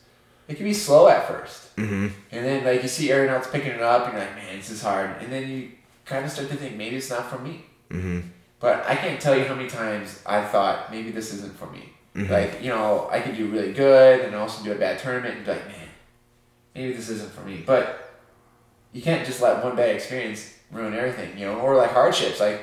it 0.49 0.55
can 0.57 0.65
be 0.65 0.75
slow 0.75 1.09
at 1.09 1.27
1st 1.29 1.66
Mhm. 1.77 2.11
and 2.33 2.45
then 2.47 2.65
like 2.65 2.83
you 2.83 2.89
see 2.89 3.11
else 3.13 3.49
picking 3.51 3.73
it 3.73 3.83
up, 3.83 4.05
and 4.07 4.15
you're 4.15 4.23
like, 4.23 4.35
man, 4.37 4.57
this 4.57 4.71
is 4.71 4.83
hard. 4.83 5.11
And 5.21 5.31
then 5.33 5.49
you 5.49 5.71
kind 6.05 6.25
of 6.25 6.31
start 6.31 6.49
to 6.49 6.57
think 6.57 6.77
maybe 6.77 6.97
it's 6.97 7.11
not 7.11 7.29
for 7.31 7.39
me. 7.39 7.67
hmm 7.91 8.21
But 8.59 8.85
I 8.89 8.97
can't 8.97 9.21
tell 9.21 9.37
you 9.37 9.45
how 9.45 9.55
many 9.55 9.69
times 9.69 10.21
I 10.25 10.43
thought 10.43 10.91
maybe 10.91 11.11
this 11.11 11.33
isn't 11.35 11.59
for 11.59 11.67
me. 11.67 11.93
Mhm. 12.17 12.31
Like, 12.31 12.63
you 12.63 12.71
know, 12.71 13.09
I 13.13 13.21
could 13.21 13.37
do 13.37 13.47
really 13.49 13.73
good 13.73 14.21
and 14.21 14.35
also 14.35 14.65
do 14.65 14.73
a 14.73 14.77
bad 14.77 14.99
tournament 14.99 15.37
and 15.37 15.45
be 15.45 15.53
like, 15.53 15.67
man, 15.67 15.89
maybe 16.75 16.93
this 16.95 17.11
isn't 17.11 17.33
for 17.33 17.43
me. 17.43 17.63
But 17.67 18.15
you 18.93 19.03
can't 19.03 19.27
just 19.27 19.43
let 19.43 19.63
one 19.63 19.77
bad 19.77 19.91
experience 19.95 20.55
ruin 20.73 20.95
everything, 20.95 21.37
you 21.39 21.45
know, 21.47 21.57
or 21.61 21.77
like 21.77 21.93
hardships. 21.93 22.41
Like, 22.41 22.63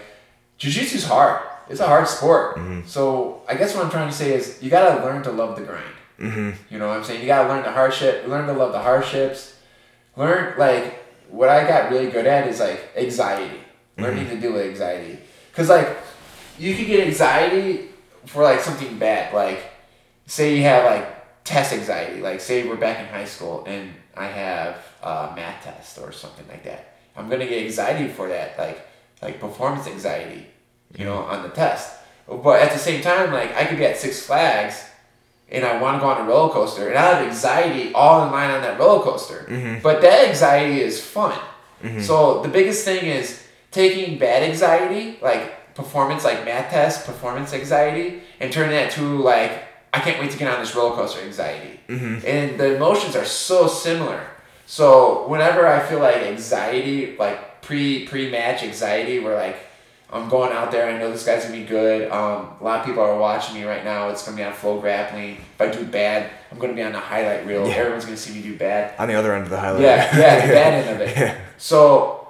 jiu-jitsu's 0.58 1.06
hard. 1.06 1.39
It's 1.69 1.80
a 1.80 1.86
hard 1.88 2.08
sport. 2.08 2.58
Mhm. 2.58 2.88
So 2.88 3.43
I 3.47 3.54
guess 3.54 3.76
what 3.76 3.86
I'm 3.86 3.91
trying 3.91 4.10
to 4.10 4.15
say 4.15 4.34
is 4.34 4.58
you 4.62 4.69
gotta 4.71 5.04
learn 5.06 5.21
to 5.23 5.32
love 5.32 5.56
the 5.56 5.62
grind. 5.62 5.93
Hmm 6.17 6.52
You 6.69 6.80
know 6.80 6.88
what 6.88 6.97
I'm 6.97 7.04
saying? 7.04 7.21
You 7.21 7.28
gotta 7.28 7.49
learn 7.49 7.63
the 7.63 7.71
hardship, 7.71 8.28
learn 8.28 8.47
to 8.47 8.54
love 8.54 8.71
the 8.71 8.80
hardships. 8.80 9.56
Learn 10.15 10.58
like 10.58 11.04
what 11.30 11.49
I 11.49 11.67
got 11.67 11.91
really 11.91 12.10
good 12.10 12.26
at 12.28 12.47
is 12.47 12.60
like 12.60 12.91
anxiety. 12.95 13.60
Learning 13.97 14.28
to 14.30 14.38
deal 14.38 14.54
with 14.54 14.65
anxiety. 14.65 15.19
Cause 15.54 15.69
like 15.69 15.97
you 16.58 16.76
could 16.76 16.88
get 16.88 17.08
anxiety 17.08 17.89
for 18.26 18.43
like 18.43 18.60
something 18.60 18.97
bad. 18.97 19.34
Like 19.34 19.71
say 20.26 20.56
you 20.56 20.63
have 20.63 20.86
like 20.86 21.43
test 21.43 21.73
anxiety. 21.73 22.21
Like 22.21 22.41
say 22.41 22.67
we're 22.67 22.76
back 22.78 22.99
in 22.99 23.06
high 23.08 23.26
school 23.26 23.63
and 23.67 23.93
I 24.15 24.28
have 24.28 24.78
a 25.02 25.34
math 25.36 25.63
test 25.63 25.97
or 25.99 26.12
something 26.12 26.47
like 26.47 26.63
that. 26.63 26.95
I'm 27.15 27.30
gonna 27.30 27.45
get 27.47 27.63
anxiety 27.65 28.08
for 28.08 28.30
that, 28.30 28.58
like 28.58 28.88
like 29.21 29.39
performance 29.39 29.88
anxiety, 29.88 30.47
you 30.97 31.06
know, 31.06 31.17
on 31.17 31.43
the 31.43 31.49
test. 31.49 31.99
But 32.28 32.62
at 32.62 32.71
the 32.71 32.80
same 32.80 33.02
time, 33.02 33.32
like 33.32 33.54
I 33.56 33.65
could 33.65 33.78
be 33.78 33.86
at 33.86 33.97
Six 33.97 34.26
Flags 34.26 34.86
and 35.54 35.63
I 35.63 35.80
want 35.80 35.98
to 35.98 36.02
go 36.02 36.08
on 36.08 36.20
a 36.20 36.28
roller 36.28 36.52
coaster, 36.52 36.89
and 36.89 36.98
I 36.98 37.16
have 37.16 37.28
anxiety 37.28 37.94
all 37.94 38.26
in 38.26 38.32
line 38.32 38.50
on 38.50 38.62
that 38.63 38.80
roller 38.80 39.04
coaster. 39.04 39.46
Mm-hmm. 39.48 39.82
But 39.82 40.02
that 40.02 40.28
anxiety 40.28 40.82
is 40.82 41.00
fun. 41.00 41.38
Mm-hmm. 41.84 42.02
So 42.02 42.42
the 42.42 42.50
biggest 42.50 42.84
thing 42.84 43.06
is 43.06 43.42
taking 43.72 44.18
bad 44.18 44.44
anxiety, 44.44 45.20
like 45.22 45.76
performance, 45.76 46.24
like 46.24 46.44
math 46.44 46.72
test, 46.72 47.06
performance 47.06 47.54
anxiety, 47.54 48.22
and 48.39 48.52
turning 48.52 48.72
that 48.72 48.92
to 48.92 49.20
like 49.20 49.63
I 49.94 50.00
can't 50.00 50.20
wait 50.20 50.32
to 50.32 50.38
get 50.38 50.52
on 50.52 50.60
this 50.60 50.76
roller 50.76 50.96
coaster 50.96 51.22
anxiety. 51.22 51.80
Mm-hmm. 51.88 52.26
And 52.26 52.60
the 52.60 52.76
emotions 52.76 53.16
are 53.16 53.26
so 53.26 53.68
similar. 53.68 54.26
So 54.66 55.28
whenever 55.28 55.68
I 55.68 55.86
feel 55.86 56.00
like 56.00 56.18
anxiety, 56.18 57.16
like 57.18 57.62
pre 57.62 58.08
pre 58.08 58.32
match 58.32 58.63
anxiety, 58.63 59.20
where 59.20 59.36
like 59.36 59.58
I'm 60.13 60.30
going 60.30 60.52
out 60.54 60.71
there, 60.71 60.88
I 60.88 60.97
know 60.99 61.12
this 61.12 61.26
guy's 61.26 61.43
gonna 61.45 61.58
be 61.58 61.63
good. 61.65 62.12
Um, 62.12 62.49
a 62.62 62.63
lot 62.63 62.80
of 62.82 62.86
people 62.86 63.02
are 63.04 63.17
watching 63.17 63.56
me 63.56 63.63
right 63.63 63.84
now. 63.84 64.10
It's 64.10 64.23
gonna 64.26 64.38
be 64.38 64.43
on 64.43 64.54
FloGrappling. 64.54 65.38
If 65.38 65.62
I 65.62 65.67
do 65.69 65.84
bad, 65.86 66.30
I'm 66.52 66.60
gonna 66.60 66.73
be 66.73 66.84
on 66.84 66.91
the 66.93 66.99
highlight 66.99 67.45
reel. 67.47 67.67
Yeah. 67.67 67.73
Everyone's 67.76 68.06
gonna 68.06 68.17
see 68.17 68.34
me 68.34 68.41
do 68.43 68.56
bad. 68.58 68.93
on 68.99 69.08
the 69.08 69.15
other 69.15 69.34
end 69.34 69.43
of 69.45 69.49
the 69.49 69.60
highlight. 69.60 69.82
Yeah, 69.82 70.17
yeah, 70.17 70.45
the 70.47 70.54
bad 70.60 70.73
end 70.86 71.02
of 71.02 71.08
it. 71.08 71.17
Yeah. 71.17 71.38
So 71.58 72.28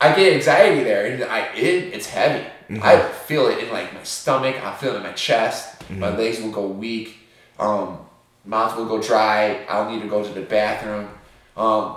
I 0.00 0.14
get 0.14 0.32
anxiety 0.34 0.84
there, 0.84 1.06
and 1.06 1.24
I 1.24 1.40
it, 1.54 1.92
it's 1.94 2.06
heavy. 2.08 2.44
Mm-hmm. 2.70 2.82
I 2.82 3.00
feel 3.00 3.46
it 3.48 3.58
in 3.64 3.72
like 3.72 3.92
my 3.94 4.02
stomach. 4.04 4.54
I 4.64 4.74
feel 4.76 4.92
it 4.94 4.98
in 4.98 5.02
my 5.02 5.12
chest. 5.12 5.74
My 5.90 6.08
Mm-hmm. 6.08 6.18
legs 6.18 6.40
will 6.40 6.50
go 6.52 6.66
weak. 6.68 7.16
Um, 7.58 7.98
mouth 8.44 8.76
will 8.76 8.84
go 8.86 9.00
dry. 9.02 9.64
I'll 9.68 9.90
need 9.90 10.02
to 10.02 10.08
go 10.08 10.22
to 10.22 10.32
the 10.32 10.42
bathroom. 10.42 11.08
Um, 11.56 11.96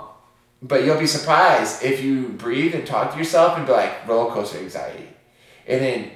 but 0.62 0.84
you'll 0.84 0.98
be 0.98 1.06
surprised 1.06 1.82
if 1.84 2.02
you 2.02 2.28
breathe 2.28 2.74
and 2.74 2.86
talk 2.86 3.12
to 3.12 3.18
yourself 3.18 3.56
and 3.58 3.66
be 3.66 3.72
like 3.72 4.06
roller 4.08 4.30
coaster 4.32 4.58
anxiety, 4.58 5.08
and 5.72 5.80
then 5.80 6.10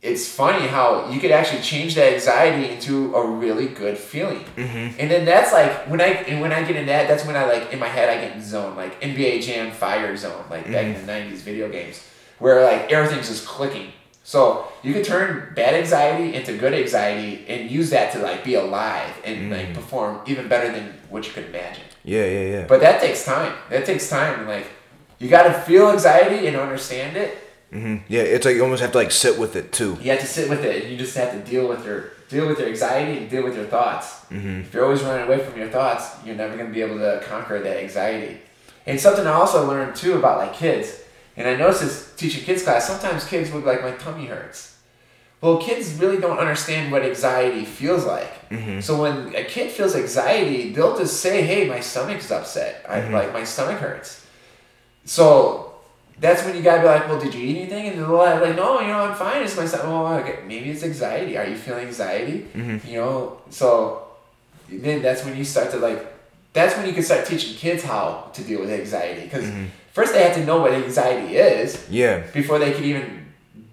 it's 0.00 0.28
funny 0.28 0.66
how 0.68 1.10
you 1.10 1.18
could 1.18 1.32
actually 1.32 1.60
change 1.60 1.96
that 1.96 2.12
anxiety 2.12 2.72
into 2.72 3.14
a 3.16 3.26
really 3.26 3.66
good 3.66 3.98
feeling. 3.98 4.44
Mm-hmm. 4.56 5.00
And 5.00 5.10
then 5.10 5.24
that's 5.24 5.52
like 5.52 5.88
when 5.88 6.00
I 6.00 6.06
and 6.28 6.40
when 6.40 6.52
I 6.52 6.62
get 6.62 6.76
in 6.76 6.86
that, 6.86 7.08
that's 7.08 7.24
when 7.24 7.34
I 7.34 7.46
like 7.46 7.72
in 7.72 7.78
my 7.78 7.88
head 7.88 8.08
I 8.08 8.20
get 8.20 8.36
in 8.36 8.42
zone, 8.42 8.76
like 8.76 9.00
NBA 9.00 9.42
Jam 9.42 9.72
Fire 9.72 10.16
Zone, 10.16 10.44
like 10.50 10.66
back 10.66 10.84
in 10.84 10.94
the 10.94 11.06
nineties 11.06 11.42
video 11.42 11.68
games, 11.68 12.06
where 12.38 12.62
like 12.62 12.92
everything's 12.92 13.28
just 13.28 13.46
clicking. 13.46 13.92
So 14.22 14.68
you 14.82 14.92
can 14.92 15.02
turn 15.02 15.54
bad 15.56 15.74
anxiety 15.74 16.34
into 16.34 16.56
good 16.56 16.74
anxiety 16.74 17.46
and 17.48 17.70
use 17.70 17.90
that 17.90 18.12
to 18.12 18.18
like 18.18 18.44
be 18.44 18.54
alive 18.54 19.14
and 19.24 19.50
like 19.50 19.72
perform 19.72 20.20
even 20.26 20.48
better 20.48 20.70
than 20.70 20.92
what 21.08 21.26
you 21.26 21.32
could 21.32 21.46
imagine. 21.46 21.84
Yeah, 22.04 22.24
yeah, 22.26 22.42
yeah. 22.42 22.66
But 22.66 22.80
that 22.82 23.00
takes 23.00 23.24
time. 23.24 23.54
That 23.70 23.84
takes 23.84 24.08
time. 24.08 24.46
Like 24.46 24.66
you 25.18 25.28
got 25.28 25.44
to 25.44 25.54
feel 25.54 25.90
anxiety 25.90 26.46
and 26.46 26.56
understand 26.56 27.16
it. 27.16 27.47
Hmm 27.70 27.96
Yeah, 28.08 28.22
it's 28.22 28.44
like 28.46 28.56
you 28.56 28.62
almost 28.62 28.82
have 28.82 28.92
to 28.92 28.98
like 28.98 29.10
sit 29.10 29.38
with 29.38 29.56
it 29.56 29.72
too. 29.72 29.98
You 30.00 30.10
have 30.12 30.20
to 30.20 30.26
sit 30.26 30.48
with 30.48 30.64
it. 30.64 30.82
and 30.84 30.92
You 30.92 30.98
just 30.98 31.16
have 31.16 31.32
to 31.32 31.50
deal 31.50 31.68
with 31.68 31.84
your 31.84 32.12
deal 32.28 32.46
with 32.46 32.58
your 32.58 32.68
anxiety 32.68 33.18
and 33.18 33.30
deal 33.30 33.42
with 33.42 33.56
your 33.56 33.66
thoughts. 33.66 34.06
Mm-hmm. 34.30 34.60
If 34.60 34.74
you're 34.74 34.84
always 34.84 35.02
running 35.02 35.26
away 35.26 35.38
from 35.44 35.58
your 35.58 35.68
thoughts, 35.68 36.04
you're 36.24 36.36
never 36.36 36.56
gonna 36.56 36.70
be 36.70 36.82
able 36.82 36.98
to 36.98 37.22
conquer 37.26 37.60
that 37.60 37.76
anxiety. 37.78 38.38
And 38.86 38.98
something 39.00 39.26
I 39.26 39.32
also 39.32 39.66
learned 39.66 39.96
too 39.96 40.14
about 40.18 40.38
like 40.38 40.54
kids 40.54 40.86
And 41.36 41.46
I 41.46 41.54
noticed 41.56 41.82
this 41.82 42.12
teaching 42.16 42.42
kids 42.44 42.62
class. 42.64 42.86
Sometimes 42.88 43.24
kids 43.24 43.50
would 43.52 43.60
be 43.64 43.66
like, 43.70 43.82
my 43.82 43.92
tummy 43.92 44.26
hurts. 44.26 44.74
Well, 45.40 45.58
kids 45.58 45.94
really 45.94 46.18
don't 46.18 46.38
understand 46.38 46.90
what 46.90 47.02
anxiety 47.04 47.64
feels 47.64 48.04
like. 48.04 48.48
Mm-hmm. 48.50 48.80
So 48.80 49.00
when 49.00 49.34
a 49.36 49.44
kid 49.44 49.70
feels 49.70 49.94
anxiety, 49.94 50.72
they'll 50.72 50.98
just 50.98 51.20
say, 51.20 51.42
"Hey, 51.42 51.68
my 51.68 51.78
stomach's 51.78 52.32
upset. 52.32 52.84
I 52.88 52.98
Mm-hmm. 53.00 53.14
like 53.14 53.32
my 53.32 53.44
stomach 53.44 53.78
hurts." 53.78 54.26
So 55.04 55.67
that's 56.20 56.44
when 56.44 56.56
you 56.56 56.62
gotta 56.62 56.80
be 56.82 56.86
like, 56.88 57.08
"Well, 57.08 57.20
did 57.20 57.34
you 57.34 57.42
eat 57.48 57.56
anything?" 57.58 57.88
And 57.88 57.98
they're 57.98 58.06
like, 58.08 58.56
"No, 58.56 58.80
you 58.80 58.88
know, 58.88 59.00
I'm 59.06 59.14
fine. 59.14 59.42
It's 59.42 59.56
my 59.56 59.66
stomach." 59.66 59.86
Well, 59.86 60.06
okay, 60.18 60.38
maybe 60.46 60.70
it's 60.70 60.82
anxiety. 60.82 61.36
Are 61.38 61.46
you 61.46 61.56
feeling 61.56 61.86
anxiety? 61.86 62.46
Mm-hmm. 62.54 62.88
You 62.88 62.96
know, 63.00 63.40
so 63.50 64.02
then 64.68 65.02
that's 65.02 65.24
when 65.24 65.36
you 65.36 65.44
start 65.44 65.70
to 65.72 65.78
like. 65.78 66.00
That's 66.54 66.76
when 66.76 66.86
you 66.86 66.92
can 66.92 67.02
start 67.02 67.26
teaching 67.26 67.54
kids 67.54 67.84
how 67.84 68.30
to 68.32 68.42
deal 68.42 68.60
with 68.60 68.70
anxiety 68.70 69.22
because 69.22 69.44
Mm-hmm. 69.44 69.66
first 69.92 70.12
they 70.12 70.22
have 70.22 70.34
to 70.34 70.44
know 70.44 70.58
what 70.60 70.72
anxiety 70.72 71.36
is 71.36 71.86
Yeah. 71.90 72.20
before 72.32 72.58
they 72.58 72.72
could 72.72 72.84
even 72.84 73.26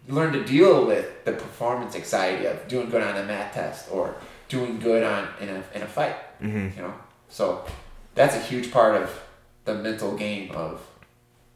learn 0.07 0.33
to 0.33 0.43
deal 0.43 0.85
with 0.85 1.05
the 1.25 1.31
performance 1.31 1.95
anxiety 1.95 2.45
of 2.45 2.67
doing 2.67 2.89
good 2.91 3.01
on 3.01 3.15
a 3.17 3.23
math 3.23 3.53
test 3.55 3.87
or 3.91 4.13
doing 4.49 4.77
good 4.79 5.03
on 5.03 5.27
in 5.41 5.49
a, 5.49 5.63
in 5.73 5.81
a 5.81 5.87
fight 5.87 6.15
Mm-hmm. 6.43 6.67
you 6.77 6.81
know 6.85 6.93
so 7.29 7.63
that's 8.13 8.35
a 8.35 8.39
huge 8.39 8.67
part 8.71 8.93
of 9.01 9.07
the 9.63 9.73
mental 9.73 10.15
game 10.15 10.51
of 10.51 10.79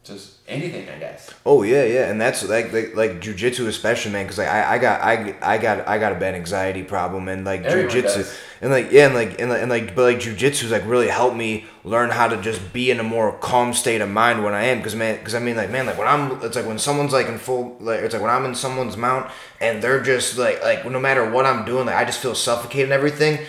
just 0.10 0.34
anything 0.48 0.90
i 0.90 0.98
guess 0.98 1.30
Oh 1.46 1.64
yeah, 1.64 1.84
yeah, 1.86 2.12
and 2.12 2.20
that's 2.22 2.48
like 2.48 2.72
like, 2.74 2.96
like 2.96 3.22
jujitsu 3.22 3.68
especially, 3.68 4.12
man. 4.12 4.28
Cause 4.28 4.38
like 4.38 4.48
I, 4.48 4.76
I 4.76 4.78
got 4.78 5.02
I, 5.02 5.36
I 5.42 5.58
got 5.58 5.88
I 5.88 5.98
got 5.98 6.12
a 6.12 6.16
bad 6.16 6.36
anxiety 6.36 6.84
problem, 6.84 7.28
and 7.28 7.44
like 7.46 7.64
Everyone 7.64 7.90
jujitsu, 7.96 8.04
does. 8.18 8.38
and 8.62 8.70
like 8.72 8.92
yeah, 8.92 9.06
and 9.08 9.16
like 9.16 9.40
and 9.40 9.50
like, 9.50 9.62
and 9.62 9.70
like 9.72 9.96
but 9.96 10.04
like 10.04 10.18
jujitsu's 10.18 10.70
like 10.70 10.86
really 10.86 11.08
helped 11.08 11.36
me 11.36 11.66
learn 11.84 12.10
how 12.12 12.28
to 12.28 12.38
just 12.42 12.62
be 12.74 12.92
in 12.92 13.00
a 13.00 13.04
more 13.04 13.32
calm 13.40 13.74
state 13.74 14.02
of 14.02 14.10
mind 14.10 14.44
when 14.44 14.54
I 14.54 14.66
am. 14.66 14.84
Cause 14.84 14.94
man, 14.96 15.24
cause 15.24 15.34
I 15.34 15.40
mean 15.40 15.56
like 15.56 15.72
man, 15.72 15.86
like 15.88 15.98
when 15.98 16.08
I'm, 16.08 16.44
it's 16.44 16.56
like 16.56 16.68
when 16.68 16.78
someone's 16.78 17.14
like 17.14 17.28
in 17.28 17.38
full, 17.40 17.78
like 17.80 18.02
it's 18.02 18.14
like 18.14 18.22
when 18.22 18.32
I'm 18.32 18.46
in 18.46 18.54
someone's 18.54 18.98
mount 18.98 19.32
and 19.60 19.82
they're 19.82 20.02
just 20.02 20.38
like 20.38 20.62
like 20.62 20.86
no 20.86 21.00
matter 21.00 21.28
what 21.32 21.46
I'm 21.48 21.66
doing, 21.66 21.88
like 21.88 21.96
I 21.96 22.06
just 22.06 22.20
feel 22.20 22.36
suffocated 22.36 22.86
and 22.86 22.94
everything. 22.94 23.40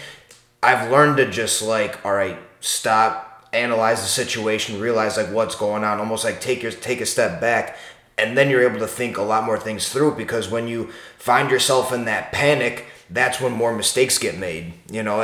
I've 0.62 0.90
learned 0.90 1.16
to 1.18 1.31
just 1.31 1.61
like, 1.62 2.03
all 2.05 2.12
right, 2.12 2.38
stop, 2.61 3.29
analyze 3.52 4.00
the 4.00 4.08
situation, 4.08 4.80
realize 4.80 5.16
like 5.16 5.30
what's 5.30 5.54
going 5.54 5.84
on, 5.84 5.98
almost 5.98 6.24
like 6.24 6.40
take 6.40 6.62
your 6.62 6.72
take 6.72 7.00
a 7.00 7.06
step 7.06 7.40
back, 7.40 7.76
and 8.16 8.36
then 8.36 8.50
you're 8.50 8.68
able 8.68 8.78
to 8.80 8.86
think 8.86 9.16
a 9.16 9.22
lot 9.22 9.44
more 9.44 9.58
things 9.58 9.88
through 9.88 10.14
because 10.14 10.48
when 10.48 10.68
you 10.68 10.90
find 11.18 11.50
yourself 11.50 11.92
in 11.92 12.04
that 12.04 12.32
panic, 12.32 12.86
that's 13.12 13.40
when 13.40 13.52
more 13.52 13.74
mistakes 13.74 14.18
get 14.18 14.38
made, 14.38 14.72
you 14.88 15.02
know, 15.02 15.20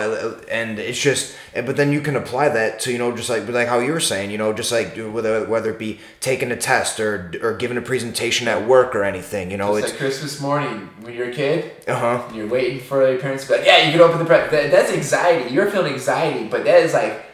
and 0.51 0.79
it's 0.81 1.01
just 1.01 1.37
but 1.55 1.77
then 1.77 1.93
you 1.93 2.01
can 2.01 2.17
apply 2.17 2.49
that 2.49 2.81
to, 2.81 2.91
you 2.91 2.99
know, 2.99 3.15
just 3.15 3.31
like 3.31 3.49
like 3.49 3.69
how 3.69 3.79
you 3.79 3.93
were 3.93 4.01
saying, 4.01 4.33
you 4.33 4.39
know, 4.39 4.53
just 4.53 4.73
like 4.73 4.97
whether 4.97 5.47
whether 5.47 5.71
it 5.71 5.79
be 5.79 6.01
taking 6.21 6.51
a 6.51 6.57
test 6.57 6.99
or 6.99 7.33
or 7.43 7.55
giving 7.55 7.77
a 7.77 7.83
presentation 7.83 8.49
at 8.49 8.67
work 8.67 8.97
or 8.97 9.05
anything, 9.05 9.53
you 9.53 9.57
know, 9.57 9.77
it's 9.77 9.85
it's 9.85 9.93
like 9.93 10.01
christmas 10.01 10.41
morning 10.41 10.89
when 11.01 11.15
you're 11.15 11.29
a 11.29 11.33
kid 11.33 11.71
uh-huh. 11.87 12.29
you're 12.35 12.49
waiting 12.49 12.81
for 12.81 13.09
your 13.09 13.21
parents 13.21 13.45
to 13.45 13.53
be 13.53 13.59
like 13.59 13.67
yeah 13.67 13.87
you 13.87 13.93
can 13.93 14.01
open 14.01 14.19
the 14.19 14.25
present 14.25 14.51
that, 14.51 14.71
that's 14.73 14.91
anxiety. 14.91 15.55
You're 15.55 15.71
feeling 15.71 15.93
anxiety 15.93 16.49
but 16.49 16.65
that 16.65 16.83
is 16.83 16.93
like 16.93 17.25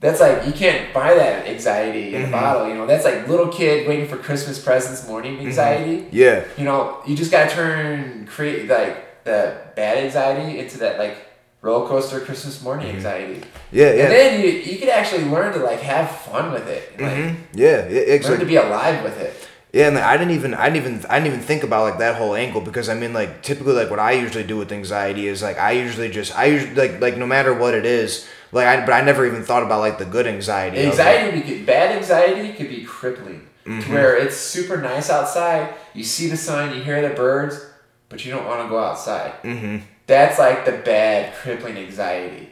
that's 0.00 0.20
like 0.20 0.46
you 0.46 0.52
can't 0.52 0.94
buy 0.94 1.14
that 1.14 1.46
anxiety 1.46 2.14
in 2.14 2.22
a 2.22 2.24
mm-hmm. 2.24 2.32
bottle 2.32 2.68
you 2.68 2.74
know 2.74 2.86
that's 2.86 3.04
like 3.04 3.26
little 3.26 3.48
kid 3.48 3.88
waiting 3.88 4.06
for 4.06 4.16
christmas 4.16 4.62
presents 4.62 5.06
morning 5.08 5.36
mm-hmm. 5.36 5.46
anxiety 5.46 6.06
Yeah. 6.12 6.44
you 6.56 6.64
know, 6.64 7.00
you 7.06 7.16
just 7.16 7.30
gotta 7.30 7.50
turn 7.50 8.26
create 8.26 8.68
like 8.68 9.24
the 9.24 9.56
bad 9.76 9.98
anxiety 9.98 10.58
into 10.58 10.78
that 10.78 10.98
like 10.98 11.28
roller 11.60 11.88
coaster 11.88 12.20
Christmas 12.20 12.62
morning 12.62 12.86
mm-hmm. 12.86 12.96
anxiety. 12.96 13.42
Yeah, 13.72 13.92
yeah. 13.92 14.02
And 14.04 14.12
then 14.12 14.40
you 14.40 14.48
you 14.48 14.78
could 14.78 14.88
actually 14.88 15.24
learn 15.24 15.52
to 15.54 15.60
like 15.60 15.80
have 15.80 16.10
fun 16.10 16.52
with 16.52 16.68
it. 16.68 17.00
Like 17.00 17.12
Mhm. 17.12 17.36
Yeah, 17.54 17.88
yeah, 17.88 18.00
learn 18.00 18.10
exactly. 18.10 18.38
to 18.38 18.46
be 18.46 18.56
alive 18.56 19.02
with 19.02 19.18
it. 19.20 19.48
Yeah, 19.72 19.88
and 19.88 19.98
I 19.98 20.16
didn't 20.16 20.34
even 20.34 20.54
I 20.54 20.70
didn't 20.70 20.84
even 20.84 21.06
I 21.10 21.18
didn't 21.18 21.34
even 21.34 21.40
think 21.40 21.62
about 21.62 21.82
like 21.82 21.98
that 21.98 22.16
whole 22.16 22.34
angle 22.34 22.60
because 22.60 22.88
I 22.88 22.94
mean 22.94 23.12
like 23.12 23.42
typically 23.42 23.74
like 23.74 23.90
what 23.90 23.98
I 23.98 24.12
usually 24.12 24.44
do 24.44 24.56
with 24.56 24.72
anxiety 24.72 25.26
is 25.26 25.42
like 25.42 25.58
I 25.58 25.72
usually 25.72 26.08
just 26.08 26.36
I 26.36 26.46
usually 26.46 26.74
like 26.74 27.00
like 27.00 27.16
no 27.18 27.26
matter 27.26 27.52
what 27.52 27.74
it 27.74 27.84
is 27.84 28.26
like 28.52 28.66
I 28.66 28.84
but 28.84 28.92
I 28.92 29.02
never 29.02 29.26
even 29.26 29.42
thought 29.42 29.62
about 29.62 29.80
like 29.80 29.98
the 29.98 30.04
good 30.04 30.26
anxiety. 30.26 30.76
like- 30.78 30.86
Anxiety 30.86 31.40
could 31.42 31.66
bad 31.66 31.96
anxiety 31.96 32.52
could 32.52 32.68
be 32.68 32.84
crippling. 32.84 33.46
Mm-hmm. 33.66 33.80
To 33.82 33.92
where 33.92 34.16
it's 34.16 34.36
super 34.36 34.78
nice 34.78 35.10
outside, 35.10 35.74
you 35.92 36.02
see 36.02 36.28
the 36.28 36.38
sun, 36.38 36.74
you 36.74 36.82
hear 36.82 37.06
the 37.06 37.14
birds, 37.14 37.62
but 38.08 38.24
you 38.24 38.32
don't 38.32 38.46
want 38.46 38.62
to 38.62 38.68
go 38.70 38.78
outside. 38.78 39.32
Mhm. 39.42 39.82
That's 40.06 40.38
like 40.38 40.64
the 40.64 40.72
bad 40.72 41.34
crippling 41.34 41.76
anxiety. 41.76 42.48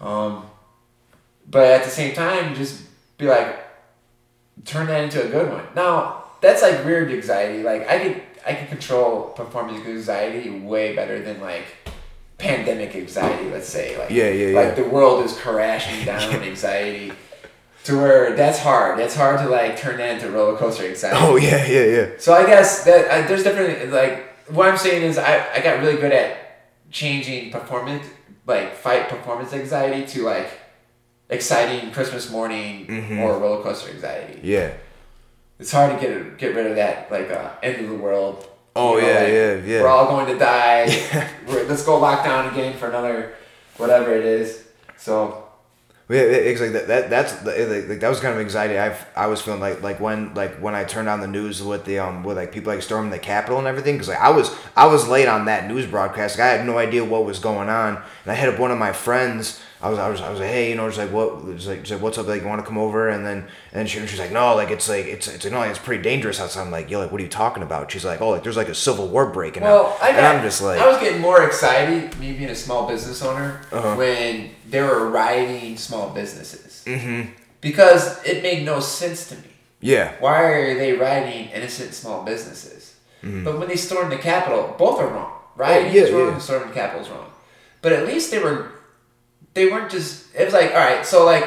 Um, 0.00 0.46
but 1.48 1.66
at 1.68 1.84
the 1.84 1.90
same 1.90 2.14
time, 2.14 2.54
just 2.56 2.82
be 3.16 3.26
like, 3.26 3.58
turn 4.64 4.86
that 4.88 5.04
into 5.04 5.22
a 5.24 5.28
good 5.28 5.52
one. 5.52 5.64
Now 5.76 6.24
that's 6.40 6.62
like 6.62 6.84
weird 6.84 7.12
anxiety. 7.12 7.62
Like 7.62 7.88
I 7.88 7.98
could 8.00 8.22
I 8.46 8.54
could 8.54 8.68
control 8.70 9.24
performance 9.36 9.86
anxiety 9.86 10.50
way 10.50 10.96
better 10.96 11.20
than 11.22 11.40
like 11.40 11.66
pandemic 12.40 12.94
anxiety. 12.96 13.50
Let's 13.50 13.68
say 13.68 13.96
like 13.98 14.10
Yeah, 14.10 14.28
yeah, 14.30 14.46
yeah. 14.48 14.60
like 14.60 14.76
the 14.76 14.84
world 14.84 15.24
is 15.24 15.36
crashing 15.38 16.04
down 16.10 16.22
anxiety. 16.42 17.12
To 17.84 17.96
where 17.96 18.36
that's 18.36 18.58
hard. 18.58 18.98
That's 18.98 19.14
hard 19.16 19.38
to 19.40 19.48
like 19.48 19.78
turn 19.78 19.96
that 19.98 20.14
into 20.16 20.30
roller 20.30 20.56
coaster 20.56 20.84
anxiety. 20.84 21.16
Oh 21.20 21.36
yeah, 21.36 21.64
yeah, 21.66 21.84
yeah. 21.84 22.06
So 22.18 22.34
I 22.34 22.44
guess 22.46 22.84
that 22.84 23.06
uh, 23.10 23.26
there's 23.28 23.42
different 23.42 23.90
like 23.92 24.28
what 24.50 24.68
I'm 24.68 24.76
saying 24.76 25.02
is 25.02 25.16
I, 25.16 25.46
I 25.54 25.60
got 25.60 25.80
really 25.80 25.96
good 25.96 26.12
at 26.12 26.36
changing 26.90 27.50
performance 27.50 28.04
like 28.46 28.74
fight 28.74 29.08
performance 29.08 29.52
anxiety 29.54 30.04
to 30.08 30.24
like 30.24 30.50
exciting 31.28 31.90
Christmas 31.92 32.30
morning 32.30 32.86
Mhm. 32.86 33.20
or 33.22 33.38
roller 33.38 33.62
coaster 33.62 33.90
anxiety. 33.90 34.40
Yeah. 34.42 34.72
It's 35.58 35.72
hard 35.72 35.98
to 35.98 36.06
get 36.06 36.36
get 36.38 36.54
rid 36.54 36.66
of 36.66 36.76
that 36.76 37.10
like 37.10 37.30
uh, 37.30 37.50
end 37.62 37.82
of 37.84 37.88
the 37.90 37.96
world. 37.96 38.46
Oh 38.80 38.96
You 38.96 39.02
know, 39.02 39.08
yeah, 39.08 39.20
like, 39.20 39.32
yeah, 39.32 39.54
yeah. 39.72 39.82
We're 39.82 39.88
all 39.88 40.06
going 40.06 40.26
to 40.32 40.38
die. 40.38 41.28
We're, 41.46 41.64
let's 41.64 41.84
go 41.84 41.98
lock 41.98 42.24
down 42.24 42.52
again 42.52 42.76
for 42.78 42.88
another 42.88 43.34
whatever 43.76 44.14
it 44.14 44.24
is. 44.24 44.64
So 44.96 45.44
Yeah, 46.08 46.22
it- 46.22 46.46
it's 46.48 46.60
like 46.60 46.72
that. 46.72 46.86
that 46.88 47.10
that's 47.10 47.32
like, 47.44 47.88
like 47.88 48.00
that 48.00 48.08
was 48.08 48.20
kind 48.20 48.34
of 48.34 48.40
anxiety 48.40 48.78
I 48.78 48.96
I 49.16 49.26
was 49.28 49.40
feeling 49.42 49.60
like 49.60 49.82
like 49.82 50.00
when 50.00 50.34
like 50.34 50.54
when 50.64 50.74
I 50.74 50.84
turned 50.84 51.08
on 51.08 51.20
the 51.20 51.28
news 51.38 51.62
with 51.62 51.84
the 51.84 51.98
um 52.00 52.24
with 52.24 52.36
like 52.36 52.50
people 52.52 52.72
like 52.72 52.82
storming 52.82 53.10
the 53.10 53.18
Capitol 53.18 53.58
and 53.58 53.66
everything 53.68 53.94
because 53.94 54.08
like 54.08 54.20
I 54.20 54.30
was 54.30 54.54
I 54.76 54.86
was 54.86 55.06
late 55.08 55.28
on 55.28 55.44
that 55.46 55.68
news 55.68 55.86
broadcast. 55.86 56.38
Like, 56.38 56.46
I 56.48 56.50
had 56.56 56.66
no 56.66 56.78
idea 56.78 57.04
what 57.04 57.24
was 57.24 57.38
going 57.38 57.68
on, 57.68 57.90
and 58.24 58.32
I 58.32 58.34
hit 58.34 58.48
up 58.52 58.58
one 58.58 58.70
of 58.72 58.78
my 58.78 58.92
friends. 58.92 59.60
I 59.82 59.88
was 59.88 59.98
I 59.98 60.08
was 60.10 60.20
I 60.20 60.30
was 60.30 60.40
like 60.40 60.50
hey 60.50 60.68
you 60.70 60.76
know 60.76 60.86
just 60.88 60.98
like 60.98 61.10
what 61.10 61.46
just 61.56 61.66
like, 61.68 61.80
just 61.80 61.92
like 61.92 62.02
what's 62.02 62.18
up 62.18 62.26
like 62.26 62.42
you 62.42 62.48
want 62.48 62.60
to 62.60 62.66
come 62.66 62.76
over 62.76 63.08
and 63.08 63.24
then 63.24 63.48
and 63.72 63.88
she, 63.88 64.06
she's 64.06 64.18
like 64.18 64.30
no 64.32 64.54
like 64.54 64.70
it's 64.70 64.88
like 64.88 65.06
it's 65.06 65.26
it's 65.26 65.44
no 65.46 65.58
like, 65.58 65.70
it's 65.70 65.78
pretty 65.78 66.02
dangerous 66.02 66.38
outside. 66.40 66.62
I'm 66.62 66.70
like 66.70 66.90
yo 66.90 66.98
like 67.00 67.10
what 67.10 67.20
are 67.20 67.24
you 67.24 67.30
talking 67.30 67.62
about? 67.62 67.90
She's 67.90 68.04
like 68.04 68.20
oh 68.20 68.28
like 68.30 68.42
there's 68.42 68.56
like 68.58 68.68
a 68.68 68.74
civil 68.74 69.08
war 69.08 69.26
breaking 69.30 69.62
Well, 69.62 69.86
out, 69.86 70.02
I 70.02 70.08
and 70.08 70.16
got, 70.18 70.34
I'm 70.36 70.42
just 70.42 70.60
like 70.62 70.80
I 70.80 70.86
was 70.86 70.98
getting 70.98 71.20
more 71.20 71.42
excited, 71.44 72.18
me 72.18 72.32
being 72.32 72.50
a 72.50 72.54
small 72.54 72.86
business 72.86 73.22
owner, 73.22 73.60
Uh-huh. 73.72 73.96
when 73.96 74.50
they 74.68 74.82
were 74.82 75.08
rioting 75.08 75.76
small 75.76 76.10
businesses 76.10 76.84
mm-hmm 76.86 77.30
because 77.60 78.24
it 78.24 78.42
made 78.42 78.64
no 78.64 78.80
sense 78.80 79.28
to 79.28 79.34
me. 79.36 79.50
yeah 79.80 80.12
Why 80.20 80.42
are 80.44 80.74
they 80.78 80.92
rioting 80.94 81.50
innocent 81.50 81.92
small 81.94 82.22
businesses? 82.24 82.96
But 83.22 83.58
when 83.58 83.68
they 83.68 83.76
stormed 83.76 84.10
the 84.12 84.16
Capitol, 84.16 84.74
both 84.78 84.98
are 84.98 85.08
wrong. 85.08 85.32
Rioting 85.56 85.92
Mm-hmm. 85.92 85.96
Oh, 85.96 86.00
yeah, 86.00 86.04
is 86.04 86.10
wrong, 86.12 86.32
yeah. 86.32 86.38
storming 86.38 86.68
the 86.68 86.74
Capitol 86.74 87.02
is 87.04 87.10
wrong. 87.10 87.30
But 87.82 87.92
at 87.92 88.06
least 88.06 88.30
they 88.30 88.38
were, 88.38 88.72
they 89.54 89.66
weren't 89.66 89.90
just. 89.90 90.34
It 90.34 90.44
was 90.44 90.54
like, 90.54 90.70
all 90.72 90.78
right, 90.78 91.04
so 91.04 91.24
like 91.24 91.44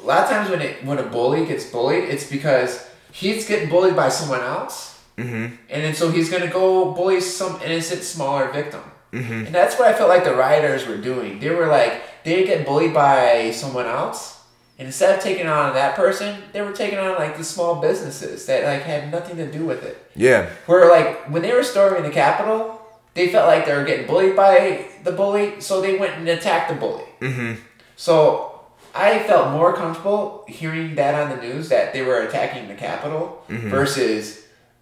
a 0.00 0.02
lot 0.02 0.24
of 0.24 0.30
times 0.30 0.50
when 0.50 0.60
it 0.60 0.84
when 0.84 0.98
a 0.98 1.02
bully 1.04 1.46
gets 1.46 1.64
bullied, 1.70 2.04
it's 2.04 2.28
because 2.28 2.86
he's 3.12 3.46
getting 3.48 3.68
bullied 3.68 3.96
by 3.96 4.08
someone 4.08 4.40
else, 4.40 5.00
mm-hmm 5.16 5.54
and 5.70 5.84
then 5.84 5.94
so 5.94 6.10
he's 6.10 6.30
gonna 6.30 6.50
go 6.50 6.92
bully 6.92 7.20
some 7.20 7.60
innocent 7.62 8.02
smaller 8.02 8.50
victim. 8.52 8.82
mm-hmm 9.12 9.46
And 9.46 9.54
that's 9.54 9.78
what 9.78 9.88
I 9.88 9.94
felt 9.94 10.08
like 10.08 10.24
the 10.24 10.34
rioters 10.34 10.86
were 10.86 10.98
doing. 10.98 11.40
They 11.40 11.50
were 11.50 11.66
like 11.66 12.02
they 12.24 12.44
get 12.44 12.66
bullied 12.66 12.92
by 12.92 13.52
someone 13.52 13.86
else, 13.86 14.42
and 14.78 14.86
instead 14.86 15.16
of 15.16 15.22
taking 15.22 15.46
on 15.46 15.74
that 15.74 15.94
person, 15.96 16.42
they 16.52 16.60
were 16.60 16.72
taking 16.72 16.98
on 16.98 17.14
like 17.14 17.36
the 17.38 17.44
small 17.44 17.76
businesses 17.80 18.46
that 18.46 18.64
like 18.64 18.82
had 18.82 19.10
nothing 19.12 19.36
to 19.36 19.50
do 19.50 19.64
with 19.64 19.84
it. 19.84 20.10
yeah 20.16 20.50
Where 20.66 20.90
like 20.90 21.30
when 21.30 21.42
they 21.42 21.52
were 21.52 21.62
storming 21.62 22.02
the 22.02 22.10
Capitol, 22.10 22.75
they 23.16 23.28
felt 23.34 23.46
like 23.48 23.66
they 23.66 23.74
were 23.74 23.84
getting 23.84 24.06
bullied 24.06 24.36
by 24.36 24.86
the 25.02 25.10
bully, 25.12 25.60
so 25.60 25.80
they 25.80 25.96
went 25.98 26.14
and 26.18 26.28
attacked 26.28 26.68
the 26.72 26.76
bully. 26.76 27.04
mm-hmm 27.20 27.52
So 27.96 28.60
I 28.94 29.18
felt 29.28 29.52
more 29.58 29.72
comfortable 29.74 30.44
hearing 30.48 30.94
that 31.00 31.14
on 31.20 31.26
the 31.36 31.40
news 31.46 31.68
that 31.74 31.92
they 31.94 32.02
were 32.02 32.20
attacking 32.28 32.68
the 32.68 32.74
Capitol 32.88 33.24
Mm-hmm. 33.48 33.68
versus 33.70 34.22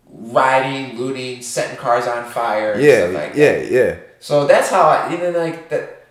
rioting, 0.07 0.97
looting, 0.99 1.43
setting 1.43 1.77
cars 1.77 2.07
on 2.07 2.25
fire. 2.31 2.79
yeah 2.79 3.05
like 3.13 3.35
that. 3.35 3.37
yeah 3.37 3.57
yeah 3.79 3.97
So 4.21 4.47
that's 4.47 4.69
how 4.71 4.83
I 4.83 5.13
even 5.15 5.35
like 5.35 5.69
that. 5.71 6.07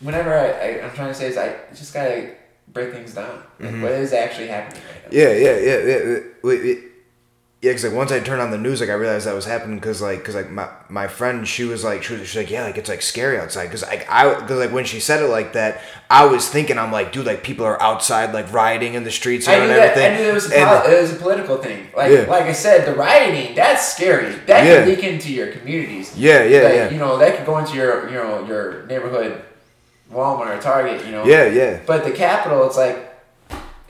Whenever 0.00 0.32
I, 0.32 0.46
I 0.64 0.68
I'm 0.84 0.94
trying 0.94 1.08
to 1.08 1.14
say 1.14 1.26
is 1.28 1.36
I 1.36 1.56
just 1.74 1.92
gotta 1.92 2.30
break 2.68 2.92
things 2.92 3.14
down. 3.14 3.42
Like 3.58 3.74
Mhm. 3.74 3.82
what 3.82 3.92
is 3.92 4.12
actually 4.12 4.48
happening 4.48 4.82
right 4.88 5.02
now? 5.04 5.10
Yeah, 5.20 5.32
yeah, 5.44 5.56
yeah, 5.68 5.78
yeah. 5.90 6.18
Wait, 6.42 6.60
wait. 6.64 6.78
Yeah, 7.62 7.72
cause 7.72 7.84
like 7.84 7.92
once 7.92 8.10
I 8.10 8.20
turned 8.20 8.40
on 8.40 8.50
the 8.50 8.56
news, 8.56 8.80
like 8.80 8.88
I 8.88 8.94
realized 8.94 9.26
that 9.26 9.34
was 9.34 9.44
happening 9.44 9.76
because 9.76 10.00
like, 10.00 10.24
cause 10.24 10.34
like 10.34 10.50
my, 10.50 10.66
my 10.88 11.08
friend, 11.08 11.46
she 11.46 11.64
was 11.64 11.84
like, 11.84 12.02
she 12.02 12.14
was 12.14 12.26
she's 12.26 12.36
like, 12.36 12.50
yeah, 12.50 12.64
like 12.64 12.78
it's 12.78 12.88
like 12.88 13.02
scary 13.02 13.36
outside. 13.38 13.68
Cause 13.70 13.82
like 13.82 14.06
I, 14.10 14.32
cause 14.32 14.52
like 14.58 14.72
when 14.72 14.86
she 14.86 14.98
said 14.98 15.22
it 15.22 15.26
like 15.26 15.52
that, 15.52 15.82
I 16.08 16.24
was 16.24 16.48
thinking, 16.48 16.78
I'm 16.78 16.90
like, 16.90 17.12
dude, 17.12 17.26
like 17.26 17.42
people 17.42 17.66
are 17.66 17.78
outside 17.82 18.32
like 18.32 18.50
rioting 18.50 18.94
in 18.94 19.04
the 19.04 19.10
streets 19.10 19.46
I 19.46 19.56
and 19.56 19.62
knew 19.64 19.76
that. 19.76 19.90
everything. 19.98 20.12
I 20.14 20.16
knew 20.22 20.30
it 20.30 20.32
was, 20.32 20.50
a 20.50 20.56
And- 20.58 20.68
poli- 20.84 20.94
it 20.96 21.02
was 21.02 21.12
a 21.12 21.16
political 21.16 21.58
thing. 21.58 21.88
Like 21.94 22.10
Yeah. 22.10 22.20
like 22.30 22.44
I 22.44 22.52
said, 22.52 22.86
the 22.86 22.94
rioting 22.94 23.54
that's 23.54 23.92
scary. 23.92 24.32
That 24.46 24.64
Yeah. 24.64 24.76
can 24.80 24.88
leak 24.88 25.04
into 25.04 25.30
your 25.30 25.48
communities. 25.48 26.16
yeah, 26.16 26.42
yeah, 26.44 26.62
Like, 26.62 26.74
yeah, 26.74 26.90
You 26.90 26.98
know 26.98 27.18
that 27.18 27.36
could 27.36 27.44
go 27.44 27.58
into 27.58 27.74
your 27.74 28.08
you 28.08 28.14
know 28.14 28.42
your 28.46 28.86
neighborhood, 28.86 29.42
Walmart 30.10 30.56
or 30.56 30.62
Target. 30.62 31.04
You 31.04 31.12
know. 31.12 31.26
yeah, 31.26 31.44
yeah, 31.44 31.80
But 31.84 32.04
the 32.04 32.10
Capitol, 32.12 32.64
it's 32.66 32.78
like 32.78 33.09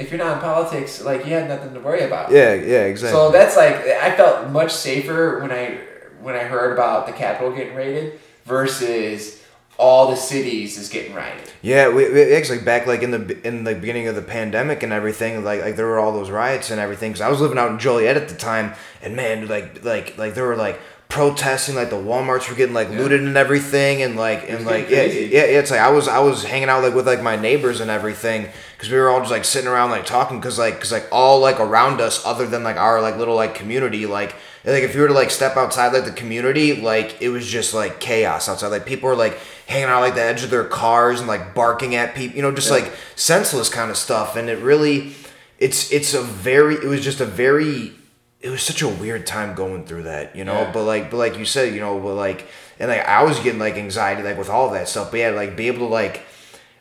if 0.01 0.11
you're 0.11 0.19
not 0.19 0.37
in 0.37 0.41
politics, 0.41 1.03
like 1.03 1.27
you 1.27 1.33
have 1.35 1.49
nothing 1.49 1.75
to 1.75 1.81
worry 1.81 2.03
about. 2.03 2.33
yeah, 2.33 2.55
yeah, 2.55 2.85
exactly. 2.85 3.17
So 3.17 3.31
that's 3.31 3.57
like 3.57 3.75
I 3.77 4.17
felt 4.17 4.51
much 4.51 4.73
safer 4.73 5.41
when 5.41 5.53
I 5.53 5.79
when 6.21 6.35
I 6.35 6.41
heard 6.41 6.73
about 6.73 7.07
the 7.07 7.13
Capitol 7.13 7.53
getting 7.53 7.75
raided 7.75 8.19
versus 8.45 9.41
all 9.79 10.11
the 10.11 10.17
cities 10.17 10.77
is 10.77 10.91
getting 10.91 11.15
raided. 11.15 11.51
Yeah, 11.63 11.89
we, 11.89 12.11
we 12.13 12.35
actually 12.35 12.59
back 12.59 12.87
like 12.87 13.03
in 13.03 13.11
the 13.11 13.47
in 13.47 13.65
the 13.65 13.75
beginning 13.75 14.09
of 14.09 14.15
the 14.15 14.23
pandemic 14.23 14.83
and 14.83 14.93
everything, 14.93 15.43
like 15.43 15.63
like 15.63 15.77
there 15.77 15.87
were 15.87 15.99
all 15.99 16.13
those 16.13 16.31
riots 16.31 16.71
and 16.71 16.81
everything. 16.81 17.13
Cause 17.13 17.21
I 17.21 17.29
was 17.29 17.41
living 17.41 17.59
out 17.59 17.71
in 17.71 17.79
Joliet 17.79 18.17
at 18.17 18.29
the 18.29 18.37
time, 18.37 18.75
and 19.03 19.17
man, 19.17 19.49
like 19.49 19.85
like 19.85 20.19
like 20.19 20.35
there 20.35 20.47
were 20.47 20.57
like 20.57 20.79
protesting, 21.11 21.75
like 21.75 21.91
the 21.91 21.97
WalMarts 21.97 22.49
were 22.49 22.55
getting 22.55 22.75
like 22.75 22.89
Yeah. 22.91 22.99
looted 22.99 23.21
and 23.21 23.37
everything, 23.37 24.03
and 24.03 24.17
like 24.17 24.49
and 24.49 24.65
like 24.65 24.89
yeah, 24.89 25.03
yeah 25.03 25.45
yeah. 25.45 25.59
It's 25.61 25.71
like 25.71 25.81
I 25.81 25.91
was 25.91 26.09
I 26.09 26.21
was 26.21 26.45
hanging 26.45 26.69
out 26.71 26.83
like 26.83 26.95
with 26.95 27.07
like 27.07 27.23
my 27.23 27.37
neighbors 27.37 27.81
and 27.81 27.91
everything, 27.91 28.49
cause 28.79 28.89
we 28.91 28.97
were 28.97 29.11
all 29.11 29.21
just 29.21 29.31
like 29.31 29.45
sitting 29.45 29.69
around 29.69 29.91
like 29.91 30.07
talking, 30.07 30.41
cause 30.41 30.59
like 30.59 30.79
cause 30.81 30.93
like 30.93 31.07
all 31.13 31.41
like 31.41 31.61
around 31.61 32.01
us, 32.01 32.25
other 32.25 32.47
than 32.47 32.63
like 32.63 32.77
our 32.77 33.03
like 33.03 33.17
little 33.19 33.35
like 33.35 33.55
community, 33.55 34.07
like 34.07 34.35
like 34.65 34.83
if 34.85 34.95
you 34.95 35.01
were 35.03 35.09
to 35.09 35.15
like 35.15 35.31
step 35.31 35.57
outside 35.57 35.93
like 35.93 36.05
the 36.05 36.13
community, 36.13 36.81
like 36.81 37.21
it 37.21 37.29
was 37.29 37.47
just 37.47 37.75
like 37.75 37.99
chaos 38.01 38.49
outside. 38.49 38.69
Like 38.69 38.87
people 38.87 39.09
were 39.09 39.17
like 39.17 39.39
hanging 39.67 39.89
out 39.89 40.01
like 40.01 40.15
the 40.15 40.23
edge 40.23 40.43
of 40.45 40.51
their 40.51 40.65
cars 40.65 41.19
and 41.21 41.29
like 41.29 41.55
barking 41.55 41.95
at 41.95 42.15
people, 42.15 42.37
you 42.37 42.43
know, 42.43 42.53
just 42.53 42.69
Yeah. 42.69 42.77
like 42.77 42.93
senseless 43.17 43.69
kind 43.69 43.91
of 43.91 43.97
stuff. 43.97 44.37
And 44.37 44.49
it 44.51 44.59
really, 44.59 45.15
it's 45.59 45.91
it's 45.93 46.15
a 46.15 46.21
very, 46.23 46.75
it 46.75 46.85
was 46.85 47.03
just 47.03 47.21
a 47.21 47.25
very, 47.25 47.93
it 48.41 48.49
was 48.49 48.63
such 48.63 48.81
a 48.83 48.89
weird 48.89 49.27
time 49.27 49.55
going 49.55 49.85
through 49.85 50.05
that, 50.05 50.35
you 50.35 50.45
know. 50.45 50.63
Yeah. 50.63 50.73
But 50.73 50.85
like, 50.85 51.11
but 51.11 51.19
like 51.19 51.39
you 51.39 51.45
said, 51.45 51.75
you 51.75 51.81
know, 51.81 51.99
but 52.01 52.15
like, 52.15 52.47
and 52.79 52.91
like 52.91 53.05
I 53.05 53.23
was 53.23 53.39
getting 53.41 53.61
like 53.61 53.75
anxiety 53.75 54.23
like 54.23 54.39
with 54.39 54.49
all 54.49 54.71
that 54.71 54.89
stuff. 54.89 55.11
But 55.11 55.21
yeah, 55.21 55.31
like 55.31 55.57
be 55.57 55.67
able 55.67 55.81
to 55.81 55.93
like 55.93 56.23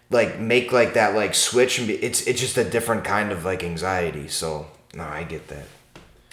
like 0.10 0.40
make 0.40 0.72
like 0.72 0.94
that 0.94 1.16
like 1.16 1.36
switch 1.36 1.78
and 1.78 1.88
be, 1.88 1.96
it's 1.96 2.26
it's 2.28 2.40
just 2.40 2.58
a 2.58 2.64
different 2.64 3.04
kind 3.04 3.32
of 3.32 3.44
like 3.44 3.64
anxiety. 3.64 4.28
So 4.30 4.68
no, 4.94 5.04
I 5.04 5.24
get 5.24 5.48
that. 5.50 5.66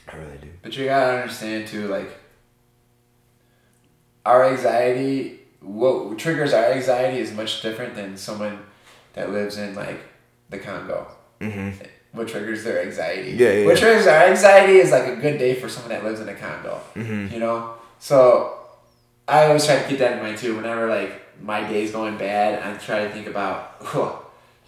I 0.08 0.16
really 0.16 0.38
do. 0.38 0.48
But 0.62 0.76
you 0.76 0.86
gotta 0.86 1.22
understand 1.22 1.66
too, 1.66 1.88
like 1.88 2.08
our 4.24 4.44
anxiety, 4.48 5.40
what 5.60 6.18
triggers 6.18 6.52
our 6.52 6.66
anxiety 6.66 7.18
is 7.18 7.32
much 7.32 7.62
different 7.62 7.96
than 7.96 8.16
someone 8.16 8.60
that 9.14 9.32
lives 9.32 9.58
in 9.58 9.74
like 9.74 10.00
the 10.50 10.58
Congo. 10.58 11.08
Mm-hmm. 11.40 11.84
What 12.16 12.28
triggers 12.28 12.64
their 12.64 12.82
anxiety? 12.82 13.32
Yeah, 13.32 13.52
yeah, 13.52 13.66
What 13.66 13.76
triggers 13.76 14.06
our 14.06 14.24
anxiety 14.26 14.76
is 14.78 14.90
like 14.90 15.06
a 15.06 15.16
good 15.16 15.38
day 15.38 15.54
for 15.54 15.68
someone 15.68 15.90
that 15.90 16.02
lives 16.02 16.20
in 16.20 16.28
a 16.28 16.34
Congo. 16.34 16.80
Mm-hmm. 16.94 17.34
You 17.34 17.40
know, 17.40 17.74
so 17.98 18.58
I 19.28 19.44
always 19.46 19.66
try 19.66 19.76
to 19.82 19.88
keep 19.88 19.98
that 19.98 20.12
in 20.14 20.22
mind 20.22 20.38
too. 20.38 20.56
Whenever 20.56 20.88
like 20.88 21.12
my 21.42 21.60
day's 21.68 21.92
going 21.92 22.16
bad, 22.16 22.62
I 22.62 22.78
try 22.78 23.04
to 23.06 23.10
think 23.12 23.26
about, 23.26 23.76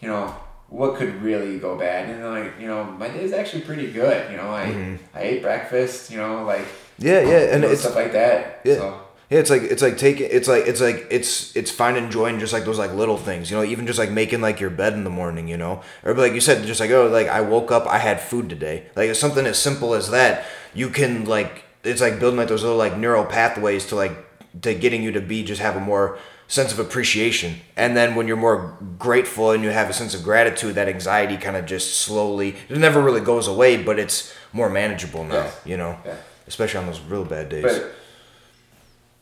you 0.00 0.08
know, 0.08 0.34
what 0.68 0.96
could 0.96 1.22
really 1.22 1.58
go 1.58 1.78
bad, 1.78 2.10
and 2.10 2.22
like 2.24 2.60
you 2.60 2.66
know, 2.66 2.84
my 2.84 3.08
day's 3.08 3.32
actually 3.32 3.62
pretty 3.62 3.90
good. 3.90 4.30
You 4.30 4.36
know, 4.36 4.50
I 4.50 4.66
Mhm. 4.66 4.98
I 5.14 5.20
ate 5.22 5.42
breakfast. 5.42 6.10
You 6.10 6.18
know, 6.18 6.44
like 6.44 6.66
Yeah, 6.98 7.20
yeah, 7.20 7.38
and 7.52 7.62
you 7.62 7.68
know, 7.68 7.72
it's 7.72 7.80
stuff 7.80 7.94
like 7.94 8.12
that. 8.12 8.60
Yeah. 8.64 8.74
So 8.74 9.00
Yeah, 9.30 9.40
it's 9.40 9.50
like 9.50 9.62
it's 9.62 9.82
like 9.82 9.98
taking 9.98 10.28
it's 10.30 10.48
like 10.48 10.66
it's 10.66 10.80
like 10.80 11.06
it's 11.10 11.54
it's 11.54 11.70
finding 11.70 12.10
joy 12.10 12.26
in 12.28 12.40
just 12.40 12.54
like 12.54 12.64
those 12.64 12.78
like 12.78 12.94
little 12.94 13.18
things, 13.18 13.50
you 13.50 13.56
know, 13.58 13.62
even 13.64 13.86
just 13.86 13.98
like 13.98 14.10
making 14.10 14.40
like 14.40 14.58
your 14.58 14.70
bed 14.70 14.94
in 14.94 15.04
the 15.04 15.10
morning, 15.10 15.48
you 15.48 15.58
know, 15.58 15.82
or 16.02 16.14
like 16.14 16.32
you 16.32 16.40
said, 16.40 16.64
just 16.66 16.80
like 16.80 16.90
oh, 16.90 17.08
like 17.08 17.28
I 17.28 17.42
woke 17.42 17.70
up, 17.70 17.86
I 17.86 17.98
had 17.98 18.20
food 18.22 18.48
today, 18.48 18.86
like 18.96 19.10
it's 19.10 19.20
something 19.20 19.44
as 19.44 19.58
simple 19.58 19.92
as 19.94 20.10
that. 20.10 20.46
You 20.72 20.88
can 20.88 21.26
like 21.26 21.64
it's 21.84 22.00
like 22.00 22.18
building 22.18 22.38
like 22.38 22.48
those 22.48 22.62
little 22.62 22.78
like 22.78 22.96
neural 22.96 23.26
pathways 23.26 23.84
to 23.88 23.96
like 23.96 24.12
to 24.62 24.72
getting 24.74 25.02
you 25.02 25.12
to 25.12 25.20
be 25.20 25.44
just 25.44 25.60
have 25.60 25.76
a 25.76 25.80
more 25.80 26.18
sense 26.46 26.72
of 26.72 26.78
appreciation, 26.78 27.56
and 27.76 27.94
then 27.94 28.14
when 28.14 28.26
you're 28.26 28.36
more 28.38 28.78
grateful 28.98 29.50
and 29.50 29.62
you 29.62 29.68
have 29.68 29.90
a 29.90 29.92
sense 29.92 30.14
of 30.14 30.22
gratitude, 30.22 30.74
that 30.76 30.88
anxiety 30.88 31.36
kind 31.36 31.54
of 31.58 31.66
just 31.66 31.98
slowly 31.98 32.56
it 32.70 32.78
never 32.78 33.02
really 33.02 33.20
goes 33.20 33.46
away, 33.46 33.76
but 33.82 33.98
it's 33.98 34.32
more 34.54 34.70
manageable 34.70 35.22
now, 35.24 35.50
you 35.66 35.76
know, 35.76 35.98
Yeah. 36.06 36.14
especially 36.46 36.80
on 36.80 36.86
those 36.86 37.00
real 37.02 37.26
bad 37.26 37.50
days. 37.50 37.64
But 37.64 37.92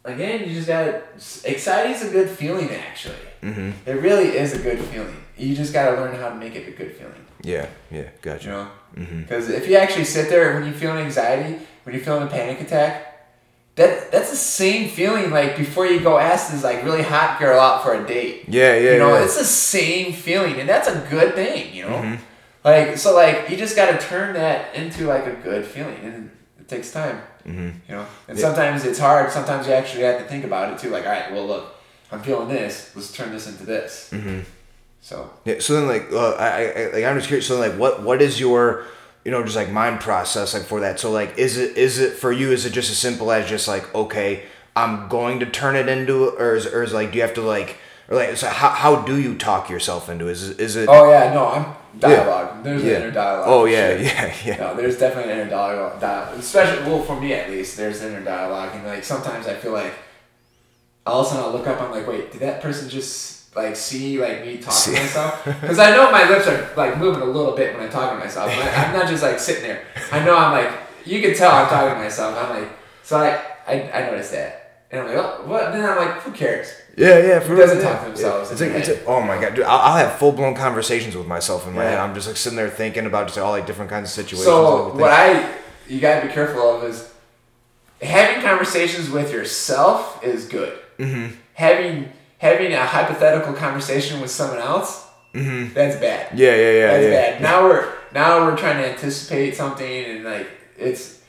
again, 0.07 0.49
you 0.49 0.55
just 0.55 0.69
gotta. 0.69 1.03
Anxiety 1.47 1.93
is 1.95 2.03
a 2.03 2.11
good 2.11 2.31
feeling, 2.31 2.71
actually. 2.71 3.15
mm-hmm. 3.43 3.71
It 3.87 3.93
really 4.03 4.29
is 4.37 4.55
a 4.55 4.59
good 4.59 4.79
feeling. 4.81 5.17
You 5.37 5.55
just 5.55 5.73
gotta 5.73 5.97
learn 6.01 6.15
how 6.17 6.29
to 6.31 6.35
make 6.37 6.55
it 6.55 6.67
a 6.69 6.73
good 6.73 6.93
feeling. 6.97 7.13
Yeah, 7.43 7.67
yeah, 7.91 8.09
gotcha. 8.23 8.45
You 8.47 8.51
know, 8.53 8.69
Mm-hmm. 8.97 9.21
because 9.23 9.51
if 9.51 9.69
you 9.69 9.77
actually 9.77 10.05
sit 10.07 10.31
there 10.31 10.55
when 10.55 10.65
you 10.67 10.73
feel 10.73 10.93
an 10.93 10.99
anxiety, 11.05 11.59
when 11.83 11.95
you're 11.95 12.03
feeling 12.03 12.23
a 12.23 12.31
panic 12.31 12.63
attack, 12.63 13.29
that 13.75 14.11
that's 14.11 14.31
the 14.31 14.37
same 14.37 14.89
feeling 14.89 15.31
like 15.31 15.55
before 15.59 15.85
you 15.87 16.01
go 16.01 16.17
ask 16.17 16.51
this 16.51 16.65
like 16.65 16.83
really 16.83 17.03
hot 17.03 17.39
girl 17.39 17.61
out 17.61 17.83
for 17.85 17.93
a 17.95 18.07
date. 18.07 18.45
Yeah, 18.49 18.75
yeah, 18.79 18.93
you 18.93 18.99
know, 18.99 19.15
yeah. 19.15 19.25
it's 19.25 19.37
the 19.39 19.45
same 19.45 20.15
feeling, 20.15 20.59
and 20.61 20.67
that's 20.69 20.89
a 20.89 21.07
good 21.11 21.35
thing. 21.35 21.75
You 21.75 21.83
know, 21.83 21.97
Mhm. 22.03 22.19
like 22.65 22.97
so 22.97 23.15
like 23.15 23.51
you 23.51 23.57
just 23.59 23.77
gotta 23.77 23.99
turn 23.99 24.33
that 24.33 24.75
into 24.75 25.07
like 25.07 25.27
a 25.27 25.35
good 25.45 25.67
feeling, 25.67 25.99
and 26.03 26.31
it 26.59 26.69
takes 26.69 26.91
time. 26.91 27.21
Mm-hmm. 27.47 27.69
You 27.89 27.97
know, 27.97 28.07
and 28.29 28.37
Yeah. 28.39 28.45
sometimes 28.47 28.85
it's 28.85 28.99
hard. 28.99 29.31
Sometimes 29.31 29.67
you 29.67 29.73
actually 29.73 30.03
have 30.05 30.19
to 30.19 30.25
think 30.25 30.45
about 30.45 30.73
it 30.73 30.79
too. 30.79 30.91
Like, 30.91 31.05
all 31.07 31.13
right, 31.13 31.33
well, 31.33 31.47
look, 31.47 31.75
I'm 32.13 32.23
feeling 32.23 32.49
this. 32.49 32.91
Let's 32.95 33.13
turn 33.13 33.33
this 33.33 33.47
into 33.49 33.65
this. 33.65 34.11
Mm-hmm. 34.13 34.41
So 35.01 35.31
Yeah. 35.45 35.57
So 35.61 35.75
then, 35.75 35.87
like, 35.89 36.11
uh, 36.13 36.33
I, 36.33 36.49
I, 36.49 36.91
like, 36.93 37.05
I'm 37.05 37.17
just 37.17 37.29
curious. 37.29 37.47
So, 37.47 37.59
like, 37.59 37.75
what, 37.75 38.03
what 38.03 38.21
is 38.21 38.41
your, 38.41 38.85
you 39.25 39.31
know, 39.31 39.43
just 39.43 39.57
like 39.57 39.71
mind 39.71 40.01
process 40.01 40.55
like 40.55 40.65
for 40.65 40.81
that? 40.81 40.99
So, 41.01 41.11
like, 41.11 41.39
is 41.39 41.57
it, 41.59 41.77
is 41.77 41.99
it 41.99 42.13
for 42.15 42.33
you? 42.33 42.51
Is 42.53 42.67
it 42.67 42.71
just 42.73 42.91
as 42.91 42.99
simple 42.99 43.31
as 43.33 43.49
just 43.49 43.69
like, 43.69 43.93
okay, 43.95 44.45
I'm 44.75 45.09
going 45.09 45.41
to 45.41 45.47
turn 45.47 45.75
it 45.77 45.89
into, 45.89 46.29
or 46.31 46.57
is, 46.57 46.67
or 46.67 46.83
is 46.83 46.93
like, 46.93 47.11
do 47.13 47.17
you 47.19 47.23
have 47.23 47.35
to 47.35 47.43
like, 47.43 47.79
or 48.09 48.17
like, 48.17 48.37
so 48.37 48.49
how, 48.49 48.69
how 48.71 49.03
do 49.03 49.19
you 49.21 49.37
talk 49.37 49.71
yourself 49.71 50.09
into? 50.09 50.29
Is, 50.29 50.51
it- 50.51 50.61
is 50.61 50.77
it? 50.77 50.89
Oh 50.89 51.11
yeah, 51.11 51.33
no, 51.33 51.49
I'm 51.49 51.67
dialogue. 51.99 52.63
There's 52.65 52.83
yeah. 52.83 52.93
an 52.93 53.03
inner 53.03 53.11
dialogue. 53.11 53.45
Oh 53.49 53.65
yeah, 53.65 53.97
sure. 53.97 54.03
yeah, 54.03 54.35
yeah. 54.45 54.57
No, 54.57 54.75
there's 54.75 54.99
definitely 54.99 55.33
an 55.33 55.41
inner 55.41 55.51
dialogue. 55.51 56.01
dialogue. 56.01 56.39
Especially, 56.39 56.85
well, 56.91 57.03
for 57.03 57.21
me 57.21 57.33
at 57.33 57.51
least, 57.51 57.77
there's 57.77 58.03
inner 58.03 58.23
dialogue, 58.23 58.75
and 58.75 58.87
like 58.87 59.05
sometimes 59.05 59.47
I 59.47 59.55
feel 59.55 59.73
like 59.73 59.95
all 61.07 61.21
of 61.21 61.27
a 61.27 61.31
sudden 61.31 61.45
I'll 61.45 61.53
look 61.53 61.67
up, 61.67 61.81
I'm 61.81 61.91
like, 61.91 62.07
wait, 62.07 62.33
did 62.33 62.41
that 62.41 62.61
person 62.61 62.89
just 62.89 63.55
like 63.55 63.77
see 63.77 64.21
like 64.21 64.45
me 64.45 64.59
talking 64.59 64.73
See. 64.73 64.95
to 64.95 65.01
myself? 65.01 65.45
Because 65.61 65.79
I 65.79 65.91
know 65.91 66.11
my 66.11 66.29
lips 66.29 66.47
are 66.47 66.71
like 66.77 66.99
moving 66.99 67.23
a 67.23 67.27
little 67.27 67.57
bit 67.57 67.75
when 67.75 67.85
I 67.85 67.89
talk 67.89 68.13
to 68.13 68.19
myself. 68.19 68.51
I, 68.51 68.85
I'm 68.85 68.93
not 68.93 69.09
just 69.09 69.23
like 69.23 69.39
sitting 69.39 69.63
there. 69.63 69.85
I 70.13 70.25
know 70.25 70.37
I'm 70.37 70.53
like, 70.53 70.73
you 71.05 71.23
can 71.23 71.35
tell 71.35 71.51
I'm 71.51 71.69
talking 71.69 71.95
to 71.95 72.01
myself. 72.01 72.37
I'm 72.37 72.61
like, 72.61 72.71
so 73.03 73.19
I 73.19 73.41
I, 73.67 73.91
I 73.91 74.11
noticed 74.11 74.33
that, 74.33 74.85
and 74.91 75.01
I'm 75.01 75.07
like, 75.07 75.17
oh, 75.17 75.43
what? 75.47 75.73
Then 75.73 75.89
I'm 75.89 75.97
like, 75.97 76.23
who 76.23 76.33
cares? 76.33 76.73
Yeah, 76.97 77.19
yeah. 77.19 77.41
For 77.41 77.55
doesn't 77.55 77.79
yeah, 77.79 77.85
talk 77.93 78.03
to 78.05 78.09
themselves 78.09 78.51
It's 78.53 78.61
like, 78.61 78.71
it's 78.71 78.89
like, 78.89 79.03
oh 79.07 79.21
my 79.21 79.39
god, 79.41 79.55
dude! 79.55 79.65
I'll, 79.67 79.79
I'll 79.81 79.97
have 79.99 80.19
full 80.19 80.33
blown 80.33 80.55
conversations 80.55 81.15
with 81.15 81.27
myself 81.27 81.67
in 81.67 81.75
my 81.75 81.83
Yeah. 81.85 81.91
head. 81.91 81.99
I'm 82.01 82.15
just 82.15 82.27
like 82.27 82.37
sitting 82.39 82.57
there 82.57 82.71
thinking 82.71 83.05
about 83.07 83.27
just 83.27 83.39
all 83.39 83.51
like 83.53 83.67
different 83.67 83.91
kinds 83.91 84.09
of 84.09 84.15
situations. 84.15 84.45
So 84.47 84.95
what 84.95 85.11
I 85.13 85.55
you 85.89 86.01
gotta 86.01 86.27
be 86.27 86.33
careful 86.33 86.63
of 86.77 86.85
is 86.85 87.13
having 88.03 88.43
conversations 88.43 89.11
with 89.11 89.33
yourself 89.33 90.23
is 90.25 90.47
good. 90.47 90.79
Mm-hmm. 90.99 91.35
Having 91.55 92.13
having 92.39 92.73
a 92.73 92.85
hypothetical 92.85 93.53
conversation 93.55 94.21
with 94.21 94.31
someone 94.31 94.59
else, 94.59 95.05
Mm-hmm. 95.35 95.75
that's 95.75 95.97
bad. 95.97 96.39
Yeah, 96.39 96.55
yeah, 96.55 96.71
yeah, 96.73 96.87
That's 96.93 97.05
yeah. 97.05 97.11
bad. 97.11 97.43
Now 97.43 97.65
we're 97.65 97.93
now 98.15 98.41
we're 98.47 98.57
trying 98.57 98.79
to 98.83 98.89
anticipate 98.91 99.55
something 99.55 100.05
and 100.05 100.25
like 100.25 100.49
it's 100.79 101.21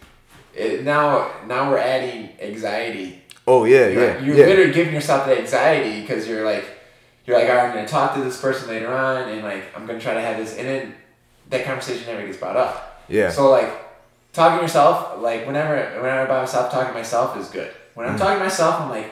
it, 0.55 0.85
now 0.85 1.29
now 1.45 1.69
we're 1.69 1.77
adding 1.77 2.29
anxiety. 2.41 3.21
Oh 3.49 3.63
yeah, 3.63 3.87
You're, 3.87 4.03
yeah, 4.03 4.19
you're 4.19 4.35
yeah. 4.35 4.45
literally 4.45 4.73
giving 4.73 4.93
yourself 4.93 5.25
the 5.25 5.39
anxiety 5.39 6.01
because 6.01 6.27
you're 6.27 6.43
like 6.45 6.65
you're 7.25 7.37
like, 7.39 7.49
all 7.49 7.55
right, 7.55 7.65
I'm 7.69 7.73
gonna 7.75 7.87
talk 7.87 8.13
to 8.15 8.21
this 8.21 8.39
person 8.39 8.67
later 8.67 8.91
on 8.93 9.29
and 9.29 9.41
like 9.43 9.63
I'm 9.75 9.85
gonna 9.85 9.99
try 10.01 10.13
to 10.13 10.21
have 10.21 10.37
this 10.37 10.57
and 10.57 10.67
then 10.67 10.95
that 11.49 11.65
conversation 11.65 12.05
never 12.07 12.25
gets 12.25 12.37
brought 12.37 12.57
up. 12.57 13.03
Yeah. 13.07 13.31
So 13.31 13.49
like 13.49 13.69
talking 14.33 14.57
to 14.59 14.63
yourself, 14.63 15.19
like 15.21 15.45
whenever 15.47 15.75
whenever 16.01 16.21
I'm 16.21 16.27
by 16.27 16.41
myself, 16.41 16.71
talking 16.71 16.89
to 16.89 16.93
myself 16.93 17.37
is 17.37 17.47
good. 17.47 17.71
When 17.93 18.05
I'm 18.05 18.15
Mhm. 18.15 18.19
talking 18.19 18.37
to 18.39 18.43
myself, 18.43 18.81
I'm 18.81 18.89
like, 18.89 19.11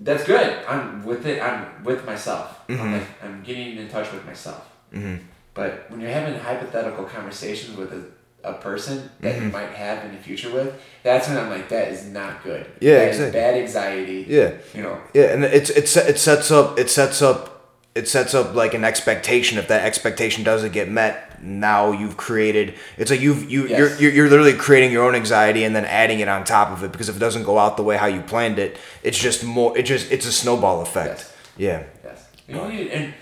that's 0.00 0.24
good. 0.24 0.64
I'm 0.66 1.04
with 1.04 1.26
it. 1.26 1.40
I'm 1.42 1.84
with 1.84 2.04
myself. 2.06 2.66
Mhm. 2.68 2.80
I'm 2.80 2.92
like 2.92 3.08
I'm 3.22 3.42
getting 3.42 3.76
in 3.76 3.88
touch 3.88 4.10
with 4.12 4.24
myself. 4.24 4.62
mm-hmm. 4.92 5.16
But 5.52 5.86
when 5.90 6.00
you're 6.00 6.10
having 6.10 6.38
hypothetical 6.38 7.04
conversations 7.04 7.76
with 7.76 7.92
a, 7.92 8.02
a 8.44 8.52
person 8.54 9.10
that 9.20 9.36
you 9.36 9.42
Mhm. 9.48 9.52
might 9.52 9.70
have 9.70 10.04
in 10.04 10.12
the 10.12 10.22
future 10.22 10.50
with, 10.50 10.72
that's 11.02 11.28
when 11.28 11.38
I'm 11.38 11.50
like, 11.50 11.68
that 11.70 11.88
is 11.88 12.04
not 12.04 12.44
good. 12.44 12.66
Yeah, 12.80 12.96
That 12.98 13.08
exactly. 13.08 13.40
bad 13.40 13.54
anxiety. 13.54 14.26
Yeah. 14.28 14.50
You 14.74 14.82
know. 14.82 14.98
Yeah, 15.14 15.24
and 15.32 15.44
it's 15.44 15.70
it's 15.70 15.96
it 15.96 16.18
sets 16.18 16.50
up 16.50 16.78
it 16.78 16.90
sets 16.90 17.22
up 17.22 17.50
it 17.94 18.08
sets 18.08 18.34
up 18.34 18.54
like 18.54 18.74
an 18.74 18.84
expectation. 18.84 19.56
If 19.58 19.68
that 19.68 19.84
expectation 19.84 20.42
doesn't 20.44 20.72
get 20.72 20.90
met, 20.90 21.42
now 21.42 21.92
you've 21.92 22.16
created. 22.16 22.74
It's 22.98 23.10
like 23.10 23.20
you've 23.20 23.50
you 23.50 23.66
Yes. 23.66 23.78
you're, 23.78 23.96
you're 24.00 24.12
you're 24.12 24.28
literally 24.28 24.54
creating 24.54 24.90
your 24.92 25.04
own 25.04 25.14
anxiety 25.14 25.62
and 25.64 25.74
then 25.76 25.84
adding 25.84 26.20
it 26.20 26.28
on 26.28 26.44
top 26.44 26.70
of 26.72 26.82
it 26.84 26.90
because 26.92 27.08
if 27.08 27.16
it 27.16 27.20
doesn't 27.20 27.44
go 27.44 27.58
out 27.58 27.76
the 27.76 27.82
way 27.84 27.96
how 27.96 28.06
you 28.06 28.20
planned 28.20 28.58
it, 28.58 28.76
it's 29.02 29.18
just 29.18 29.44
more. 29.44 29.76
It 29.78 29.84
just 29.84 30.10
it's 30.12 30.26
a 30.26 30.32
snowball 30.32 30.82
effect. 30.82 31.26
Yeah. 31.56 31.84
Yes. 32.04 32.18
You 32.48 32.54
know, 32.56 32.64
and, 32.64 33.14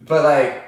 but 0.00 0.22
like, 0.24 0.62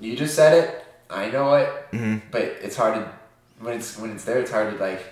you 0.00 0.16
just 0.16 0.34
said 0.36 0.52
it. 0.64 0.84
I 1.10 1.30
know 1.30 1.54
it. 1.54 1.68
Mm-hmm. 1.92 2.18
But 2.30 2.42
it's 2.62 2.76
hard 2.76 2.94
to 2.94 3.12
when 3.60 3.74
it's 3.76 3.98
when 3.98 4.10
it's 4.12 4.24
there. 4.24 4.38
It's 4.38 4.50
hard 4.50 4.72
to 4.76 4.78
like. 4.82 5.02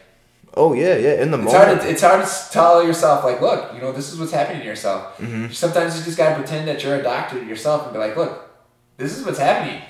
Oh 0.55 0.72
yeah, 0.72 0.97
yeah. 0.97 1.20
In 1.22 1.30
the 1.30 1.38
It's 1.38 1.53
moment. 1.53 1.64
hard. 1.68 1.80
To, 1.82 1.90
it's 1.90 2.03
hard 2.03 2.24
to 2.26 2.53
tell 2.53 2.82
yourself 2.86 3.24
like, 3.24 3.40
look, 3.42 3.74
you 3.74 3.80
know, 3.80 3.92
this 3.92 4.11
is 4.12 4.18
what's 4.18 4.32
happening 4.32 4.61
to 4.62 4.66
yourself. 4.66 5.18
Mm-hmm. 5.18 5.53
Sometimes 5.53 5.99
you 5.99 6.05
just 6.05 6.16
gotta 6.16 6.34
pretend 6.34 6.66
that 6.68 6.82
you're 6.82 6.97
a 6.97 7.03
doctor 7.03 7.38
to 7.40 7.44
yourself 7.47 7.84
and 7.84 7.92
be 7.92 7.99
like, 7.99 8.16
look, 8.16 8.49
this 8.97 9.16
is 9.16 9.24
what's 9.26 9.38
happening. 9.38 9.82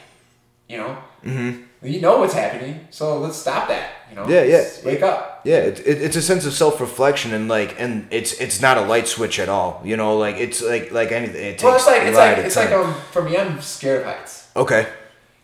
You 0.68 0.78
know. 0.78 0.98
Mm-hmm. 1.24 1.62
You 1.82 2.00
know 2.00 2.18
what's 2.18 2.34
happening, 2.34 2.88
so 2.90 3.18
let's 3.20 3.36
stop 3.36 3.68
that. 3.68 3.90
You 4.10 4.16
know. 4.16 4.26
Yeah, 4.28 4.42
yeah. 4.42 4.56
Just 4.62 4.84
Wake 4.84 5.02
up. 5.02 5.42
Yeah, 5.44 5.58
it, 5.58 5.78
it, 5.80 6.02
it's 6.02 6.16
a 6.16 6.22
sense 6.22 6.44
of 6.46 6.52
self 6.52 6.80
reflection 6.80 7.32
and 7.32 7.48
like, 7.48 7.76
and 7.78 8.08
it's 8.10 8.32
it's 8.40 8.60
not 8.60 8.76
a 8.78 8.80
light 8.80 9.06
switch 9.06 9.38
at 9.38 9.48
all. 9.48 9.80
You 9.84 9.96
know, 9.96 10.16
like 10.16 10.36
it's 10.36 10.62
like 10.62 10.90
like 10.90 11.12
anything. 11.12 11.44
It 11.44 11.50
takes 11.58 11.62
Well, 11.62 11.76
it's 11.76 11.86
like 11.86 12.02
it's 12.02 12.16
like 12.16 12.38
it's 12.38 12.56
like 12.56 12.70
um 12.72 12.94
for 13.12 13.22
me, 13.22 13.36
I'm 13.36 13.60
scared 13.60 14.00
of 14.00 14.06
heights. 14.06 14.48
okay, 14.56 14.88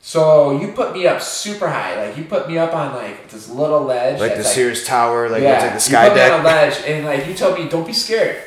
So 0.04 0.60
you 0.60 0.72
put 0.72 0.92
me 0.92 1.06
up 1.06 1.22
super 1.22 1.68
high, 1.68 2.06
like 2.06 2.16
you 2.18 2.24
put 2.24 2.48
me 2.48 2.58
up 2.58 2.74
on 2.74 2.92
like 2.92 3.30
this 3.30 3.48
little 3.48 3.82
ledge, 3.82 4.18
like 4.18 4.32
the 4.32 4.38
that's, 4.38 4.52
Sears 4.52 4.84
Tower, 4.84 5.28
like 5.28 5.44
yeah, 5.44 5.60
like 5.60 5.68
the 5.68 5.74
you 5.74 5.80
sky 5.80 6.08
put 6.08 6.16
me 6.16 6.22
on 6.22 6.40
a 6.40 6.42
deck. 6.42 6.44
ledge, 6.44 6.84
and 6.88 7.06
like 7.06 7.28
you 7.28 7.34
told 7.34 7.56
me, 7.56 7.68
don't 7.68 7.86
be 7.86 7.92
scared. 7.92 8.42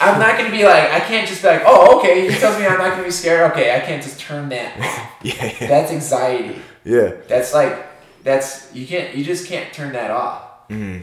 I'm 0.00 0.20
not 0.20 0.38
gonna 0.38 0.52
be 0.52 0.64
like, 0.64 0.88
I 0.90 1.00
can't 1.00 1.28
just 1.28 1.42
be 1.42 1.48
like, 1.48 1.62
oh, 1.66 1.98
okay. 1.98 2.30
He 2.30 2.38
tells 2.38 2.58
me 2.60 2.64
I'm 2.64 2.78
not 2.78 2.92
gonna 2.92 3.02
be 3.02 3.10
scared. 3.10 3.50
Okay, 3.50 3.74
I 3.76 3.80
can't 3.80 4.02
just 4.02 4.20
turn 4.20 4.48
that. 4.50 5.12
Yeah, 5.22 5.52
yeah, 5.60 5.66
That's 5.66 5.90
anxiety. 5.90 6.60
yeah. 6.84 7.14
That's 7.26 7.52
like, 7.52 7.84
that's 8.22 8.72
you 8.72 8.86
can't, 8.86 9.16
you 9.16 9.24
just 9.24 9.48
can't 9.48 9.72
turn 9.72 9.94
that 9.94 10.12
off. 10.12 10.68
Mm-hmm. 10.68 11.00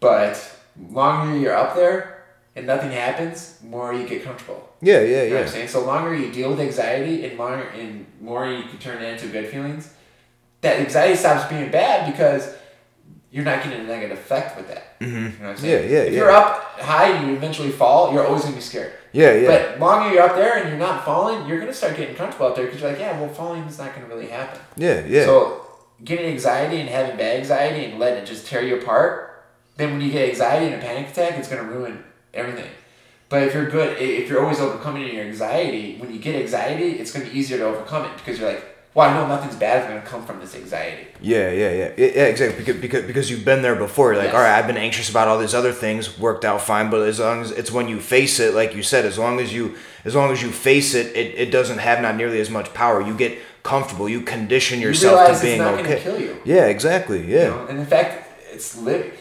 But 0.00 0.56
longer 0.90 1.36
you're 1.36 1.54
up 1.54 1.76
there 1.76 2.24
and 2.56 2.66
nothing 2.66 2.92
happens, 2.92 3.58
more 3.62 3.92
you 3.92 4.06
get 4.08 4.24
comfortable. 4.24 4.71
Yeah, 4.82 5.00
yeah, 5.00 5.00
You 5.00 5.12
know 5.12 5.22
what 5.22 5.30
yeah. 5.30 5.40
I'm 5.42 5.48
saying? 5.48 5.68
So 5.68 5.84
longer 5.86 6.14
you 6.14 6.32
deal 6.32 6.50
with 6.50 6.60
anxiety 6.60 7.24
and 7.24 7.38
longer 7.38 7.64
and 7.68 8.04
more 8.20 8.46
you 8.50 8.64
can 8.64 8.78
turn 8.78 9.02
it 9.02 9.06
into 9.12 9.28
good 9.28 9.48
feelings, 9.48 9.92
that 10.60 10.80
anxiety 10.80 11.14
stops 11.16 11.48
being 11.48 11.70
bad 11.70 12.10
because 12.12 12.54
you're 13.30 13.44
not 13.44 13.62
getting 13.64 13.80
a 13.80 13.84
negative 13.84 14.18
effect 14.18 14.56
with 14.56 14.68
that. 14.68 14.96
You 15.00 15.06
know 15.06 15.22
what 15.22 15.24
I'm 15.50 15.56
saying? 15.56 15.84
Mm-hmm. 15.84 15.92
Yeah, 15.92 15.98
yeah, 15.98 16.04
If 16.04 16.12
yeah. 16.12 16.18
you're 16.18 16.30
up 16.30 16.80
high 16.80 17.08
and 17.08 17.28
you 17.30 17.34
eventually 17.36 17.70
fall, 17.70 18.12
you're 18.12 18.26
always 18.26 18.42
gonna 18.42 18.56
be 18.56 18.60
scared. 18.60 18.92
Yeah, 19.12 19.34
yeah. 19.34 19.46
But 19.48 19.80
longer 19.80 20.12
you're 20.12 20.22
up 20.24 20.34
there 20.36 20.58
and 20.58 20.68
you're 20.68 20.78
not 20.78 21.04
falling, 21.04 21.46
you're 21.46 21.58
gonna 21.60 21.72
start 21.72 21.96
getting 21.96 22.14
comfortable 22.16 22.46
up 22.48 22.56
there 22.56 22.66
because 22.66 22.80
you're 22.80 22.90
like, 22.90 23.00
yeah, 23.00 23.18
well, 23.18 23.28
falling 23.30 23.62
is 23.62 23.78
not 23.78 23.94
gonna 23.94 24.06
really 24.08 24.26
happen. 24.28 24.60
yeah, 24.76 25.04
yeah. 25.06 25.24
So 25.24 25.66
getting 26.04 26.26
anxiety 26.26 26.80
and 26.80 26.88
having 26.88 27.16
bad 27.16 27.38
anxiety 27.38 27.84
and 27.86 27.98
letting 27.98 28.22
it 28.22 28.26
just 28.26 28.46
tear 28.46 28.62
you 28.62 28.76
apart, 28.80 29.44
then 29.76 29.92
when 29.92 30.00
you 30.00 30.10
get 30.10 30.28
anxiety 30.30 30.66
and 30.66 30.74
a 30.74 30.78
panic 30.84 31.08
attack, 31.10 31.38
it's 31.38 31.48
gonna 31.48 31.62
ruin 31.62 32.02
everything. 32.34 32.70
But 33.32 33.44
if 33.44 33.54
you're 33.54 33.70
good, 33.70 33.96
if 33.98 34.28
you're 34.28 34.42
always 34.42 34.60
overcoming 34.60 35.10
your 35.10 35.24
anxiety, 35.24 35.96
when 35.96 36.12
you 36.12 36.18
get 36.18 36.34
anxiety, 36.34 36.98
it's 37.00 37.12
gonna 37.12 37.24
be 37.24 37.30
easier 37.30 37.56
to 37.56 37.64
overcome 37.64 38.04
it 38.04 38.14
because 38.18 38.38
you're 38.38 38.52
like, 38.52 38.62
well, 38.92 39.08
I 39.08 39.14
know 39.14 39.26
nothing's 39.26 39.56
bad 39.56 39.82
is 39.82 39.88
gonna 39.88 40.02
come 40.02 40.26
from 40.26 40.38
this 40.38 40.54
anxiety. 40.54 41.06
Yeah, 41.18 41.50
yeah, 41.50 41.70
yeah, 41.70 41.92
yeah, 41.96 42.26
exactly. 42.26 42.62
Because, 42.62 42.78
because 42.82 43.04
because 43.06 43.30
you've 43.30 43.46
been 43.46 43.62
there 43.62 43.74
before. 43.74 44.12
You're 44.12 44.22
like, 44.22 44.32
Yes. 44.32 44.34
all 44.34 44.42
right, 44.42 44.58
I've 44.58 44.66
been 44.66 44.76
anxious 44.76 45.08
about 45.08 45.28
all 45.28 45.38
these 45.38 45.54
other 45.54 45.72
things, 45.72 46.18
worked 46.18 46.44
out 46.44 46.60
fine. 46.60 46.90
But 46.90 47.08
as 47.08 47.20
long 47.20 47.40
as 47.40 47.52
it's 47.52 47.72
when 47.72 47.88
you 47.88 48.00
face 48.00 48.38
it, 48.38 48.52
like 48.52 48.74
you 48.74 48.82
said, 48.82 49.06
as 49.06 49.18
long 49.18 49.40
as 49.40 49.50
you 49.50 49.76
as 50.04 50.14
long 50.14 50.30
as 50.30 50.42
you 50.42 50.52
face 50.52 50.92
it, 50.92 51.16
it, 51.16 51.34
it 51.38 51.50
doesn't 51.50 51.78
have 51.78 52.02
not 52.02 52.16
nearly 52.16 52.38
as 52.38 52.50
much 52.50 52.74
power. 52.74 53.00
You 53.00 53.14
get 53.14 53.38
comfortable. 53.62 54.10
You 54.10 54.20
condition 54.20 54.78
yourself 54.78 55.20
realize 55.20 55.40
to 55.40 55.46
it's 55.46 55.56
being 55.56 55.86
okay. 55.86 56.02
kill 56.02 56.20
you. 56.20 56.36
Yeah, 56.44 56.66
exactly. 56.66 57.24
Yeah. 57.26 57.44
You 57.44 57.50
know? 57.52 57.66
And 57.70 57.78
in 57.78 57.86
fact, 57.86 58.28
it's 58.52 58.76
living. 58.76 59.12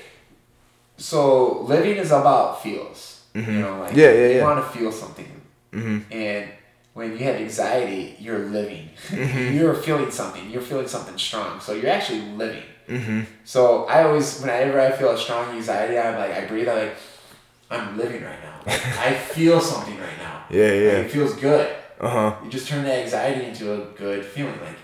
So 0.98 1.62
living 1.62 1.96
is 1.96 2.12
about 2.12 2.62
feels. 2.62 3.11
You 3.34 3.42
know, 3.42 3.80
like 3.80 3.92
Mm-hmm. 3.92 4.00
Yeah, 4.00 4.12
yeah, 4.12 4.28
you 4.28 4.36
yeah. 4.36 4.44
want 4.44 4.66
to 4.66 4.78
feel 4.78 4.92
something, 4.92 5.42
mm-hmm. 5.72 6.12
and 6.12 6.50
when 6.94 7.12
you 7.12 7.20
have 7.20 7.36
anxiety, 7.36 8.18
you're 8.20 8.40
living. 8.40 8.90
Mm-hmm. 9.08 9.56
you're 9.58 9.74
feeling 9.74 10.12
something. 10.12 10.50
You're 10.50 10.62
feeling 10.62 10.88
something 10.88 11.18
strong. 11.18 11.60
So 11.60 11.74
you're 11.74 11.90
actually 11.90 12.22
living. 12.22 12.64
Mm-hmm. 12.88 13.22
So 13.46 13.86
I 13.86 14.04
always, 14.04 14.42
whenever 14.42 14.82
I 14.82 14.92
feel 14.92 15.12
a 15.12 15.18
strong 15.18 15.56
anxiety, 15.56 15.98
I'm 15.98 16.18
like, 16.18 16.32
I 16.32 16.46
breathe. 16.46 16.68
I'm 16.68 16.88
like, 16.88 16.98
I'm 17.70 17.98
living 17.98 18.24
right 18.24 18.42
now. 18.44 18.60
Like, 18.66 18.86
I 18.98 19.14
feel 19.14 19.62
something 19.62 19.98
right 19.98 20.18
now. 20.18 20.44
Yeah, 20.50 20.74
yeah. 20.74 20.98
Like, 20.98 21.06
it 21.06 21.12
feels 21.12 21.34
good. 21.36 21.74
Uh 22.00 22.10
huh. 22.10 22.36
You 22.44 22.50
just 22.50 22.68
turn 22.68 22.84
that 22.84 23.00
anxiety 23.00 23.46
into 23.46 23.74
a 23.74 23.86
good 23.96 24.26
feeling. 24.26 24.60
Like 24.60 24.76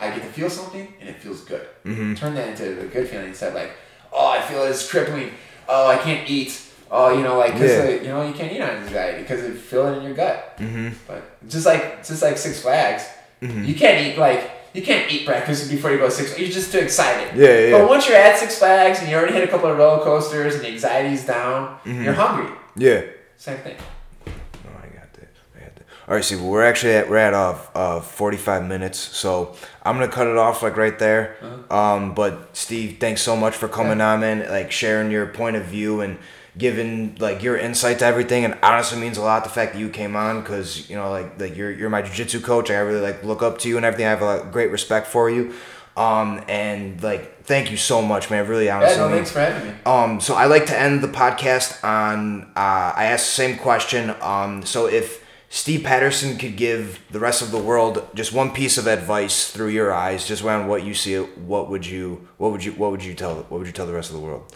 I 0.00 0.10
get 0.10 0.22
to 0.22 0.28
feel 0.28 0.50
something 0.50 0.92
and 1.00 1.08
it 1.08 1.16
feels 1.20 1.42
good. 1.42 1.66
Mm-hmm. 1.84 2.14
Turn 2.14 2.34
that 2.34 2.48
into 2.48 2.80
a 2.80 2.86
good 2.86 3.08
feeling 3.08 3.28
instead 3.28 3.50
of 3.50 3.54
like, 3.54 3.72
oh, 4.12 4.28
I 4.28 4.42
feel 4.42 4.64
it's 4.64 4.88
crippling. 4.90 5.30
Oh, 5.68 5.88
I 5.88 5.96
can't 5.96 6.28
eat. 6.28 6.60
Oh, 6.90 7.16
you 7.16 7.22
know, 7.24 7.38
like, 7.38 7.52
cause 7.52 7.62
Yeah. 7.62 7.88
you 7.88 8.08
know, 8.08 8.26
you 8.26 8.32
can't 8.34 8.52
eat 8.52 8.60
on 8.60 8.70
anxiety 8.70 9.22
because 9.22 9.42
you 9.42 9.54
feel 9.54 9.86
it 9.88 9.98
in 9.98 10.04
your 10.04 10.14
gut. 10.14 10.56
Mm-hmm. 10.58 10.90
But 11.06 11.48
just 11.48 11.66
like, 11.66 12.04
just 12.06 12.22
like 12.22 12.36
Six 12.38 12.60
Flags, 12.62 13.04
you 13.40 13.74
can't 13.74 14.06
eat 14.06 14.18
like. 14.18 14.50
You 14.74 14.82
can't 14.82 15.08
eat 15.08 15.24
breakfast 15.24 15.70
before 15.70 15.92
you 15.92 15.98
go 15.98 16.06
to 16.06 16.10
Six 16.10 16.30
Flags. 16.30 16.40
You're 16.42 16.50
just 16.50 16.72
too 16.72 16.78
excited. 16.80 17.36
Yeah, 17.38 17.58
yeah, 17.68 17.78
But 17.78 17.88
once 17.88 18.08
you're 18.08 18.16
at 18.16 18.36
Six 18.36 18.58
Flags 18.58 18.98
and 18.98 19.08
you 19.08 19.14
already 19.16 19.32
hit 19.32 19.44
a 19.44 19.46
couple 19.46 19.70
of 19.70 19.78
roller 19.78 20.02
coasters 20.02 20.56
and 20.56 20.64
the 20.64 20.68
anxiety's 20.68 21.24
down, 21.24 21.78
Mm-hmm. 21.84 22.02
you're 22.02 22.12
hungry. 22.14 22.52
Yeah. 22.74 23.02
Same 23.36 23.58
thing. 23.58 23.76
Oh, 24.26 24.30
I 24.82 24.86
got 24.88 25.12
that. 25.12 25.28
I 25.56 25.60
got 25.60 25.76
that. 25.76 25.84
All 26.08 26.16
right, 26.16 26.24
see, 26.24 26.34
well, 26.34 26.50
we're 26.50 26.64
actually 26.64 26.94
at 26.94 27.08
we're 27.08 27.18
at 27.18 27.34
uh, 27.34 27.54
uh 27.76 28.00
45 28.00 28.66
minutes, 28.66 28.98
so 28.98 29.54
I'm 29.84 29.94
gonna 29.96 30.08
cut 30.10 30.26
it 30.26 30.36
off 30.36 30.60
like 30.60 30.76
right 30.76 30.98
there. 30.98 31.36
Um, 31.70 32.12
but 32.14 32.56
Steve, 32.56 32.96
thanks 32.98 33.22
so 33.22 33.36
much 33.36 33.54
for 33.54 33.68
coming 33.68 34.00
on, 34.00 34.20
man. 34.20 34.48
Like 34.50 34.72
sharing 34.72 35.12
your 35.12 35.26
point 35.26 35.54
of 35.54 35.66
view 35.66 36.00
and 36.00 36.18
giving 36.56 37.16
like 37.18 37.42
your 37.42 37.56
insight 37.56 37.98
to 38.00 38.04
everything. 38.04 38.44
And 38.44 38.56
honestly, 38.62 39.00
means 39.00 39.16
a 39.18 39.22
lot 39.22 39.44
the 39.44 39.50
fact 39.50 39.72
that 39.74 39.78
you 39.78 39.88
came 39.88 40.14
on 40.16 40.40
because 40.40 40.88
you 40.88 40.96
know 40.96 41.10
like 41.10 41.38
like 41.40 41.56
you're 41.56 41.70
you're 41.70 41.90
my 41.90 42.02
jujitsu 42.02 42.42
coach. 42.42 42.70
I 42.70 42.76
really 42.78 43.00
like 43.00 43.24
look 43.24 43.42
up 43.42 43.58
to 43.58 43.68
you 43.68 43.76
and 43.76 43.84
everything. 43.86 44.06
I 44.06 44.10
have 44.10 44.22
a 44.22 44.48
great 44.50 44.70
respect 44.70 45.06
for 45.08 45.28
you. 45.30 45.52
Um, 45.96 46.42
and 46.48 47.00
like 47.02 47.44
thank 47.44 47.70
you 47.70 47.76
so 47.76 48.02
much, 48.02 48.30
man. 48.30 48.46
Really, 48.48 48.68
honestly. 48.70 48.96
Yeah, 48.96 49.06
no, 49.08 49.14
means- 49.14 49.30
thanks 49.30 49.32
for 49.32 49.40
having 49.40 49.70
me. 49.72 49.76
um, 49.86 50.20
so 50.20 50.34
I 50.34 50.46
like 50.46 50.66
to 50.66 50.78
end 50.78 51.02
the 51.02 51.08
podcast 51.08 51.82
on 51.84 52.44
uh, 52.56 52.92
I 52.96 53.04
asked 53.06 53.26
the 53.26 53.42
same 53.42 53.58
question. 53.58 54.14
Um, 54.20 54.64
so 54.64 54.86
if 54.86 55.22
Steve 55.50 55.84
Patterson 55.84 56.36
could 56.36 56.56
give 56.56 56.98
the 57.12 57.20
rest 57.20 57.40
of 57.42 57.52
the 57.52 57.58
world 57.58 58.08
just 58.16 58.32
one 58.32 58.50
piece 58.50 58.76
of 58.76 58.88
advice 58.88 59.52
through 59.52 59.68
your 59.68 59.92
eyes, 59.92 60.26
just 60.26 60.42
around 60.42 60.66
what 60.66 60.82
you 60.84 60.94
see, 60.94 61.16
what 61.16 61.70
would 61.70 61.86
you 61.86 62.26
what 62.38 62.50
would 62.50 62.64
you 62.64 62.72
what 62.72 62.90
would 62.90 63.04
you 63.04 63.14
tell 63.14 63.36
what 63.36 63.52
would 63.58 63.66
you 63.68 63.72
tell 63.72 63.86
the 63.86 63.92
rest 63.92 64.10
of 64.10 64.16
the 64.16 64.22
world? 64.22 64.52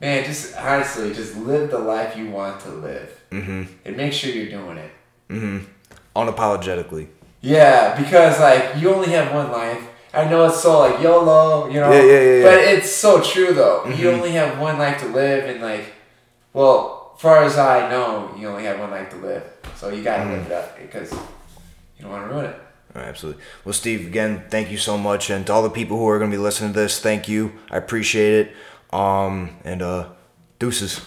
Man, 0.00 0.24
just 0.24 0.56
honestly, 0.56 1.12
just 1.12 1.36
live 1.36 1.70
the 1.70 1.78
life 1.78 2.16
you 2.16 2.30
want 2.30 2.60
to 2.62 2.70
live, 2.70 3.20
mm-hmm. 3.30 3.64
and 3.84 3.96
make 3.96 4.14
sure 4.14 4.30
you're 4.30 4.48
doing 4.48 4.78
it. 4.78 4.90
Mm-hmm. 5.28 5.66
Unapologetically. 6.16 7.08
Yeah, 7.42 8.00
because 8.00 8.40
like 8.40 8.80
you 8.80 8.94
only 8.94 9.10
have 9.10 9.32
one 9.34 9.52
life. 9.52 9.86
I 10.12 10.24
know 10.24 10.46
it's 10.46 10.60
so 10.60 10.80
like 10.80 11.00
YOLO, 11.00 11.68
you 11.68 11.80
know. 11.80 11.92
Yeah, 11.92 12.02
yeah, 12.02 12.20
yeah, 12.20 12.36
yeah. 12.36 12.42
But 12.44 12.58
it's 12.60 12.90
so 12.90 13.20
true 13.20 13.52
though. 13.52 13.84
You 13.84 13.92
mm-hmm. 13.92 14.06
only 14.06 14.30
have 14.32 14.58
one 14.58 14.78
life 14.78 15.00
to 15.02 15.08
live, 15.08 15.44
and 15.48 15.60
like, 15.60 15.92
well, 16.52 17.14
far 17.18 17.44
as 17.44 17.58
I 17.58 17.90
know, 17.90 18.34
you 18.38 18.48
only 18.48 18.64
have 18.64 18.78
one 18.80 18.90
life 18.90 19.10
to 19.10 19.16
live. 19.16 19.44
So 19.76 19.90
you 19.90 20.02
gotta 20.02 20.30
live 20.30 20.44
mm-hmm. 20.44 20.52
it 20.52 20.54
up 20.54 20.78
because 20.80 21.12
you 21.12 22.02
don't 22.04 22.10
want 22.10 22.26
to 22.26 22.34
ruin 22.34 22.46
it. 22.46 22.56
Right, 22.94 23.04
absolutely. 23.04 23.42
Well, 23.64 23.72
Steve, 23.72 24.06
again, 24.06 24.44
thank 24.48 24.70
you 24.70 24.78
so 24.78 24.98
much, 24.98 25.30
and 25.30 25.46
to 25.46 25.52
all 25.52 25.62
the 25.62 25.70
people 25.70 25.96
who 25.96 26.08
are 26.08 26.18
going 26.18 26.30
to 26.30 26.36
be 26.36 26.42
listening 26.42 26.72
to 26.72 26.80
this, 26.80 26.98
thank 26.98 27.28
you. 27.28 27.52
I 27.70 27.76
appreciate 27.76 28.46
it. 28.46 28.52
Um, 28.92 29.56
and 29.64 29.82
uh, 29.82 30.08
deuces. 30.58 31.00